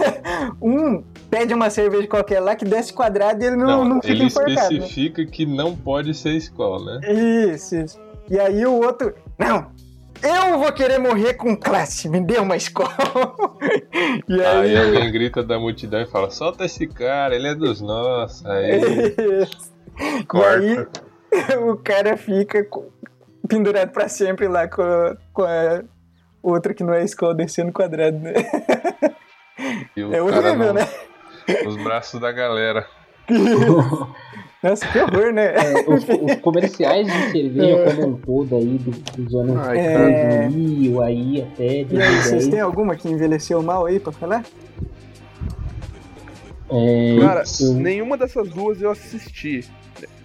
um 0.61 1.03
pede 1.29 1.53
uma 1.53 1.69
cerveja 1.69 2.07
qualquer 2.07 2.39
lá 2.39 2.55
que 2.55 2.65
desce 2.65 2.93
quadrado 2.93 3.43
e 3.43 3.47
ele 3.47 3.55
não, 3.55 3.83
não, 3.83 3.95
fica 4.01 4.13
ele 4.13 4.23
enforcado. 4.25 4.55
né? 4.55 4.63
especifica 4.65 5.25
que 5.25 5.45
não 5.45 5.75
pode 5.75 6.13
ser 6.13 6.31
escola, 6.35 6.99
né? 6.99 7.11
Isso, 7.51 7.75
isso. 7.75 7.99
E 8.29 8.39
aí 8.39 8.65
o 8.65 8.73
outro, 8.73 9.13
não, 9.39 9.67
eu 10.23 10.59
vou 10.59 10.71
querer 10.71 10.99
morrer 10.99 11.33
com 11.35 11.55
classe, 11.55 12.07
me 12.09 12.19
dê 12.21 12.37
uma 12.39 12.55
escola. 12.55 12.95
e 14.27 14.41
Aí 14.41 14.77
aí, 14.77 14.77
alguém 14.77 15.11
grita 15.11 15.43
da 15.43 15.59
multidão 15.59 16.01
e 16.01 16.05
fala: 16.07 16.29
solta 16.31 16.65
esse 16.65 16.87
cara, 16.87 17.35
ele 17.35 17.47
é 17.47 17.55
dos 17.55 17.81
nossos. 17.81 18.45
Aí 18.45 18.79
e 20.19 20.23
corta. 20.25 20.89
aí 21.31 21.57
o 21.69 21.75
cara 21.77 22.15
fica 22.17 22.65
pendurado 23.47 23.91
pra 23.91 24.07
sempre 24.07 24.47
lá 24.47 24.67
com, 24.67 24.81
a- 24.81 25.17
com 25.33 25.43
a 25.43 25.83
outra 26.41 26.73
que 26.73 26.83
não 26.83 26.93
é 26.93 27.03
escola 27.03 27.33
descendo 27.35 27.71
quadrado, 27.71 28.17
né? 28.19 28.33
E 29.95 30.03
o 30.03 30.13
É 30.13 30.17
cara 30.31 30.49
horrível, 30.49 30.67
no- 30.67 30.73
né? 30.73 30.87
Nos 31.65 31.75
braços 31.83 32.19
da 32.21 32.31
galera. 32.31 32.87
Nossa, 34.63 34.87
que 34.87 34.97
horror, 34.97 35.33
né? 35.33 35.53
É, 35.55 35.89
os, 35.89 36.03
os 36.07 36.35
comerciais 36.41 37.05
de 37.05 37.31
cerveja 37.31 37.65
É. 37.79 37.93
como 37.95 38.07
um 38.07 38.13
todo 38.17 38.55
aí 38.55 38.77
do- 38.77 38.91
dos 39.21 39.35
anos 39.35 39.57
Ai, 39.57 39.77
É. 39.77 40.47
2000 40.47 41.01
aí 41.01 41.41
até 41.41 41.63
E 41.65 41.69
aí, 41.79 41.85
2010. 41.85 42.23
vocês 42.25 42.47
têm 42.47 42.59
alguma 42.61 42.95
que 42.95 43.09
envelheceu 43.09 43.61
mal 43.61 43.85
aí 43.85 43.99
pra 43.99 44.13
falar? 44.13 44.45
É, 46.71 47.17
Cara, 47.19 47.43
eu- 47.61 47.73
nenhuma 47.73 48.17
dessas 48.17 48.49
duas 48.49 48.81
eu 48.81 48.89
assisti, 48.89 49.65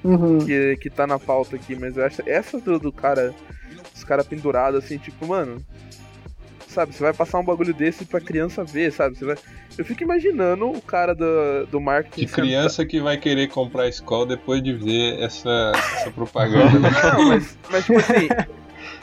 Uhum. 0.04 0.38
que, 0.38 0.76
que 0.76 0.88
tá 0.88 1.06
na 1.06 1.18
pauta 1.18 1.56
aqui, 1.56 1.74
mas 1.78 1.96
eu 1.96 2.04
acho 2.04 2.22
essa 2.24 2.58
do, 2.60 2.78
do 2.78 2.92
cara, 2.92 3.34
os 3.94 4.04
caras 4.04 4.26
pendurados 4.26 4.82
assim, 4.84 4.96
tipo, 4.98 5.26
mano, 5.26 5.56
sabe, 6.78 6.94
você 6.94 7.02
vai 7.02 7.12
passar 7.12 7.40
um 7.40 7.44
bagulho 7.44 7.74
desse 7.74 8.04
pra 8.04 8.20
criança 8.20 8.62
ver, 8.62 8.92
sabe? 8.92 9.18
Você 9.18 9.24
vai... 9.24 9.36
Eu 9.76 9.84
fico 9.84 10.02
imaginando 10.04 10.70
o 10.70 10.80
cara 10.80 11.12
do, 11.14 11.66
do 11.70 11.80
marketing. 11.80 12.26
Que 12.26 12.32
criança 12.32 12.86
que 12.86 13.00
vai 13.00 13.16
querer 13.16 13.48
comprar 13.48 13.88
escola 13.88 14.26
depois 14.26 14.62
de 14.62 14.72
ver 14.72 15.20
essa, 15.20 15.72
essa 15.74 16.10
propaganda. 16.12 16.78
Não, 17.18 17.28
mas, 17.28 17.58
mas 17.70 17.84
tipo 17.84 17.98
assim, 17.98 18.28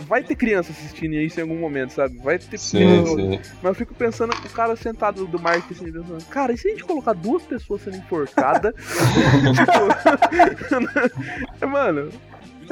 vai 0.08 0.24
ter 0.24 0.36
criança 0.36 0.72
assistindo 0.72 1.14
isso 1.16 1.40
em 1.40 1.44
algum 1.44 1.58
momento, 1.58 1.92
sabe? 1.92 2.18
Vai 2.18 2.40
ter 2.40 2.58
Sim, 2.58 2.78
criança- 2.78 3.16
sim. 3.16 3.40
Mas 3.62 3.66
eu 3.66 3.76
fico 3.76 3.94
pensando, 3.94 4.34
o 4.34 4.50
cara 4.50 4.76
sentado 4.76 5.28
do 5.28 5.40
marketing 5.40 5.74
assim, 5.74 5.92
pensando, 5.92 6.26
cara, 6.30 6.54
e 6.54 6.58
se 6.58 6.68
a 6.68 6.72
gente 6.72 6.84
colocar 6.86 7.14
duas 7.14 7.44
pessoas 7.44 7.82
sendo 7.82 7.98
enforcadas? 7.98 8.74
tipo, 9.56 11.60
mano, 11.68 12.10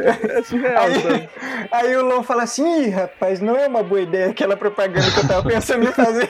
é 0.01 0.41
surreal, 0.43 0.83
Aí, 0.85 1.01
sabe? 1.01 1.29
aí 1.71 1.95
o 1.95 2.03
Lon 2.05 2.23
fala 2.23 2.43
assim, 2.43 2.83
Ih, 2.85 2.89
rapaz, 2.89 3.39
não 3.41 3.55
é 3.55 3.67
uma 3.67 3.83
boa 3.83 4.01
ideia 4.01 4.29
aquela 4.31 4.55
propaganda 4.57 5.09
que 5.11 5.19
eu 5.19 5.27
tava 5.27 5.43
pensando 5.47 5.83
em 5.83 5.91
fazer. 5.91 6.29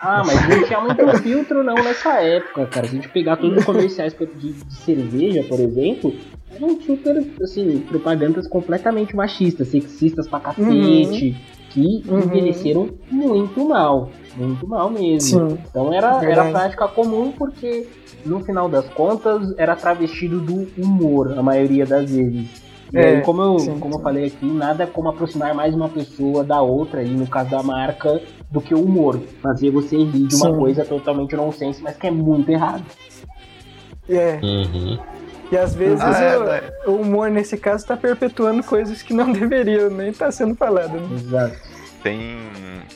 Ah, 0.00 0.22
mas 0.24 0.48
não 0.48 0.64
tinha 0.66 0.80
muito 0.80 1.22
filtro 1.22 1.62
não 1.64 1.76
nessa 1.76 2.20
época, 2.20 2.66
cara. 2.66 2.86
Se 2.86 2.92
a 2.92 2.96
gente 2.96 3.08
pegar 3.08 3.36
todos 3.36 3.58
os 3.58 3.64
comerciais 3.64 4.14
de, 4.14 4.54
cerveja, 4.68 5.42
por 5.48 5.58
exemplo, 5.60 6.14
eram 6.54 6.78
super, 6.80 7.24
assim, 7.42 7.78
propagandas 7.88 8.46
completamente 8.46 9.16
machistas, 9.16 9.68
sexistas 9.68 10.28
pra 10.28 10.40
cacete, 10.40 11.34
que 11.70 12.02
Uhum. 12.06 12.18
envelheceram 12.20 12.90
muito 13.10 13.66
mal. 13.66 14.10
Muito 14.36 14.66
mal 14.68 14.90
mesmo. 14.90 15.20
Sim. 15.50 15.58
Então 15.70 15.92
era, 15.92 16.18
Verdade. 16.18 16.32
era 16.32 16.50
prática 16.50 16.88
comum 16.88 17.32
porque, 17.32 17.86
no 18.26 18.40
final 18.44 18.68
das 18.68 18.86
contas, 18.90 19.54
era 19.56 19.74
travestido 19.74 20.38
do 20.40 20.68
humor, 20.76 21.32
a 21.38 21.42
maioria 21.42 21.86
das 21.86 22.10
vezes. 22.10 22.63
E 22.94 22.98
É, 22.98 23.16
aí, 23.16 23.22
como 23.22 23.42
eu, 23.42 23.58
sim, 23.58 23.78
como 23.80 23.94
sim. 23.94 23.98
eu 23.98 24.02
falei 24.04 24.26
aqui, 24.26 24.46
nada 24.46 24.86
como 24.86 25.08
aproximar 25.08 25.52
mais 25.52 25.74
uma 25.74 25.88
pessoa 25.88 26.44
da 26.44 26.60
outra, 26.62 27.00
aí 27.00 27.10
no 27.10 27.26
caso 27.26 27.50
da 27.50 27.60
marca, 27.60 28.22
do 28.50 28.60
que 28.60 28.72
o 28.72 28.80
humor. 28.80 29.20
Fazer 29.42 29.70
você 29.72 29.96
rir 29.96 30.28
de 30.28 30.36
uma 30.36 30.52
Sim. 30.52 30.56
coisa 30.58 30.84
totalmente 30.84 31.34
nonsense, 31.34 31.82
mas 31.82 31.96
que 31.96 32.06
é 32.06 32.10
muito 32.12 32.48
errado. 32.50 32.84
É, 34.08 34.38
Uhum. 34.42 34.96
e 35.50 35.56
às 35.58 35.74
vezes 35.74 36.00
Ah, 36.00 36.20
é, 36.22 36.38
o, 36.38 36.44
né? 36.44 36.60
o 36.86 36.90
humor 36.92 37.30
nesse 37.30 37.56
caso 37.56 37.84
tá 37.86 37.96
perpetuando 37.96 38.62
coisas 38.62 39.02
que 39.02 39.12
não 39.12 39.30
deveriam 39.32 39.90
nem 39.90 40.10
estar 40.10 40.30
sendo 40.30 40.54
falado. 40.54 40.92
Né? 40.92 41.08
Exato. 41.16 41.56
Tem, 42.02 42.36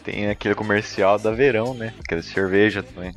tem 0.05 0.29
aquele 0.29 0.55
comercial 0.55 1.19
da 1.19 1.31
Verão, 1.33 1.75
né? 1.75 1.93
Aquele 1.99 2.23
cerveja 2.23 2.83
também. 2.85 3.15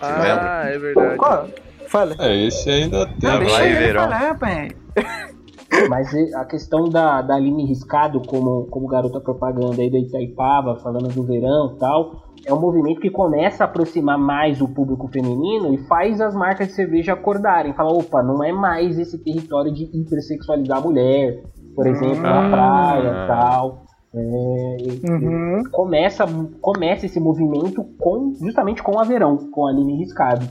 Ah, 0.00 0.62
é 0.66 0.78
verdade. 0.78 1.16
Qual? 1.18 1.48
Fala. 1.88 2.16
É, 2.18 2.34
esse 2.46 2.70
ainda 2.70 3.06
tem. 3.20 3.28
Ah, 3.28 3.38
deixa 3.38 3.54
vai, 3.54 3.66
ele 3.66 3.74
verão. 3.78 4.02
falar, 4.04 4.38
pai. 4.38 4.70
Mas 5.88 6.08
a 6.34 6.44
questão 6.44 6.88
da, 6.88 7.22
da 7.22 7.34
Aline 7.34 7.66
Riscado 7.66 8.20
como, 8.26 8.66
como 8.66 8.86
garota 8.86 9.20
propaganda 9.20 9.80
aí 9.80 9.90
da 9.90 9.98
Itaipava, 9.98 10.76
falando 10.76 11.08
do 11.08 11.22
verão 11.22 11.74
e 11.74 11.78
tal, 11.78 12.22
é 12.46 12.52
um 12.52 12.60
movimento 12.60 13.00
que 13.00 13.10
começa 13.10 13.64
a 13.64 13.66
aproximar 13.66 14.18
mais 14.18 14.60
o 14.60 14.68
público 14.68 15.08
feminino 15.08 15.72
e 15.72 15.78
faz 15.86 16.20
as 16.20 16.34
marcas 16.34 16.68
de 16.68 16.74
cerveja 16.74 17.12
acordarem. 17.14 17.72
Fala, 17.74 17.92
opa, 17.92 18.22
não 18.22 18.42
é 18.44 18.52
mais 18.52 18.98
esse 18.98 19.18
território 19.22 19.72
de 19.72 19.84
hipersexualizar 19.96 20.78
a 20.78 20.80
mulher, 20.80 21.42
por 21.74 21.86
exemplo, 21.86 22.22
na 22.22 22.46
Ah. 22.46 22.50
praia 22.50 23.08
e 23.08 23.26
tal. 23.28 23.82
É, 24.14 24.76
e- 24.82 25.10
Uhum. 25.10 25.62
começa, 25.72 26.26
começa 26.60 27.06
esse 27.06 27.18
movimento 27.18 27.82
com 27.98 28.34
justamente 28.38 28.82
com 28.82 28.98
a 29.00 29.04
Verão, 29.04 29.38
com 29.50 29.66
a 29.66 29.70
Aline 29.70 29.96
Riscado. 29.96 30.44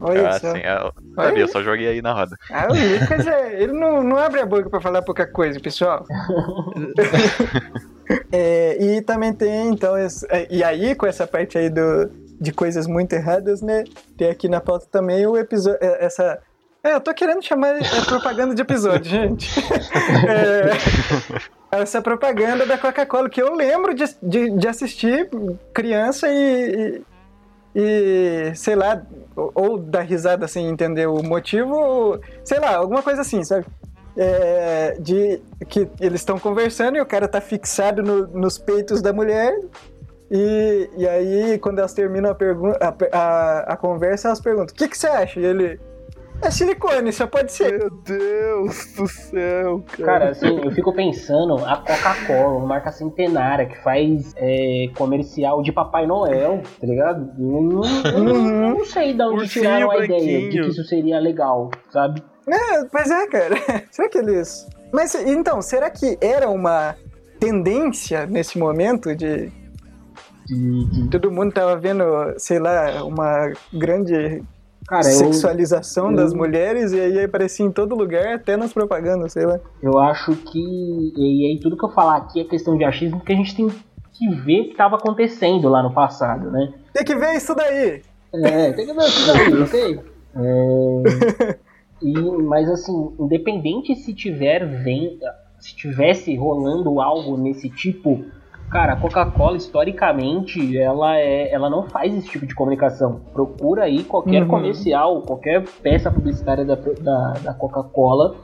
Olha 0.00 0.28
Ah, 0.28 0.40
só. 0.40 0.52
sim, 0.52 0.60
eu, 0.60 0.92
sabia, 1.14 1.42
eu 1.42 1.48
só 1.48 1.62
joguei 1.62 1.86
aí 1.88 2.00
na 2.02 2.12
roda. 2.12 2.34
Ah, 2.50 2.68
o 2.70 3.00
Lucas, 3.00 3.26
é, 3.26 3.62
ele 3.62 3.72
não, 3.72 4.02
não 4.02 4.16
abre 4.16 4.40
a 4.40 4.46
boca 4.46 4.70
pra 4.70 4.80
falar 4.80 5.02
pouca 5.02 5.26
coisa, 5.26 5.60
pessoal. 5.60 6.04
É, 8.32 8.76
e 8.82 9.02
também 9.02 9.32
tem, 9.32 9.68
então, 9.68 9.96
esse- 9.96 10.26
é, 10.30 10.46
e 10.50 10.64
aí, 10.64 10.94
com 10.96 11.06
essa 11.06 11.26
parte 11.28 11.56
aí 11.56 11.70
do, 11.70 12.10
de 12.40 12.52
coisas 12.52 12.86
muito 12.86 13.12
erradas, 13.12 13.62
né? 13.62 13.84
Tem 14.16 14.28
aqui 14.28 14.48
na 14.48 14.60
pauta 14.60 14.86
também 14.90 15.24
o 15.26 15.36
episódio, 15.36 15.78
é, 15.80 16.04
essa... 16.06 16.38
É, 16.82 16.94
eu 16.94 17.00
tô 17.00 17.12
querendo 17.14 17.42
chamar 17.44 17.76
é, 17.76 17.80
propaganda 18.06 18.54
de 18.54 18.62
episódio, 18.62 19.04
gente. 19.10 19.48
É, 21.70 21.78
essa 21.82 22.00
propaganda 22.02 22.66
da 22.66 22.76
Coca-Cola, 22.78 23.28
que 23.28 23.40
eu 23.40 23.54
lembro 23.54 23.94
de, 23.94 24.04
de, 24.22 24.50
de 24.58 24.66
assistir 24.68 25.28
criança 25.74 26.26
e, 26.28 27.02
e, 27.74 28.52
sei 28.54 28.74
lá, 28.74 29.02
ou, 29.36 29.50
ou 29.54 29.78
dar 29.78 30.02
risada 30.02 30.48
sem 30.48 30.66
entender 30.66 31.06
o 31.06 31.22
motivo, 31.22 31.74
ou, 31.74 32.20
sei 32.44 32.58
lá, 32.58 32.76
alguma 32.76 33.02
coisa 33.02 33.20
assim, 33.20 33.42
sabe? 33.44 33.66
É, 34.16 34.96
de 35.00 35.40
que 35.68 35.88
eles 36.00 36.20
estão 36.20 36.38
conversando 36.38 36.96
e 36.96 37.00
o 37.00 37.06
cara 37.06 37.28
tá 37.28 37.40
fixado 37.40 38.02
no- 38.02 38.26
nos 38.26 38.58
peitos 38.58 39.00
da 39.00 39.12
mulher. 39.12 39.56
E, 40.30 40.90
e 40.96 41.08
aí, 41.08 41.58
quando 41.58 41.78
elas 41.78 41.92
terminam 41.94 42.30
a, 42.30 42.36
a, 42.86 42.94
a, 43.18 43.58
a 43.72 43.76
conversa, 43.76 44.28
elas 44.28 44.40
perguntam: 44.40 44.74
O 44.74 44.76
que, 44.76 44.88
que 44.88 44.98
você 44.98 45.06
acha? 45.06 45.40
E 45.40 45.44
ele: 45.44 45.80
É 46.42 46.50
silicone, 46.50 47.12
só 47.12 47.26
pode 47.26 47.52
ser. 47.52 47.78
Meu 47.78 47.90
Deus 47.90 48.94
do 48.96 49.06
céu, 49.06 49.84
cara. 49.98 50.04
Cara, 50.04 50.30
assim, 50.30 50.58
eu 50.64 50.70
fico 50.70 50.92
pensando, 50.94 51.56
a 51.64 51.76
Coca-Cola, 51.76 52.56
uma 52.56 52.66
marca 52.66 52.90
centenária 52.90 53.66
que 53.66 53.76
faz 53.82 54.32
é, 54.36 54.86
comercial 54.96 55.62
de 55.62 55.70
Papai 55.70 56.06
Noel, 56.06 56.62
tá 56.80 56.86
ligado? 56.86 57.30
Eu 57.38 57.62
não, 57.62 57.82
eu 58.10 58.24
não- 58.24 58.70
não 58.78 58.84
sei 58.86 59.12
de 59.12 59.22
onde 59.22 59.34
Ursinho 59.44 59.64
tiraram 59.64 59.90
a 59.90 60.04
ideia 60.04 60.08
de 60.20 60.26
branquinho. 60.40 60.62
que 60.64 60.68
isso 60.70 60.84
seria 60.84 61.18
legal, 61.20 61.70
sabe? 61.90 62.22
É, 62.48 62.84
pois 62.90 63.10
é, 63.10 63.26
cara. 63.26 63.54
será 63.92 64.08
que 64.08 64.18
eles. 64.18 64.66
Mas 64.92 65.14
então, 65.14 65.60
será 65.60 65.90
que 65.90 66.16
era 66.20 66.48
uma 66.48 66.96
tendência 67.38 68.26
nesse 68.26 68.58
momento 68.58 69.14
de. 69.14 69.52
De, 70.46 70.84
de- 70.90 71.10
Todo 71.10 71.30
mundo 71.30 71.52
tava 71.52 71.76
vendo, 71.76 72.02
sei 72.38 72.58
lá, 72.58 73.04
uma 73.04 73.52
grande 73.72 74.42
Cara, 74.90 75.06
eu, 75.06 75.12
sexualização 75.12 76.10
eu- 76.10 76.16
das 76.16 76.34
mulheres 76.34 76.92
e 76.92 76.98
aí 77.00 77.22
aparecia 77.24 77.64
em 77.64 77.70
todo 77.70 77.94
lugar, 77.94 78.34
até 78.34 78.56
nas 78.56 78.72
propagandas, 78.72 79.32
sei 79.32 79.46
lá. 79.46 79.60
eu 79.80 79.96
acho 80.00 80.34
que. 80.34 80.58
E 81.16 81.46
aí, 81.46 81.60
tudo 81.62 81.76
que 81.76 81.84
eu 81.84 81.90
falar 81.90 82.16
aqui 82.16 82.40
é 82.40 82.44
questão 82.44 82.76
de 82.76 82.82
achismo, 82.84 83.18
porque 83.18 83.32
a 83.32 83.36
gente 83.36 83.54
tem 83.54 83.68
que 83.68 84.28
ver 84.34 84.62
o 84.62 84.64
que 84.64 84.70
estava 84.72 84.96
acontecendo 84.96 85.68
lá 85.68 85.80
no 85.80 85.94
passado, 85.94 86.50
né? 86.50 86.74
Tem 86.92 87.04
que 87.04 87.14
ver 87.14 87.36
isso 87.36 87.54
daí. 87.54 88.02
É, 88.34 88.72
tem 88.72 88.84
que 88.84 88.92
ver 88.92 89.04
isso 89.04 89.26
daí, 89.32 89.62
ok? 89.62 90.00
É, 90.36 91.56
e, 92.02 92.12
mas 92.42 92.68
assim, 92.68 93.12
independente 93.18 93.94
se 93.94 94.12
tiver 94.12 94.66
venda, 94.82 95.34
se 95.60 95.74
tivesse 95.76 96.34
rolando 96.36 97.00
algo 97.00 97.36
nesse 97.36 97.68
tipo, 97.70 98.24
cara, 98.70 98.92
a 98.92 98.96
Coca-Cola 98.96 99.56
historicamente 99.56 100.76
ela 100.78 101.16
é, 101.18 101.52
ela 101.52 101.68
não 101.68 101.82
faz 101.88 102.14
esse 102.14 102.28
tipo 102.28 102.46
de 102.46 102.54
comunicação. 102.54 103.20
Procura 103.32 103.84
aí 103.84 104.04
qualquer 104.04 104.42
Uhum. 104.42 104.48
comercial, 104.48 105.22
qualquer 105.22 105.64
peça 105.82 106.10
publicitária 106.10 106.64
da, 106.64 106.76
da, 106.76 107.32
da 107.42 107.54
Coca-Cola 107.54 108.36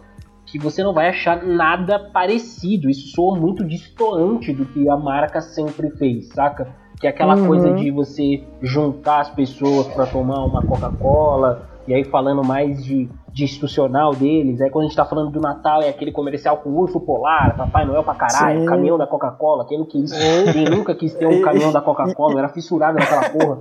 que 0.44 0.58
você 0.60 0.82
não 0.82 0.92
vai 0.94 1.08
achar 1.08 1.42
nada 1.44 1.98
parecido. 1.98 2.88
Isso 2.88 3.08
soa 3.14 3.36
muito 3.38 3.64
distoante 3.64 4.52
do 4.52 4.64
que 4.64 4.88
a 4.88 4.96
marca 4.96 5.40
sempre 5.40 5.90
fez, 5.90 6.28
saca? 6.28 6.68
Que 7.00 7.06
é 7.06 7.10
aquela 7.10 7.36
Uhum. 7.36 7.46
coisa 7.46 7.72
de 7.74 7.90
você 7.90 8.44
juntar 8.62 9.20
as 9.20 9.30
pessoas 9.30 9.86
pra 9.88 10.06
tomar 10.06 10.44
uma 10.46 10.62
Coca-Cola, 10.62 11.68
e 11.86 11.92
aí 11.94 12.04
falando 12.04 12.44
mais 12.44 12.84
de, 12.84 13.08
de 13.36 13.44
institucional 13.44 14.14
deles. 14.14 14.62
Aí 14.62 14.70
quando 14.70 14.86
a 14.86 14.88
gente 14.88 14.96
tá 14.96 15.04
falando 15.04 15.30
do 15.30 15.38
Natal, 15.38 15.82
é 15.82 15.90
aquele 15.90 16.10
comercial 16.10 16.56
com 16.56 16.70
urso 16.70 16.98
polar, 16.98 17.54
Papai 17.54 17.84
Noel 17.84 18.02
pra 18.02 18.14
caralho, 18.14 18.60
Sim. 18.60 18.66
caminhão 18.66 18.96
da 18.96 19.06
Coca-Cola. 19.06 19.66
Quem 19.68 19.78
não 19.78 19.84
quis, 19.84 20.10
quem 20.54 20.64
nunca 20.64 20.94
quis 20.94 21.12
ter 21.14 21.26
um 21.26 21.42
caminhão 21.42 21.70
da 21.70 21.82
Coca-Cola, 21.82 22.38
era 22.38 22.48
fissurado 22.48 22.98
naquela 22.98 23.28
porra. 23.28 23.58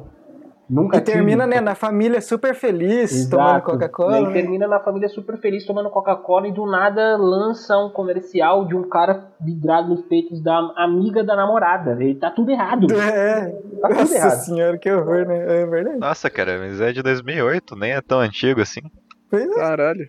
Nunca 0.70 0.98
E 0.98 1.02
termina, 1.02 1.44
tive. 1.44 1.56
né, 1.58 1.62
na 1.62 1.76
família 1.76 2.22
super 2.22 2.56
feliz, 2.56 3.28
tomando 3.30 3.50
Exato. 3.50 3.72
Coca-Cola. 3.72 4.14
E 4.14 4.16
aí 4.16 4.26
né? 4.28 4.34
termina 4.34 4.66
na 4.66 4.80
família 4.80 5.10
super 5.10 5.38
feliz 5.40 5.66
tomando 5.66 5.90
Coca-Cola 5.90 6.48
e 6.48 6.54
do 6.54 6.66
nada 6.66 7.18
lança 7.18 7.78
um 7.78 7.90
comercial 7.90 8.66
de 8.66 8.76
um 8.76 8.88
cara 8.88 9.28
vidrado 9.42 9.90
nos 9.90 10.02
peitos 10.04 10.42
da 10.42 10.58
amiga 10.78 11.22
da 11.22 11.36
namorada. 11.36 11.92
Ele 12.02 12.16
tá 12.16 12.32
tudo 12.32 12.50
errado. 12.50 12.88
É. 13.00 13.50
Tá 13.82 13.90
tudo 13.90 14.00
Nossa 14.00 14.16
errado. 14.16 14.38
senhora, 14.40 14.78
que 14.78 14.90
horror, 14.90 15.28
né? 15.28 15.62
É 15.62 15.66
verdade. 15.66 15.98
Nossa, 16.00 16.30
cara, 16.30 16.58
mas 16.60 16.80
é 16.80 16.94
de 16.94 17.04
2008, 17.04 17.76
nem 17.76 17.92
é 17.92 18.02
tão 18.02 18.20
antigo 18.22 18.62
assim. 18.62 18.82
Pois 19.30 19.50
é. 19.50 19.56
Caralho. 19.56 20.08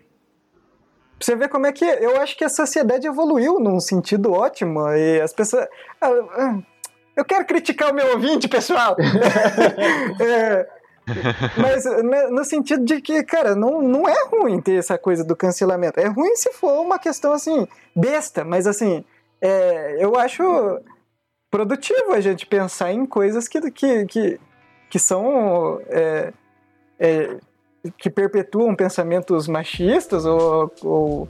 Pra 1.19 1.25
você 1.25 1.35
ver 1.37 1.49
como 1.49 1.67
é 1.67 1.73
que 1.73 1.85
eu 1.85 2.21
acho 2.21 2.37
que 2.37 2.45
a 2.45 2.49
sociedade 2.49 3.07
evoluiu 3.07 3.59
num 3.59 3.81
sentido 3.81 4.33
ótimo 4.33 4.87
e 4.91 5.21
as 5.21 5.33
pessoas. 5.33 5.67
Ah, 6.01 6.11
ah, 6.11 6.59
Eu 7.17 7.25
quero 7.25 7.47
criticar 7.47 7.91
o 7.91 7.95
meu 7.95 8.13
ouvinte, 8.13 8.49
pessoal! 8.49 8.97
É, 10.19 10.67
mas 11.57 11.85
né, 11.85 12.27
no 12.27 12.45
sentido 12.45 12.85
de 12.85 13.01
que, 13.01 13.23
cara, 13.23 13.55
não, 13.55 13.81
não 13.81 14.09
é 14.09 14.25
ruim 14.27 14.61
ter 14.61 14.75
essa 14.75 14.99
coisa 14.99 15.23
do 15.23 15.37
cancelamento. 15.37 16.01
É 16.01 16.09
ruim 16.09 16.35
se 16.35 16.53
for 16.53 16.81
uma 16.81 16.99
questão 16.99 17.33
assim, 17.33 17.67
besta, 17.95 18.45
mas 18.45 18.67
assim, 18.67 19.05
é, 19.41 19.97
eu 20.01 20.17
acho 20.17 20.43
produtivo 21.51 22.13
a 22.13 22.21
gente 22.21 22.45
pensar 22.45 22.93
em 22.93 23.07
coisas 23.07 23.47
que, 23.47 23.71
que, 23.71 24.07
que, 24.07 24.41
que 24.91 24.99
são. 24.99 25.81
é, 25.89 26.33
é, 26.99 27.37
que 27.99 28.11
perpetuam 28.11 28.75
pensamentos 28.75 29.47
machistas 29.49 30.25
ou, 30.25 30.73
ou, 30.83 31.29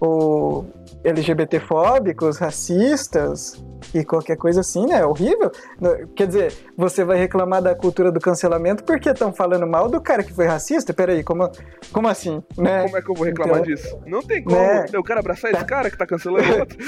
ou 0.00 0.66
LGBTfóbicos, 1.06 2.38
racistas 2.38 3.64
e 3.94 4.04
qualquer 4.04 4.36
coisa 4.36 4.60
assim, 4.60 4.86
né? 4.86 5.00
É 5.00 5.06
horrível. 5.06 5.50
Quer 6.14 6.26
dizer, 6.26 6.52
você 6.76 7.04
vai 7.04 7.18
reclamar 7.18 7.62
da 7.62 7.74
cultura 7.74 8.10
do 8.10 8.18
cancelamento 8.20 8.82
porque 8.84 9.10
estão 9.10 9.32
falando 9.32 9.66
mal 9.66 9.88
do 9.88 10.00
cara 10.00 10.22
que 10.22 10.32
foi 10.32 10.46
racista? 10.46 10.92
Peraí, 10.92 11.22
como, 11.22 11.50
como 11.92 12.08
assim? 12.08 12.42
Né? 12.56 12.82
Como 12.84 12.96
é 12.96 13.02
que 13.02 13.10
eu 13.10 13.14
vou 13.14 13.24
reclamar 13.26 13.60
Então- 13.60 13.66
disso? 13.74 13.98
Não 14.06 14.22
tem 14.22 14.42
como. 14.42 14.56
Né? 14.56 14.86
Eu 14.92 15.02
quero 15.04 15.20
abraçar 15.20 15.52
esse 15.52 15.64
cara 15.64 15.90
que 15.90 15.96
tá 15.98 16.06
cancelando 16.06 16.44
o 16.52 16.58
outro. 16.60 16.78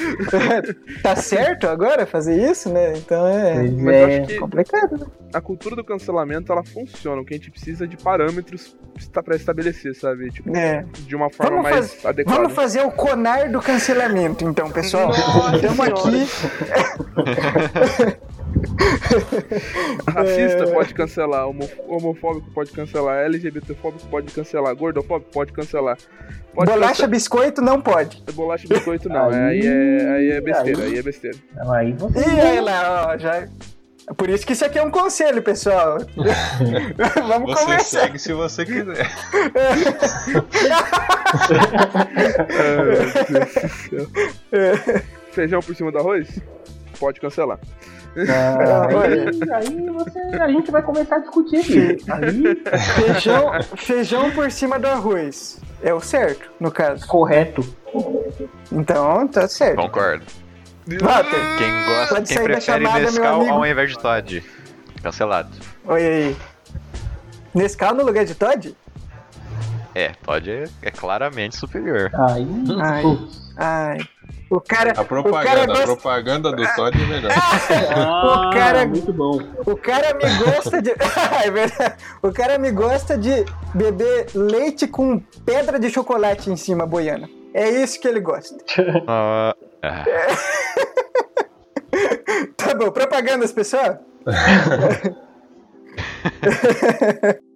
tá 1.03 1.14
certo 1.16 1.69
agora 1.69 2.07
fazer 2.07 2.37
isso, 2.51 2.69
né? 2.73 2.95
Então 2.97 3.27
é, 3.27 3.55
Mas 3.62 3.73
eu 3.85 3.91
é. 3.91 4.19
acho 4.19 4.27
que 4.29 4.39
complicado. 4.39 4.97
né? 4.99 5.07
a 5.35 5.43
cultura 5.43 5.77
do 5.77 5.85
cancelamento 5.85 6.51
ela 6.51 6.64
funciona. 6.64 7.21
O 7.21 7.25
que 7.25 7.35
a 7.35 7.37
gente 7.37 7.51
precisa 7.51 7.87
de 7.87 7.99
parâmetros 7.99 8.75
pra 9.23 9.37
estabelecer, 9.37 9.95
sabe? 9.95 10.31
Tipo, 10.31 10.57
É. 10.57 10.85
de 11.01 11.14
uma 11.14 11.29
forma 11.31 11.57
Vamos 11.59 11.71
mais 11.71 11.93
faz- 11.95 12.07
adequada. 12.07 12.39
Vamos 12.41 12.55
fazer 12.55 12.81
o 12.81 12.91
conar 12.91 13.51
do 13.51 13.61
cancelamento, 13.61 14.08
então, 14.45 14.71
pessoal. 14.71 15.11
Estamos 15.55 15.81
aqui. 15.81 16.27
Racista 20.07 20.65
É. 20.65 20.73
pode 20.73 20.95
cancelar, 20.95 21.47
homo- 21.49 21.69
homofóbico 21.87 22.51
pode 22.51 22.71
cancelar, 22.73 23.25
LGBTfóbico 23.25 24.07
pode 24.09 24.33
cancelar, 24.33 24.75
gordofóbico 24.75 25.31
pode 25.31 25.53
cancelar. 25.53 25.97
Pode 26.55 26.71
Bolacha 26.71 27.07
biscoito 27.07 27.61
não 27.61 27.81
pode. 27.81 28.17
cancelar- 28.23 28.33
bolacha 28.33 28.67
biscoito 28.69 29.09
não, 29.09 29.33
é, 29.33 29.49
aí, 29.49 29.61
é, 29.67 30.11
aí 30.11 30.31
é 30.33 30.41
besteira, 30.41 30.83
aí 30.85 30.99
é 30.99 31.03
besteira. 31.03 31.37
Aí 31.75 31.93
você. 31.93 32.19
E 32.21 32.41
aí 32.41 32.61
lá, 32.61 33.09
ó, 33.15 33.19
já. 33.19 33.47
Por 34.17 34.29
isso 34.31 34.47
que 34.47 34.53
isso 34.53 34.65
aqui 34.65 34.79
é 34.79 34.83
um 34.83 34.91
conselho, 34.91 35.43
pessoal. 35.43 35.99
Vamos 37.29 37.53
Você 37.53 37.65
conversar. 37.65 38.01
segue 38.01 38.19
se 38.19 38.33
você 38.33 38.65
quiser. 38.65 39.07
Céu. 43.89 44.07
Feijão 45.33 45.61
por 45.61 45.75
cima 45.75 45.93
do 45.93 45.99
arroz? 45.99 46.41
Pode 46.99 47.21
cancelar. 47.21 47.59
Ah, 48.29 48.87
aí, 49.05 49.29
aí 49.53 49.91
você, 49.91 50.19
a 50.41 50.49
gente 50.49 50.71
vai 50.71 50.83
começar 50.83 51.17
a 51.17 51.19
discutir 51.21 51.59
aqui. 51.59 51.99
Aí, 52.11 52.57
Feijão, 53.05 53.53
feijão 53.77 54.31
por 54.33 54.51
cima 54.51 54.79
do 54.79 54.87
arroz. 54.89 55.61
É 55.83 55.95
o 55.95 56.01
certo, 56.01 56.51
no 56.59 56.73
caso. 56.73 57.07
correto. 57.07 57.63
Então, 58.73 59.29
tá 59.29 59.47
certo. 59.47 59.77
Concordo. 59.77 60.25
Walter, 61.01 61.59
Quem 61.59 61.84
gosta, 61.84 62.14
Pode 62.14 62.28
quem 62.28 62.43
prefere 62.45 62.61
chamada, 62.82 63.01
Nescau 63.01 63.51
ao 63.51 63.66
invés 63.66 63.91
de 63.91 63.99
Todd. 63.99 64.45
Cancelado. 65.03 65.51
olha 65.86 66.09
aí. 66.09 66.36
Nescau 67.55 67.95
no 67.95 68.05
lugar 68.05 68.24
de 68.24 68.34
Todd? 68.34 68.74
É, 69.95 70.12
Todd 70.24 70.51
é, 70.51 70.64
é 70.82 70.91
claramente 70.91 71.57
superior. 71.57 72.11
Ai. 72.14 72.47
putz. 73.03 73.53
Ai. 73.57 73.99
O 74.51 74.61
cara. 74.61 74.91
A 74.97 75.03
o 75.03 75.05
cara 75.05 75.05
propaganda, 75.07 75.62
a 75.62 75.66
gosta, 75.66 75.84
propaganda 75.86 76.53
do 76.53 76.74
Todd 76.74 77.03
é 77.03 77.07
melhor. 77.07 77.32
Ah, 77.95 78.51
cara- 78.53 78.86
muito 78.86 79.12
bom. 79.12 79.41
o 79.66 79.76
cara 79.76 80.14
me 80.14 80.45
gosta 80.45 80.80
de. 80.80 80.91
é 81.45 81.51
verdade. 81.51 81.95
O 82.22 82.32
cara 82.32 82.59
me 82.59 82.70
gosta 82.70 83.18
de 83.18 83.45
beber 83.74 84.28
leite 84.34 84.86
com 84.86 85.18
pedra 85.45 85.78
de 85.78 85.91
chocolate 85.91 86.51
em 86.51 86.57
cima, 86.57 86.86
boiana. 86.86 87.28
É 87.59 87.69
isso 87.83 87.99
que 88.01 88.07
ele 88.07 88.21
gosta. 88.21 88.57
Ah, 89.09 89.55
ah, 89.83 90.05
Tá 92.57 92.75
bom, 92.75 92.91
propagandas, 92.91 93.53
pessoal? 93.53 93.99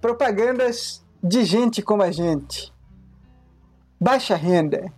Propagandas 0.00 1.04
de 1.22 1.44
gente 1.44 1.82
como 1.82 2.02
a 2.02 2.10
gente. 2.10 2.72
Baixa 4.00 4.36
renda. 4.36 4.92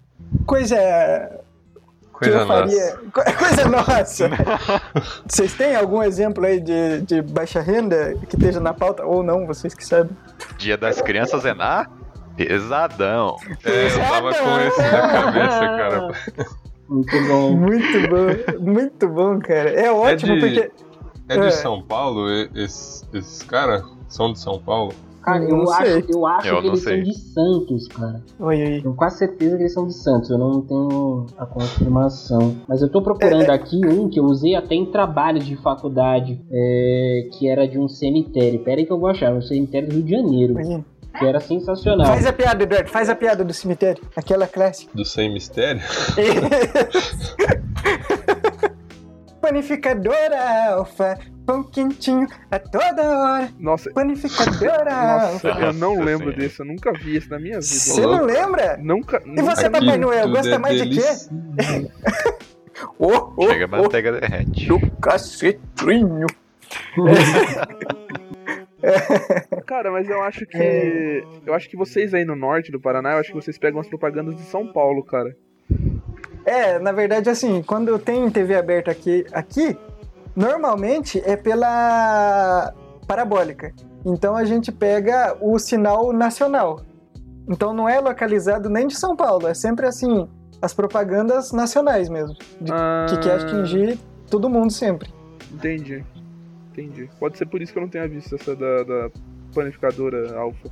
Coisa. 0.47 0.76
que 0.76 2.11
Coisa 2.12 2.38
eu 2.41 2.47
faria. 2.47 2.95
nossa. 2.95 2.99
co- 3.12 3.38
Coisa 3.38 3.68
nossa. 3.68 4.28
Vocês 5.26 5.55
têm 5.55 5.74
algum 5.74 6.03
exemplo 6.03 6.45
aí 6.45 6.61
de, 6.61 7.01
de 7.03 7.22
baixa 7.22 7.61
renda 7.61 8.14
que 8.28 8.36
esteja 8.36 8.61
na 8.61 8.74
pauta? 8.74 9.05
Ou 9.05 9.22
não, 9.22 9.47
vocês 9.47 9.72
que 9.74 9.84
sabem. 9.84 10.14
Dia 10.59 10.76
das 10.76 11.01
Crianças 11.01 11.45
é 11.47 11.55
na 11.55 11.88
pesadão. 12.37 13.37
É, 13.64 13.87
eu 13.87 13.99
tava 13.99 14.33
com 14.35 14.61
esse 14.61 14.81
na 14.83 15.09
cabeça, 15.09 15.61
cara. 15.61 16.09
Muito 16.89 17.26
bom. 17.28 17.57
Muito 17.57 18.09
bom, 18.09 18.72
muito 18.72 19.09
bom, 19.09 19.39
cara. 19.39 19.70
É 19.70 19.91
ótimo 19.93 20.35
de- 20.35 20.41
porque. 20.41 20.70
É 21.28 21.39
de 21.39 21.47
É. 21.47 21.51
São 21.53 21.81
Paulo? 21.83 22.28
Esses, 22.57 23.09
esses 23.14 23.43
caras 23.45 23.85
são 24.09 24.33
de 24.33 24.41
São 24.41 24.59
Paulo? 24.59 24.93
Cara, 25.22 25.45
Eu 25.45 25.51
eu, 25.59 25.70
acho, 25.70 25.85
eu 26.09 26.26
acho 26.26 26.49
Eu 26.49 26.61
que 26.62 26.66
eles 26.68 26.83
sei. 26.83 26.95
são 26.97 27.05
de 27.05 27.14
Santos, 27.18 27.89
cara. 27.89 28.22
Oi, 28.41 28.62
oi. 28.62 28.81
Tenho 28.81 28.95
quase 28.95 29.18
certeza 29.18 29.55
que 29.57 29.62
eles 29.62 29.72
são 29.74 29.87
de 29.87 29.93
Santos, 29.95 30.31
eu 30.31 30.39
não 30.39 30.62
tenho 30.62 31.26
a 31.39 31.45
confirmação. 31.47 32.57
Mas 32.66 32.81
eu 32.83 32.89
tô 32.91 33.03
procurando 33.03 33.51
aqui 33.51 33.81
um 33.87 34.09
que 34.09 34.18
eu 34.18 34.24
usei 34.24 34.55
até 34.57 34.74
em 34.74 34.87
trabalho 34.87 35.39
de 35.39 35.57
faculdade, 35.57 36.41
é, 36.51 37.28
que 37.33 37.47
era 37.49 37.68
de 37.68 37.78
um 37.78 37.87
cemitério. 37.87 38.64
Pera 38.64 38.81
aí 38.81 38.87
que 38.87 38.93
eu 38.93 38.99
vou 38.99 39.11
achar, 39.11 39.33
um 39.33 39.43
cemitério 39.43 39.89
do 39.89 39.95
Rio 39.97 40.05
de 40.05 40.11
Janeiro, 40.11 40.55
Oi. 40.57 40.85
Que 41.18 41.24
era 41.26 41.40
sensacional. 41.40 42.06
Faz 42.06 42.26
a 42.26 42.32
piada, 42.32 42.62
Eduardo. 42.62 42.88
Faz 42.90 43.08
a 43.11 43.14
piada 43.14 43.44
do 43.44 43.52
cemitério. 43.52 44.02
Aquela 44.16 44.46
clássica. 44.46 44.90
Do 44.94 45.04
Sem 45.04 45.32
Mistério? 45.32 45.80
Panificadora 49.40 50.70
Alfa, 50.74 51.18
pão 51.46 51.62
quentinho 51.62 52.26
a 52.50 52.58
toda 52.58 53.02
hora. 53.02 53.48
Nossa, 53.58 53.90
Panificadora 53.90 54.84
nossa, 54.94 55.48
Alfa. 55.48 55.48
eu 55.61 55.72
não 55.72 55.94
Nossa 55.94 56.04
lembro 56.04 56.26
Senhora. 56.26 56.36
desse, 56.36 56.61
eu 56.61 56.66
nunca 56.66 56.92
vi 56.92 57.16
esse 57.16 57.30
na 57.30 57.38
minha 57.38 57.54
vida. 57.58 57.62
Você 57.66 58.02
não 58.02 58.24
lembra? 58.24 58.76
Nunca. 58.80 59.22
E 59.24 59.40
você, 59.42 59.68
nunca- 59.68 59.80
Papai 59.80 59.98
Noel, 59.98 60.22
tudo 60.24 60.36
gosta 60.36 60.54
é 60.54 60.58
mais 60.58 60.76
de 60.82 60.88
quê? 60.88 60.94
delicinha. 61.00 61.90
Oh, 62.98 63.32
oh, 63.36 63.46
Chega 63.48 63.66
a 63.66 63.68
oh, 63.78 63.82
manteiga 63.82 64.12
derrete. 64.20 64.66
do 64.66 64.80
cacetrinho. 65.02 66.26
Cara, 69.66 69.91
mas 69.91 70.09
eu 70.09 70.20
acho 70.22 70.47
que. 70.47 70.57
É. 70.57 71.22
Eu 71.47 71.55
acho 71.55 71.68
que 71.68 71.76
vocês 71.76 72.12
aí 72.14 72.24
no 72.24 72.35
norte 72.37 72.72
do 72.72 72.81
Paraná, 72.81 73.12
eu 73.12 73.18
acho 73.18 73.31
que 73.31 73.37
vocês 73.37 73.59
pegam 73.59 73.81
as 73.81 73.89
propagandas 73.89 74.35
de 74.37 74.43
São 74.43 74.72
Paulo, 74.72 75.05
cara. 75.05 75.35
É, 76.45 76.78
na 76.78 76.91
verdade, 76.93 77.28
assim, 77.28 77.62
quando 77.62 77.99
tem 77.99 78.28
TV 78.31 78.55
aberta 78.57 78.91
aqui, 78.91 79.24
aqui, 79.33 79.76
normalmente 80.35 81.22
é 81.24 81.37
pela 81.37 82.72
parabólica. 83.07 83.72
Então 84.05 84.35
a 84.37 84.45
gente 84.45 84.72
pega 84.72 85.37
o 85.41 85.59
sinal 85.59 86.12
nacional. 86.12 86.81
Então 87.49 87.74
não 87.74 87.89
é 87.89 88.01
localizado 88.01 88.70
nem 88.70 88.87
de 88.87 88.95
São 88.97 89.14
Paulo, 89.14 89.47
é 89.49 89.55
sempre 89.55 89.87
assim, 89.87 90.28
as 90.62 90.72
propagandas 90.72 91.53
nacionais 91.53 92.09
mesmo, 92.09 92.35
de- 92.61 92.72
Ah, 92.72 93.07
que 93.09 93.18
quer 93.18 93.35
atingir 93.41 93.99
todo 94.31 94.49
mundo 94.49 94.72
sempre. 94.72 95.12
Entendi. 95.53 96.05
Entendi. 96.81 97.09
Pode 97.18 97.37
ser 97.39 97.47
por 97.47 97.61
isso 97.62 97.72
que 97.72 97.78
eu 97.78 97.83
não 97.83 97.89
tenha 97.89 98.09
visto 98.09 98.35
essa 98.35 98.55
da, 98.57 98.83
da 98.83 99.11
panificadora 99.55 100.37
Alfa. 100.39 100.68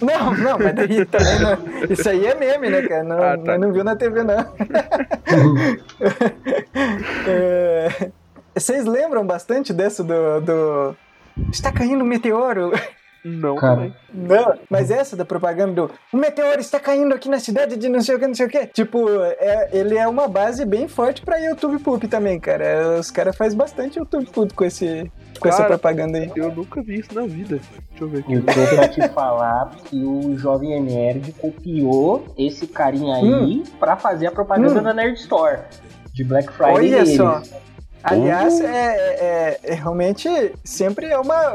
Não, 0.00 0.32
não, 0.36 0.58
mas 0.58 0.74
daí 0.76 1.04
também 1.06 1.40
não, 1.40 1.58
isso 1.90 2.08
aí 2.08 2.24
é 2.26 2.34
meme, 2.34 2.70
né, 2.70 2.82
cara? 2.86 3.02
Não, 3.02 3.20
Ah, 3.20 3.36
tá. 3.36 3.58
não 3.58 3.72
viu 3.72 3.82
na 3.82 3.96
TV, 3.96 4.22
não. 4.22 4.36
É, 7.26 8.10
vocês 8.54 8.84
lembram 8.84 9.26
bastante 9.26 9.72
dessa 9.72 10.02
do, 10.04 10.40
do. 10.40 10.96
Está 11.52 11.72
caindo 11.72 12.02
um 12.02 12.06
meteoro? 12.06 12.72
Não, 13.24 13.56
Cara. 13.56 13.74
também. 13.76 13.94
Não, 14.14 14.54
mas 14.70 14.90
essa 14.90 15.16
da 15.16 15.24
propaganda 15.24 15.72
do. 15.72 15.90
O 16.12 16.16
meteoro 16.16 16.60
está 16.60 16.78
caindo 16.78 17.14
aqui 17.14 17.28
na 17.28 17.38
cidade 17.40 17.76
de 17.76 17.88
não 17.88 18.00
sei 18.00 18.14
o 18.14 18.18
que, 18.18 18.26
não 18.26 18.34
sei 18.34 18.46
o 18.46 18.48
que. 18.48 18.66
Tipo, 18.68 19.08
é, 19.22 19.68
ele 19.72 19.96
é 19.98 20.06
uma 20.06 20.28
base 20.28 20.64
bem 20.64 20.86
forte 20.88 21.22
pra 21.22 21.36
YouTube 21.38 21.78
Poop 21.80 22.06
também, 22.08 22.38
cara. 22.38 22.96
Os 22.98 23.10
caras 23.10 23.36
fazem 23.36 23.58
bastante 23.58 23.98
YouTube 23.98 24.26
Poop 24.26 24.54
com, 24.54 24.64
esse, 24.64 25.10
com 25.40 25.48
essa 25.48 25.58
Cara, 25.58 25.68
propaganda 25.70 26.18
aí. 26.18 26.30
Eu 26.36 26.52
nunca 26.54 26.80
vi 26.82 27.00
isso 27.00 27.14
na 27.14 27.22
vida. 27.26 27.58
Deixa 27.90 28.04
eu 28.04 28.08
ver 28.08 28.18
aqui. 28.20 28.32
Eu 28.34 28.40
tô 28.46 28.52
pra 28.76 28.88
te 28.88 29.08
falar 29.08 29.70
que 29.84 30.02
o 30.04 30.38
Jovem 30.38 30.80
Nerd 30.82 31.32
copiou 31.32 32.24
esse 32.38 32.66
carinha 32.66 33.16
aí 33.16 33.62
pra 33.80 33.96
fazer 33.96 34.28
a 34.28 34.30
propaganda 34.32 34.80
Hum. 34.80 34.82
da 34.84 34.94
Nerd 34.94 35.18
Store. 35.18 35.58
De 36.14 36.24
Black 36.24 36.52
Friday 36.52 36.74
Olha 36.74 37.04
deles. 37.04 37.16
só. 37.16 37.42
Aliás, 38.02 38.60
é, 38.60 38.94
é- 39.54 39.60
é 39.64 39.74
realmente 39.74 40.28
sempre 40.64 41.06
é 41.06 41.18
uma, 41.18 41.52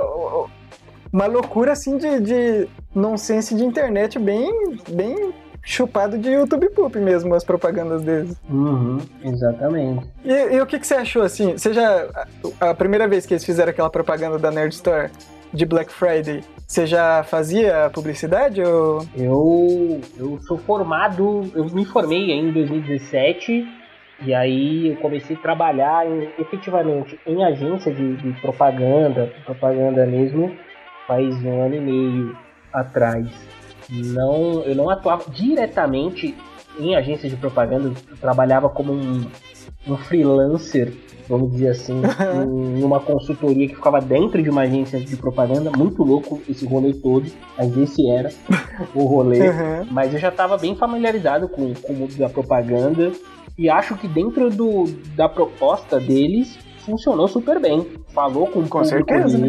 uma 1.14 1.28
loucura 1.28 1.72
assim 1.74 1.98
de, 1.98 2.20
de 2.20 2.68
nonsense 2.94 3.56
de 3.56 3.64
internet 3.64 4.18
bem, 4.18 4.52
bem 4.90 5.32
chupado 5.64 6.18
de 6.18 6.30
YouTube 6.32 6.70
Poop 6.72 6.98
mesmo, 7.00 7.34
as 7.36 7.44
propagandas 7.44 8.02
deles. 8.02 8.36
Uhum, 8.50 8.98
exatamente. 9.24 10.06
E, 10.26 10.34
e 10.56 10.60
o 10.62 10.66
que, 10.66 10.80
que 10.80 10.88
você 10.88 10.96
achou 10.96 11.22
assim? 11.22 11.54
Você 11.54 11.72
já. 11.72 12.08
A, 12.60 12.72
a 12.72 12.74
primeira 12.74 13.08
vez 13.08 13.26
que 13.26 13.34
eles 13.34 13.46
fizeram 13.46 13.70
aquela 13.70 13.90
propaganda 13.90 14.38
da 14.40 14.50
Nerd 14.52 14.74
Store 14.74 15.10
de 15.54 15.66
Black 15.68 15.94
Friday, 15.94 16.44
você 16.68 16.86
já 16.88 17.24
fazia 17.24 17.90
publicidade 17.94 18.62
ou. 18.64 19.06
Eu, 19.16 20.02
eu 20.18 20.40
sou 20.42 20.58
formado, 20.58 21.44
eu 21.56 21.66
me 21.66 21.86
formei 21.86 22.32
em 22.32 22.52
2017 22.52 23.66
e 24.26 24.34
aí 24.34 24.90
eu 24.90 24.96
comecei 24.98 25.36
a 25.36 25.40
trabalhar 25.40 26.06
em- 26.08 26.30
efetivamente 26.40 27.20
em 27.28 27.44
agência 27.44 27.94
de, 27.94 28.16
de 28.18 28.42
propaganda, 28.42 29.32
propaganda 29.46 30.06
mesmo, 30.06 30.52
faz 31.08 31.34
um 31.44 31.62
ano 31.62 31.76
e 31.76 31.82
meio 31.82 32.38
atrás. 32.72 33.28
Não, 33.90 34.64
eu 34.64 34.76
não 34.76 34.90
atuava 34.90 35.30
diretamente 35.30 36.36
em 36.80 36.96
agência 36.96 37.30
de 37.30 37.36
propaganda, 37.36 37.90
eu 38.10 38.18
trabalhava 38.18 38.70
como 38.70 38.94
um, 38.94 39.26
um 39.88 39.98
freelancer, 39.98 40.92
vamos 41.28 41.52
dizer 41.52 41.70
assim, 41.70 42.02
em 42.78 42.84
uma 42.84 43.00
consultoria 43.00 43.68
que 43.68 43.76
ficava 43.76 44.02
dentro 44.02 44.42
de 44.42 44.50
uma 44.50 44.62
agência 44.62 45.00
de 45.00 45.16
propaganda, 45.16 45.72
muito 45.72 46.04
louco 46.04 46.42
esse 46.50 46.66
rolê 46.66 46.94
todo, 46.94 47.30
mas 47.58 47.78
esse 47.78 48.10
era 48.10 48.30
o 48.96 49.04
rolê. 49.04 49.50
Uhum. 49.50 49.88
Mas 49.92 50.14
eu 50.14 50.20
já 50.20 50.30
estava 50.30 50.58
bem 50.58 50.76
familiarizado 50.76 51.48
com, 51.48 51.74
com 51.74 51.94
o 51.94 51.96
mundo 51.96 52.16
da 52.16 52.30
propaganda 52.30 53.12
e 53.58 53.70
acho 53.70 53.96
que 53.98 54.08
dentro 54.08 54.50
do, 54.50 54.86
da 55.16 55.30
proposta 55.30 56.00
deles 56.00 56.58
funcionou 56.80 57.28
super 57.28 57.60
bem. 57.60 57.86
Falou 58.14 58.48
com 58.48 58.60
o 58.60 58.68
Com 58.68 58.80
público 58.80 58.90
certeza, 58.90 59.38
né? 59.38 59.48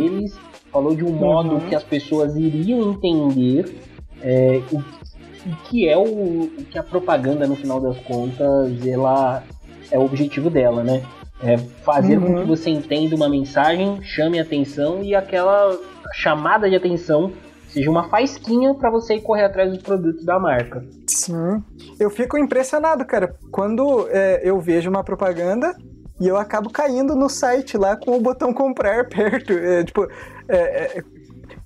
Falou 0.74 0.94
de 0.94 1.04
um 1.04 1.12
modo 1.12 1.54
Uhum. 1.54 1.60
que 1.68 1.74
as 1.74 1.84
pessoas 1.84 2.34
iriam 2.36 2.90
entender 2.90 3.80
é, 4.20 4.60
o, 4.72 4.78
o 4.78 5.56
que 5.70 5.88
é 5.88 5.96
o, 5.96 6.02
o 6.02 6.64
que 6.68 6.76
a 6.78 6.82
propaganda 6.82 7.46
no 7.46 7.54
final 7.54 7.80
das 7.80 7.96
contas 8.00 8.84
ela 8.86 9.42
é 9.90 9.98
o 9.98 10.04
objetivo 10.04 10.50
dela, 10.50 10.82
né? 10.82 11.02
É 11.42 11.56
fazer 11.58 12.18
com 12.20 12.26
Uhum. 12.26 12.40
que 12.42 12.48
você 12.48 12.70
entenda 12.70 13.14
uma 13.14 13.28
mensagem, 13.28 14.02
chame 14.02 14.38
a 14.38 14.42
atenção 14.42 15.02
e 15.02 15.14
aquela 15.14 15.78
chamada 16.14 16.68
de 16.68 16.74
atenção 16.76 17.32
seja 17.68 17.90
uma 17.90 18.08
faísquinha 18.08 18.74
para 18.74 18.90
você 18.90 19.14
ir 19.16 19.20
correr 19.20 19.44
atrás 19.44 19.70
dos 19.70 19.82
produtos 19.82 20.24
da 20.24 20.38
marca. 20.38 20.84
Sim. 21.08 21.62
Eu 22.00 22.08
fico 22.10 22.36
impressionado, 22.38 23.04
cara, 23.04 23.34
quando 23.50 24.06
é, 24.10 24.40
eu 24.44 24.60
vejo 24.60 24.88
uma 24.90 25.02
propaganda 25.04 25.74
e 26.20 26.26
eu 26.28 26.36
acabo 26.36 26.70
caindo 26.70 27.16
no 27.16 27.28
site 27.28 27.76
lá 27.76 27.96
com 27.96 28.16
o 28.16 28.20
botão 28.20 28.54
comprar 28.54 29.04
perto. 29.10 29.52
É, 29.52 29.82
tipo, 29.82 30.06
é, 30.48 30.98
é, 30.98 31.02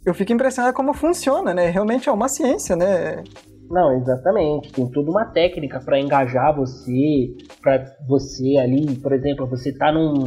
eu 0.04 0.14
fico 0.14 0.32
impressionado 0.32 0.74
como 0.74 0.92
funciona, 0.92 1.52
né? 1.52 1.68
Realmente 1.70 2.08
é 2.08 2.12
uma 2.12 2.28
ciência, 2.28 2.76
né? 2.76 3.22
Não, 3.70 3.92
exatamente. 3.92 4.72
Tem 4.72 4.86
toda 4.90 5.10
uma 5.10 5.26
técnica 5.26 5.80
para 5.80 6.00
engajar 6.00 6.56
você, 6.56 7.34
para 7.60 7.84
você 8.08 8.56
ali, 8.56 8.96
por 8.96 9.12
exemplo, 9.12 9.46
você 9.46 9.72
tá 9.72 9.92
num, 9.92 10.24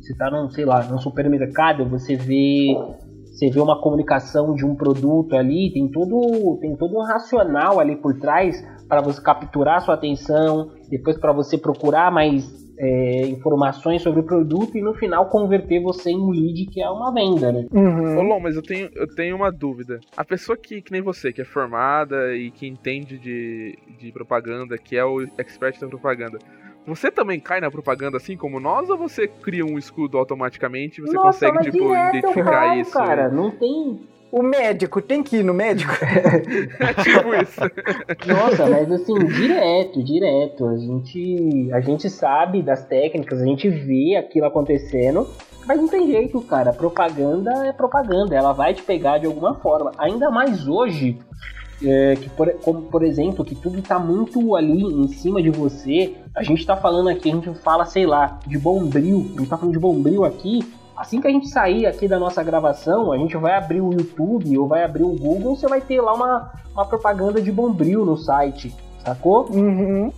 você 0.00 0.14
tá 0.16 0.30
num, 0.30 0.48
sei 0.50 0.64
lá, 0.64 0.84
num 0.84 0.98
supermercado, 0.98 1.88
você 1.88 2.14
vê, 2.14 2.76
você 3.24 3.50
vê 3.50 3.60
uma 3.60 3.80
comunicação 3.80 4.54
de 4.54 4.64
um 4.64 4.76
produto 4.76 5.34
ali, 5.34 5.72
tem 5.72 5.88
todo, 5.88 6.58
tem 6.60 6.76
todo 6.76 6.96
um 6.96 7.02
racional 7.02 7.80
ali 7.80 7.96
por 7.96 8.18
trás 8.20 8.64
para 8.88 9.00
você 9.00 9.20
capturar 9.20 9.82
sua 9.82 9.94
atenção, 9.94 10.70
depois 10.88 11.18
para 11.18 11.32
você 11.32 11.58
procurar 11.58 12.12
mais 12.12 12.65
é, 12.78 13.26
informações 13.26 14.02
sobre 14.02 14.20
o 14.20 14.24
produto 14.24 14.76
e 14.76 14.82
no 14.82 14.94
final 14.94 15.28
converter 15.28 15.80
você 15.80 16.10
em 16.10 16.20
um 16.20 16.30
lead 16.30 16.66
que 16.66 16.82
é 16.82 16.88
uma 16.88 17.12
venda, 17.12 17.52
né? 17.52 17.66
Uhum. 17.72 18.18
Ô, 18.18 18.22
Lon, 18.22 18.40
mas 18.40 18.56
eu 18.56 18.62
tenho, 18.62 18.90
eu 18.94 19.06
tenho 19.14 19.36
uma 19.36 19.50
dúvida. 19.50 20.00
A 20.16 20.24
pessoa 20.24 20.56
que, 20.56 20.82
que 20.82 20.92
nem 20.92 21.02
você, 21.02 21.32
que 21.32 21.40
é 21.40 21.44
formada 21.44 22.34
e 22.34 22.50
que 22.50 22.66
entende 22.66 23.18
de, 23.18 23.78
de 23.98 24.12
propaganda, 24.12 24.76
que 24.76 24.96
é 24.96 25.04
o 25.04 25.22
expert 25.38 25.78
da 25.80 25.88
propaganda, 25.88 26.38
você 26.86 27.10
também 27.10 27.40
cai 27.40 27.60
na 27.60 27.70
propaganda 27.70 28.16
assim 28.16 28.36
como 28.36 28.60
nós 28.60 28.88
ou 28.88 28.96
você 28.96 29.26
cria 29.26 29.64
um 29.64 29.76
escudo 29.76 30.16
automaticamente 30.16 31.00
e 31.00 31.04
você 31.04 31.16
Nossa, 31.16 31.48
consegue, 31.50 31.70
tipo, 31.70 31.88
direto 31.88 32.16
identificar 32.16 32.50
caio, 32.50 32.80
isso? 32.82 32.92
cara, 32.92 33.28
não 33.28 33.50
tem 33.50 34.06
O 34.36 34.42
médico, 34.42 35.00
tem 35.00 35.22
que 35.22 35.38
ir 35.38 35.42
no 35.42 35.54
médico? 35.54 35.94
É 36.78 36.92
tipo 37.02 37.34
isso. 37.34 37.60
Nossa, 38.26 38.66
mas 38.66 38.92
assim, 38.92 39.14
direto, 39.14 40.04
direto. 40.04 40.66
A 40.66 40.76
gente, 40.76 41.70
a 41.72 41.80
gente 41.80 42.10
sabe 42.10 42.60
das 42.60 42.84
técnicas, 42.84 43.40
a 43.40 43.46
gente 43.46 43.66
vê 43.70 44.14
aquilo 44.14 44.44
acontecendo, 44.44 45.26
mas 45.66 45.80
não 45.80 45.88
tem 45.88 46.06
jeito, 46.08 46.38
cara. 46.42 46.74
Propaganda 46.74 47.66
é 47.66 47.72
propaganda, 47.72 48.36
ela 48.36 48.52
vai 48.52 48.74
te 48.74 48.82
pegar 48.82 49.16
de 49.16 49.26
alguma 49.26 49.54
forma. 49.54 49.90
Ainda 49.96 50.30
mais 50.30 50.68
hoje, 50.68 51.18
é, 51.82 52.14
que 52.16 52.28
por, 52.28 52.52
como 52.62 52.82
por 52.82 53.02
exemplo, 53.02 53.42
que 53.42 53.54
tudo 53.54 53.80
tá 53.80 53.98
muito 53.98 54.54
ali 54.54 54.82
em 54.82 55.08
cima 55.08 55.42
de 55.42 55.48
você. 55.48 56.14
A 56.34 56.42
gente 56.42 56.66
tá 56.66 56.76
falando 56.76 57.08
aqui, 57.08 57.30
a 57.30 57.34
gente 57.34 57.54
fala, 57.60 57.86
sei 57.86 58.04
lá, 58.04 58.38
de 58.46 58.58
bombril. 58.58 59.30
A 59.34 59.38
gente 59.38 59.48
tá 59.48 59.56
falando 59.56 59.72
de 59.72 59.80
bombril 59.80 60.26
aqui. 60.26 60.60
Assim 60.96 61.20
que 61.20 61.28
a 61.28 61.30
gente 61.30 61.48
sair 61.48 61.86
aqui 61.86 62.08
da 62.08 62.18
nossa 62.18 62.42
gravação, 62.42 63.12
a 63.12 63.18
gente 63.18 63.36
vai 63.36 63.54
abrir 63.54 63.80
o 63.80 63.92
YouTube 63.92 64.56
ou 64.58 64.66
vai 64.66 64.82
abrir 64.82 65.02
o 65.02 65.14
Google, 65.14 65.54
você 65.54 65.68
vai 65.68 65.80
ter 65.80 66.00
lá 66.00 66.14
uma, 66.14 66.52
uma 66.72 66.86
propaganda 66.86 67.40
de 67.40 67.52
bombril 67.52 68.04
no 68.04 68.16
site, 68.16 68.74
sacou? 69.04 69.46
Uhum. 69.50 70.10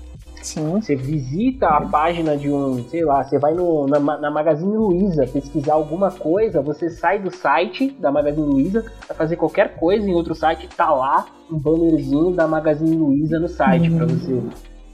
Sim. 0.42 0.80
Você 0.80 0.94
visita 0.94 1.66
a 1.66 1.80
página 1.80 2.36
de 2.36 2.48
um, 2.48 2.84
sei 2.88 3.04
lá, 3.04 3.24
você 3.24 3.38
vai 3.38 3.54
no, 3.54 3.86
na, 3.86 3.98
na 3.98 4.30
Magazine 4.30 4.76
Luiza 4.76 5.26
pesquisar 5.26 5.74
alguma 5.74 6.10
coisa, 6.12 6.62
você 6.62 6.88
sai 6.88 7.18
do 7.18 7.34
site 7.34 7.90
da 7.98 8.12
Magazine 8.12 8.46
Luiza, 8.46 8.84
vai 9.08 9.16
fazer 9.16 9.36
qualquer 9.36 9.76
coisa 9.76 10.08
em 10.08 10.14
outro 10.14 10.34
site, 10.34 10.68
tá 10.68 10.90
lá 10.90 11.26
um 11.50 11.58
bannerzinho 11.58 12.30
da 12.30 12.46
Magazine 12.46 12.96
Luiza 12.96 13.38
no 13.38 13.48
site 13.48 13.90
pra 13.90 14.06
você. 14.06 14.40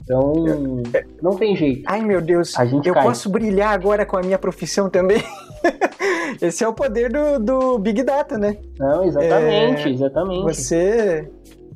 Então, 0.01 0.83
não 1.21 1.35
tem 1.35 1.55
jeito. 1.55 1.83
Ai, 1.87 2.01
meu 2.01 2.21
Deus. 2.21 2.57
A 2.57 2.65
gente 2.65 2.87
eu 2.87 2.93
cai. 2.93 3.03
posso 3.03 3.27
brilhar 3.27 3.73
agora 3.73 4.05
com 4.05 4.15
a 4.17 4.21
minha 4.21 4.37
profissão 4.37 4.87
também? 4.87 5.21
Esse 6.41 6.63
é 6.63 6.67
o 6.67 6.73
poder 6.73 7.11
do, 7.11 7.39
do 7.39 7.79
Big 7.79 8.03
Data, 8.03 8.37
né? 8.37 8.57
Não, 8.79 9.03
exatamente, 9.03 9.87
É, 9.87 9.91
exatamente. 9.91 10.43
Você, 10.43 11.31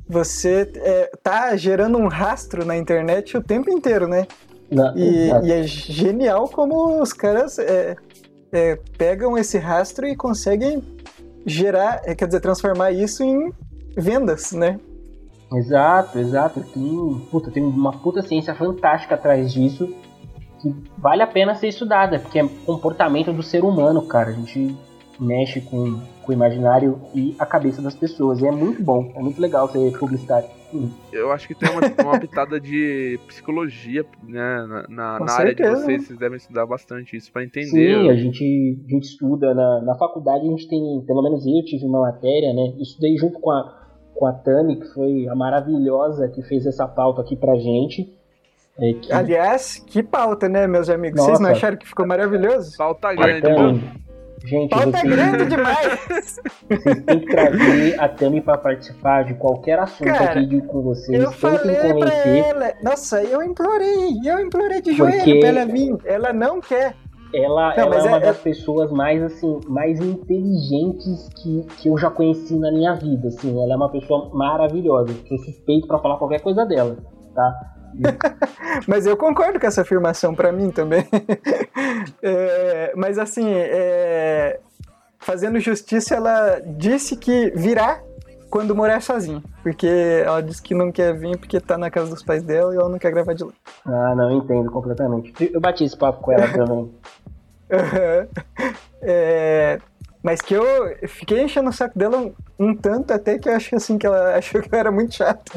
você 0.07 0.71
é, 0.75 1.11
tá 1.21 1.55
gerando 1.55 1.97
um 1.97 2.07
rastro 2.07 2.65
na 2.65 2.75
internet 2.77 3.37
o 3.37 3.41
tempo 3.43 3.69
inteiro, 3.71 4.07
né? 4.07 4.27
Na- 4.71 4.93
E, 4.95 5.29
e 5.43 5.51
é 5.51 5.63
genial 5.63 6.47
como 6.47 7.01
os 7.01 7.13
caras 7.13 7.57
é, 7.59 7.95
é, 8.51 8.77
pegam 8.97 9.37
esse 9.37 9.57
rastro 9.57 10.05
e 10.07 10.15
conseguem 10.15 10.83
gerar, 11.45 12.01
é, 12.05 12.13
quer 12.13 12.25
dizer, 12.27 12.39
transformar 12.41 12.91
isso 12.91 13.23
em 13.23 13.51
vendas, 13.95 14.51
né? 14.51 14.79
Exato, 15.51 16.19
exato. 16.19 16.63
Tem, 16.73 17.27
puta, 17.31 17.49
tem 17.49 17.63
uma 17.63 17.91
puta 17.91 18.21
ciência 18.21 18.53
fantástica 18.53 19.15
atrás 19.15 19.51
disso 19.51 19.91
que 20.59 20.73
vale 20.97 21.21
a 21.21 21.27
pena 21.27 21.55
ser 21.55 21.67
estudada, 21.67 22.19
porque 22.19 22.39
é 22.39 22.47
comportamento 22.65 23.31
do 23.33 23.43
ser 23.43 23.63
humano, 23.63 24.07
cara. 24.07 24.29
A 24.29 24.33
gente 24.33 24.75
mexe 25.19 25.61
com, 25.61 25.99
com 26.23 26.31
o 26.31 26.33
imaginário 26.33 26.99
e 27.13 27.35
a 27.37 27.45
cabeça 27.45 27.81
das 27.81 27.95
pessoas. 27.95 28.39
E 28.39 28.47
é 28.47 28.51
muito 28.51 28.81
bom, 28.81 29.11
é 29.15 29.19
muito 29.19 29.41
legal 29.41 29.67
ser 29.67 29.97
publicitário. 29.97 30.49
Eu 31.11 31.31
acho 31.31 31.47
que 31.47 31.55
tem 31.55 31.67
uma, 31.69 31.81
uma 32.03 32.19
pitada 32.19 32.59
de 32.59 33.19
psicologia, 33.27 34.05
né? 34.23 34.65
Na, 34.67 34.87
na, 34.87 35.19
na 35.19 35.31
área 35.31 35.55
de 35.55 35.67
vocês, 35.67 36.05
vocês 36.05 36.19
devem 36.19 36.37
estudar 36.37 36.65
bastante 36.65 37.17
isso 37.17 37.31
pra 37.31 37.43
entender. 37.43 37.67
Sim, 37.67 38.09
a 38.09 38.15
gente, 38.15 38.79
a 38.87 38.91
gente 38.91 39.03
estuda 39.03 39.53
na, 39.53 39.81
na 39.81 39.95
faculdade, 39.95 40.45
a 40.45 40.49
gente 40.49 40.67
tem, 40.67 40.79
pelo 41.07 41.23
menos 41.23 41.45
eu 41.45 41.65
tive 41.65 41.85
uma 41.85 42.01
matéria, 42.01 42.53
né? 42.53 42.75
Estudei 42.79 43.17
junto 43.17 43.39
com 43.39 43.49
a, 43.49 43.79
com 44.13 44.25
a 44.27 44.33
Tami, 44.33 44.79
que 44.79 44.93
foi 44.93 45.27
a 45.27 45.35
maravilhosa 45.35 46.29
que 46.29 46.43
fez 46.43 46.65
essa 46.67 46.87
pauta 46.87 47.21
aqui 47.21 47.35
pra 47.35 47.55
gente. 47.55 48.18
É, 48.81 48.93
que, 48.93 49.11
Aliás, 49.13 49.83
que 49.85 50.01
pauta, 50.01 50.47
né, 50.47 50.65
meus 50.67 50.89
amigos? 50.89 51.19
Vocês 51.21 51.39
não 51.39 51.49
Nossa. 51.49 51.57
acharam 51.57 51.77
que 51.77 51.87
ficou 51.87 52.07
maravilhoso? 52.07 52.77
Pauta 52.77 53.13
grande, 53.13 53.51
mano. 53.51 53.81
gente, 54.45 54.69
Pauta 54.69 54.85
vocês, 54.91 55.03
grande 55.03 55.45
demais! 55.47 55.99
vocês 56.07 57.03
têm 57.05 57.19
que 57.19 57.25
trazer 57.27 57.99
a 57.99 58.07
Tami 58.07 58.39
pra 58.41 58.57
participar 58.57 59.25
de 59.25 59.33
qualquer 59.33 59.79
assunto 59.79 60.07
Cara, 60.07 60.39
aqui 60.39 60.61
com 60.61 60.81
vocês. 60.81 61.19
Eu 61.21 61.29
Tentem 61.31 61.39
falei 61.57 61.75
pra 61.75 61.93
convencer. 61.93 62.37
ela. 62.45 62.73
Nossa, 62.81 63.21
eu 63.23 63.43
implorei, 63.43 64.11
eu 64.25 64.39
implorei 64.39 64.81
de 64.81 64.93
Porque- 64.95 65.11
joelho 65.19 65.39
pra 65.41 65.49
ela 65.49 65.65
vir. 65.65 65.97
Ela 66.05 66.31
não 66.31 66.61
quer. 66.61 66.95
Ela, 67.35 67.75
Não, 67.75 67.83
ela 67.83 67.95
é 67.97 68.01
uma 68.03 68.17
é- 68.17 68.21
das 68.21 68.37
pessoas 68.37 68.89
mais 68.91 69.21
assim, 69.21 69.59
mais 69.67 69.99
inteligentes 69.99 71.29
que, 71.43 71.63
que 71.77 71.89
eu 71.89 71.97
já 71.97 72.09
conheci 72.09 72.57
na 72.57 72.71
minha 72.71 72.93
vida. 72.95 73.27
Assim, 73.27 73.61
ela 73.61 73.73
é 73.73 73.75
uma 73.75 73.91
pessoa 73.91 74.29
maravilhosa. 74.33 75.13
Sou 75.27 75.37
suspeito 75.39 75.85
pra 75.87 75.99
falar 75.99 76.17
qualquer 76.17 76.41
coisa 76.41 76.65
dela, 76.65 76.97
tá? 77.35 77.53
Mas 78.87 79.05
eu 79.05 79.17
concordo 79.17 79.59
com 79.59 79.67
essa 79.67 79.81
afirmação 79.81 80.33
pra 80.33 80.51
mim 80.51 80.71
também. 80.71 81.07
É, 82.21 82.91
mas 82.95 83.17
assim, 83.17 83.47
é, 83.53 84.59
fazendo 85.17 85.59
justiça, 85.59 86.15
ela 86.15 86.59
disse 86.65 87.15
que 87.15 87.51
virá 87.55 88.01
quando 88.49 88.75
morar 88.75 89.01
sozinha. 89.01 89.41
Porque 89.63 89.87
ela 90.25 90.41
disse 90.41 90.61
que 90.61 90.73
não 90.73 90.91
quer 90.91 91.13
vir 91.13 91.37
porque 91.37 91.59
tá 91.59 91.77
na 91.77 91.89
casa 91.89 92.09
dos 92.09 92.23
pais 92.23 92.43
dela 92.43 92.73
e 92.73 92.77
ela 92.77 92.89
não 92.89 92.99
quer 92.99 93.11
gravar 93.11 93.33
de 93.33 93.43
lá. 93.43 93.51
Ah, 93.85 94.15
não, 94.15 94.31
entendo 94.31 94.71
completamente. 94.71 95.33
Eu 95.53 95.61
bati 95.61 95.83
esse 95.83 95.97
papo 95.97 96.21
com 96.21 96.31
ela 96.31 96.47
também. 96.51 96.91
É, 99.01 99.79
mas 100.21 100.41
que 100.41 100.53
eu 100.53 100.65
fiquei 101.07 101.43
enchendo 101.43 101.69
o 101.69 101.73
saco 101.73 101.97
dela 101.97 102.17
um, 102.17 102.33
um 102.59 102.75
tanto 102.75 103.13
até 103.13 103.37
que 103.37 103.47
eu 103.47 103.55
acho 103.55 103.75
assim 103.75 103.97
que 103.97 104.05
ela 104.05 104.35
achou 104.35 104.61
que 104.61 104.73
eu 104.73 104.79
era 104.79 104.91
muito 104.91 105.15
chato. 105.15 105.51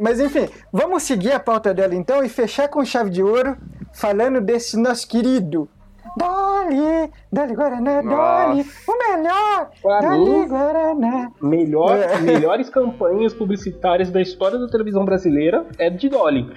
Mas 0.00 0.20
enfim, 0.20 0.48
vamos 0.72 1.02
seguir 1.02 1.32
a 1.32 1.40
pauta 1.40 1.72
dela 1.74 1.94
então 1.94 2.22
e 2.24 2.28
fechar 2.28 2.68
com 2.68 2.84
chave 2.84 3.10
de 3.10 3.22
ouro 3.22 3.56
falando 3.92 4.40
desse 4.40 4.76
nosso 4.76 5.06
querido 5.08 5.68
Dolly, 6.16 7.10
Dolly 7.32 7.54
Guaraná, 7.54 8.02
Dolly, 8.02 8.66
o 8.86 8.98
melhor, 8.98 9.70
Pra 9.80 10.00
Dolly 10.00 10.30
mim, 10.40 10.48
Guaraná. 10.48 11.30
melhor, 11.40 11.96
É. 11.98 12.18
melhores 12.20 12.68
campanhas 12.68 13.32
publicitárias 13.32 14.10
da 14.10 14.20
história 14.20 14.58
da 14.58 14.68
televisão 14.68 15.04
brasileira 15.06 15.64
é 15.78 15.88
de 15.88 16.08
Dolly. 16.10 16.50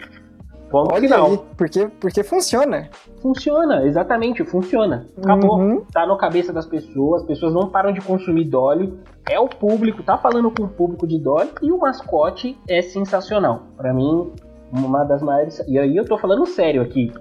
Ponto 0.83 0.93
Olha 0.93 1.01
final. 1.01 1.27
aí, 1.31 1.39
porque, 1.57 1.87
porque 2.01 2.23
funciona. 2.23 2.89
Funciona, 3.21 3.83
exatamente, 3.85 4.43
funciona. 4.43 5.07
Acabou. 5.17 5.57
Uhum. 5.57 5.85
Tá 5.93 6.05
na 6.05 6.17
cabeça 6.17 6.51
das 6.51 6.65
pessoas, 6.65 7.21
as 7.21 7.27
pessoas 7.27 7.53
não 7.53 7.69
param 7.69 7.93
de 7.93 8.01
consumir 8.01 8.45
Dolly. 8.45 8.93
É 9.29 9.39
o 9.39 9.47
público, 9.47 10.03
tá 10.03 10.17
falando 10.17 10.51
com 10.51 10.63
o 10.63 10.67
público 10.67 11.07
de 11.07 11.17
Dolly 11.17 11.49
e 11.61 11.71
o 11.71 11.77
mascote 11.79 12.57
é 12.69 12.81
sensacional. 12.81 13.63
Pra 13.77 13.93
mim, 13.93 14.31
uma 14.73 15.03
das 15.05 15.21
maiores. 15.21 15.63
E 15.67 15.79
aí 15.79 15.95
eu 15.95 16.03
tô 16.05 16.17
falando 16.17 16.45
sério 16.45 16.81
aqui. 16.81 17.11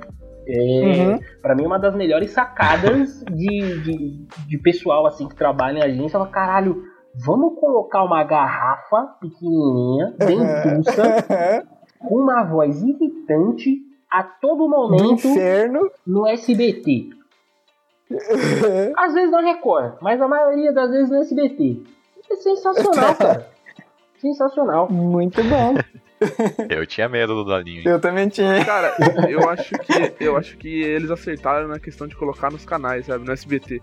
É, 0.46 0.84
Uhum. 0.84 1.18
Pra 1.40 1.54
mim, 1.54 1.64
uma 1.64 1.78
das 1.78 1.94
melhores 1.94 2.30
sacadas 2.32 3.24
de, 3.30 3.82
de, 3.82 4.26
de 4.48 4.58
pessoal 4.58 5.06
assim 5.06 5.26
que 5.28 5.34
trabalha 5.36 5.78
em 5.78 5.82
agência. 5.82 6.18
Fala, 6.18 6.26
caralho, 6.28 6.82
vamos 7.24 7.58
colocar 7.58 8.02
uma 8.02 8.22
garrafa 8.24 9.14
pequenininha, 9.20 10.12
bem 10.18 10.36
Uhum. 10.42 10.82
com 10.82 11.73
uma 12.10 12.42
voz 12.44 12.82
irritante 12.82 13.80
a 14.10 14.22
todo 14.22 14.64
Do 14.64 14.68
momento 14.68 15.26
inferno. 15.26 15.90
no 16.06 16.26
SBT. 16.26 17.10
Às 18.96 19.14
vezes 19.14 19.30
na 19.30 19.40
Record, 19.40 19.96
mas 20.00 20.20
a 20.20 20.28
maioria 20.28 20.72
das 20.72 20.90
vezes 20.90 21.10
no 21.10 21.16
SBT. 21.16 21.82
É 22.30 22.36
sensacional, 22.36 23.14
cara. 23.16 23.48
Sensacional. 24.18 24.90
Muito 24.90 25.42
bom. 25.44 25.74
Eu 26.70 26.86
tinha 26.86 27.08
medo 27.08 27.34
do 27.34 27.44
Dolinho. 27.44 27.86
Eu 27.86 28.00
também 28.00 28.28
tinha. 28.28 28.64
Cara, 28.64 28.94
eu 29.28 29.48
acho 29.50 29.74
que 29.78 30.24
eu 30.24 30.36
acho 30.36 30.56
que 30.56 30.68
eles 30.82 31.10
acertaram 31.10 31.68
na 31.68 31.78
questão 31.78 32.06
de 32.06 32.16
colocar 32.16 32.50
nos 32.50 32.64
canais, 32.64 33.06
sabe, 33.06 33.26
no 33.26 33.32
SBT. 33.32 33.82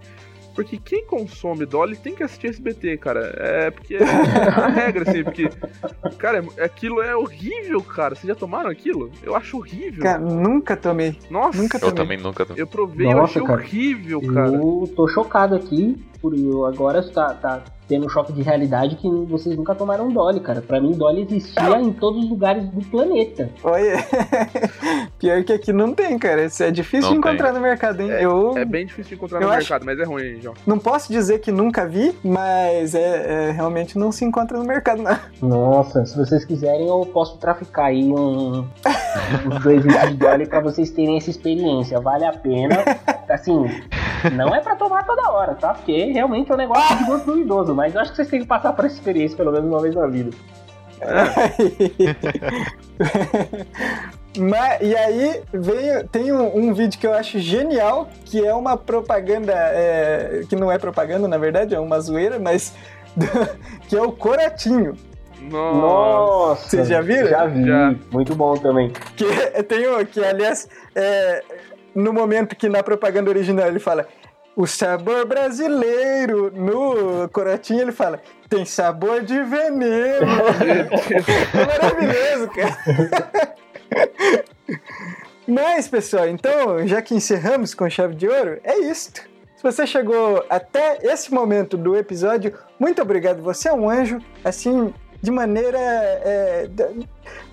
Porque 0.54 0.78
quem 0.78 1.06
consome 1.06 1.66
Dolly 1.66 1.96
tem 1.96 2.14
que 2.14 2.24
assistir 2.24 2.48
SBT, 2.48 2.98
cara. 2.98 3.34
É 3.38 3.72
porque 3.72 3.96
é 3.96 4.04
a 4.04 4.68
regra, 4.70 5.10
assim, 5.10 5.24
porque. 5.24 5.50
Cara, 6.18 6.44
aquilo 6.62 7.02
é 7.02 7.16
horrível, 7.16 7.82
cara. 7.82 8.16
Vocês 8.16 8.28
já 8.28 8.36
tomaram 8.36 8.70
aquilo? 8.70 9.12
Eu 9.24 9.36
acho 9.36 9.58
horrível. 9.58 10.04
Cara, 10.04 10.20
nunca 10.20 10.76
tomei. 10.76 11.18
Nossa, 11.30 11.62
nunca 11.62 11.78
Eu 11.78 11.82
tomei. 11.82 11.96
também 11.96 12.18
nunca. 12.18 12.46
eu 12.56 12.68
provei, 12.68 13.08
eu 13.08 13.12
Nossa, 13.12 13.40
achei 13.40 13.42
cara. 13.44 13.62
horrível, 13.62 14.22
cara. 14.34 14.48
Eu 14.56 14.92
tô 14.96 15.08
chocado 15.08 15.56
aqui. 15.56 15.98
Por 16.22 16.34
agora 16.68 17.02
tá, 17.12 17.34
tá 17.34 17.62
tendo 17.88 18.06
um 18.06 18.10
choque 18.10 18.32
de 18.32 18.42
realidade 18.42 18.96
que 18.96 19.10
vocês 19.26 19.56
nunca 19.58 19.76
tomaram 19.76 20.10
Dolly, 20.10 20.40
cara. 20.40 20.62
Pra 20.62 20.80
mim, 20.80 20.92
Dolly 20.94 21.24
existia 21.30 21.78
em 21.80 21.92
todos 21.92 22.24
os 22.24 22.30
lugares 22.30 22.64
do 22.70 22.80
planeta. 22.86 23.50
Olha, 23.64 23.98
pior 25.20 25.44
que 25.44 25.54
aqui 25.54 25.74
não 25.74 25.94
tem, 25.94 26.18
cara. 26.18 26.46
Isso 26.46 26.64
é 26.64 26.72
difícil 26.72 27.02
Não 27.10 27.12
de 27.14 27.18
encontrar 27.18 27.52
no 27.54 27.60
mercado, 27.60 28.02
hein? 28.02 28.10
eu 28.10 28.58
É 28.58 28.64
bem 28.66 28.86
difícil 28.86 29.10
de 29.10 29.16
encontrar 29.16 29.40
Eu 29.42 29.48
no 29.48 29.54
acho- 29.54 29.60
mercado, 29.60 29.86
mas 29.86 30.00
é 30.00 30.04
ruim, 30.06 30.40
João. 30.42 30.56
não 30.66 30.80
posso 30.80 31.12
dizer 31.12 31.40
que 31.40 31.52
nunca 31.52 31.86
vi, 31.86 32.16
mas 32.24 32.96
é, 32.96 33.50
é, 33.50 33.52
realmente 33.52 33.98
não 33.98 34.12
se 34.12 34.24
encontra 34.24 34.58
no 34.58 34.64
mercado, 34.64 35.02
não. 35.02 35.18
Nossa, 35.42 36.06
se 36.06 36.16
vocês 36.18 36.46
quiserem, 36.46 36.88
eu 36.88 37.06
posso 37.08 37.38
traficar 37.40 37.86
aí 37.86 38.04
um, 38.06 38.60
uns 38.62 39.64
dois 39.64 39.84
litros 39.84 40.10
de 40.12 40.16
Dolly 40.16 40.46
pra 40.48 40.62
vocês 40.62 40.90
terem 40.92 41.18
essa 41.18 41.30
experiência. 41.30 42.00
Vale 42.00 42.26
a 42.26 42.32
pena. 42.34 42.78
Assim, 43.32 43.66
não 44.36 44.54
é 44.54 44.60
pra 44.60 44.76
tomar 44.76 45.06
toda 45.06 45.32
hora, 45.32 45.56
tá? 45.56 45.74
Porque 45.74 46.11
realmente 46.12 46.52
é 46.52 46.54
um 46.54 46.58
negócio 46.58 46.98
de 46.98 47.06
gosto 47.06 47.26
duvidoso. 47.26 47.76
Mas 47.76 47.96
eu 47.96 48.02
acho 48.02 48.12
que 48.12 48.18
vocês 48.18 48.30
têm 48.30 48.42
que 48.42 48.48
passar 48.48 48.74
por 48.74 48.86
essa 48.86 48.96
experiência 48.96 49.38
pelo 49.38 49.52
menos 49.52 49.70
uma 49.70 49.82
vez 49.82 49.96
na 49.96 50.08
vida. 50.08 50.32
Mas, 54.38 54.82
e 54.82 54.96
aí 54.96 55.42
veio, 55.52 56.08
tem 56.08 56.32
um, 56.32 56.56
um 56.56 56.74
vídeo 56.74 56.98
que 56.98 57.06
eu 57.06 57.14
acho 57.14 57.38
genial, 57.40 58.08
que 58.24 58.46
é 58.46 58.54
uma 58.54 58.78
propaganda, 58.78 59.54
é, 59.54 60.44
que 60.48 60.56
não 60.56 60.72
é 60.72 60.78
propaganda, 60.78 61.28
na 61.28 61.38
verdade, 61.38 61.76
é 61.76 61.80
uma 61.80 62.00
zoeira, 62.00 62.40
mas 62.40 62.74
que 63.90 63.96
é 63.96 64.02
o 64.02 64.12
Coratinho. 64.12 64.96
Nossa. 65.50 65.78
Nossa! 65.78 66.70
Vocês 66.70 66.88
já 66.88 67.02
viram? 67.02 67.30
Já 67.30 67.46
vi. 67.46 67.66
Já. 67.66 67.96
Muito 68.12 68.36
bom 68.36 68.56
também. 68.56 68.94
Que 69.18 69.26
tem 69.64 69.86
o 69.88 70.06
que, 70.06 70.24
aliás, 70.24 70.70
é, 70.96 71.44
no 71.94 72.14
momento 72.14 72.56
que 72.56 72.70
na 72.70 72.82
propaganda 72.82 73.30
original 73.30 73.68
ele 73.68 73.80
fala 73.80 74.08
o 74.56 74.68
sabor 74.68 75.26
brasileiro, 75.26 76.52
no 76.52 77.30
Corotinho 77.30 77.82
ele 77.82 77.92
fala 77.92 78.22
tem 78.52 78.66
sabor 78.66 79.22
de 79.24 79.42
veneno. 79.44 80.28
é 81.54 81.66
maravilhoso, 81.66 82.50
cara. 82.50 83.56
Mas, 85.48 85.88
pessoal, 85.88 86.28
então, 86.28 86.86
já 86.86 87.02
que 87.02 87.16
encerramos 87.16 87.74
com 87.74 87.90
chave 87.90 88.14
de 88.14 88.28
ouro, 88.28 88.60
é 88.64 88.78
isto. 88.80 89.22
Se 89.56 89.64
você 89.64 89.88
chegou 89.88 90.46
até 90.50 91.00
esse 91.02 91.34
momento 91.34 91.78
do 91.78 91.96
episódio, 91.96 92.54
muito 92.78 93.02
obrigado. 93.02 93.42
Você 93.42 93.70
é 93.70 93.74
um 93.74 93.90
anjo, 93.90 94.20
assim, 94.44 94.94
de 95.22 95.32
maneira. 95.32 95.78
é, 95.80 96.70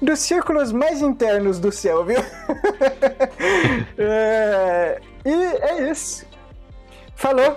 dos 0.01 0.19
círculos 0.21 0.73
mais 0.73 1.01
internos 1.01 1.61
do 1.61 1.71
céu, 1.71 2.05
viu? 2.05 2.19
É, 4.01 5.01
e 5.25 5.33
é 5.33 5.91
isso. 5.91 6.28
Falou. 7.19 7.57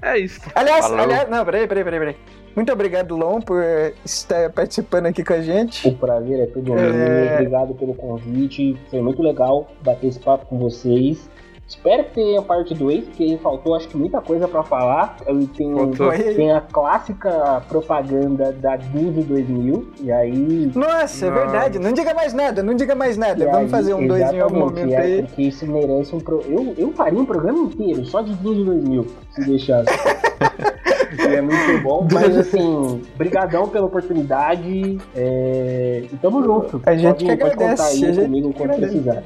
É 0.00 0.18
isso. 0.18 0.40
Aliás, 0.54 0.86
Falou. 0.86 1.00
aliás, 1.00 1.28
não, 1.28 1.44
peraí, 1.44 1.66
peraí, 1.66 1.82
peraí, 1.82 1.98
peraí. 1.98 2.16
Muito 2.54 2.72
obrigado, 2.72 3.16
Lon, 3.16 3.40
por 3.40 3.60
estar 4.04 4.50
participando 4.52 5.06
aqui 5.06 5.24
com 5.24 5.32
a 5.32 5.40
gente. 5.40 5.88
O 5.88 5.96
prazer 5.96 6.38
é 6.38 6.46
todo 6.46 6.72
meu. 6.72 6.78
É. 6.78 7.34
Obrigado 7.34 7.74
pelo 7.74 7.92
convite. 7.94 8.78
Foi 8.88 9.02
muito 9.02 9.20
legal 9.20 9.68
bater 9.82 10.06
esse 10.06 10.20
papo 10.20 10.46
com 10.46 10.58
vocês. 10.58 11.28
Espero 11.66 12.04
que 12.04 12.10
tenha 12.10 12.42
parte 12.42 12.74
2, 12.74 13.04
porque 13.04 13.38
faltou 13.42 13.74
acho 13.74 13.88
que 13.88 13.96
muita 13.96 14.20
coisa 14.20 14.46
pra 14.46 14.62
falar. 14.62 15.16
Faltou. 15.24 16.12
tem 16.12 16.52
a 16.52 16.60
clássica 16.60 17.62
propaganda 17.68 18.52
da 18.52 18.76
Disney 18.76 19.22
2000, 19.22 19.92
e 20.02 20.12
aí 20.12 20.70
Nossa, 20.74 21.26
é 21.26 21.30
verdade. 21.30 21.78
Não 21.78 21.92
diga 21.92 22.12
mais 22.12 22.34
nada, 22.34 22.62
não 22.62 22.74
diga 22.74 22.94
mais 22.94 23.16
nada. 23.16 23.42
E 23.42 23.46
Vamos 23.46 23.62
aí, 23.62 23.68
fazer 23.68 23.94
um 23.94 24.06
dois 24.06 24.20
em 24.20 24.40
algum 24.40 24.56
exatamente, 24.56 24.80
momento 24.80 24.92
é, 24.92 24.96
aí. 24.96 25.22
Porque 25.22 25.42
isso 25.42 25.66
merece 25.66 26.14
um. 26.14 26.20
Pro... 26.20 26.42
Eu, 26.46 26.74
eu 26.76 26.92
faria 26.92 27.18
um 27.18 27.24
programa 27.24 27.58
inteiro 27.58 28.04
só 28.04 28.20
de 28.20 28.34
Disney 28.34 28.64
2000, 28.64 29.06
se 29.30 29.44
deixasse. 29.44 29.90
É 31.16 31.40
muito 31.40 31.82
bom, 31.82 32.06
mas 32.12 32.36
assim, 32.36 33.00
brigadão 33.16 33.68
pela 33.68 33.86
oportunidade. 33.86 34.98
É... 35.14 36.02
E 36.12 36.16
tamo 36.16 36.42
junto. 36.42 36.82
A 36.84 36.96
gente 36.96 37.24
pode, 37.24 37.24
que 37.24 37.36
pode 37.36 37.56
contar 37.56 37.72
agradece, 37.72 38.04
aí 38.04 38.16
comigo 38.16 38.52
quando 38.52 38.70
agradece. 38.72 39.00
precisar. 39.00 39.22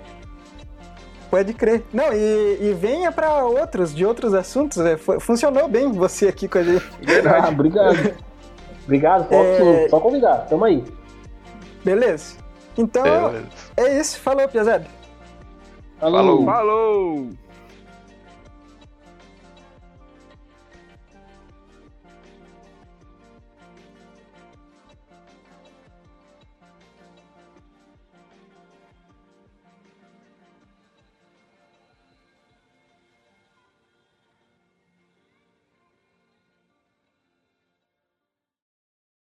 Pode 1.30 1.52
crer. 1.52 1.84
Não, 1.92 2.12
e, 2.12 2.58
e 2.70 2.72
venha 2.74 3.12
pra 3.12 3.44
outros, 3.44 3.94
de 3.94 4.04
outros 4.06 4.32
assuntos. 4.34 4.78
é, 4.78 4.96
fu- 4.96 5.20
funcionou 5.20 5.68
bem 5.68 5.92
você 5.92 6.28
aqui 6.28 6.48
com 6.48 6.58
a 6.58 6.62
gente. 6.62 6.84
Ah, 7.26 7.48
obrigado. 7.48 8.14
obrigado, 8.84 9.32
É. 9.32 9.88
Só 9.90 10.00
convidar, 10.00 10.46
tamo 10.48 10.64
aí. 10.64 10.82
Beleza? 11.84 12.36
Então, 12.76 13.02
Beleza. 13.02 13.46
é 13.76 14.00
isso. 14.00 14.20
Falou, 14.20 14.48
Piazada. 14.48 14.86
Falou. 16.00 16.44
Falou! 16.44 17.28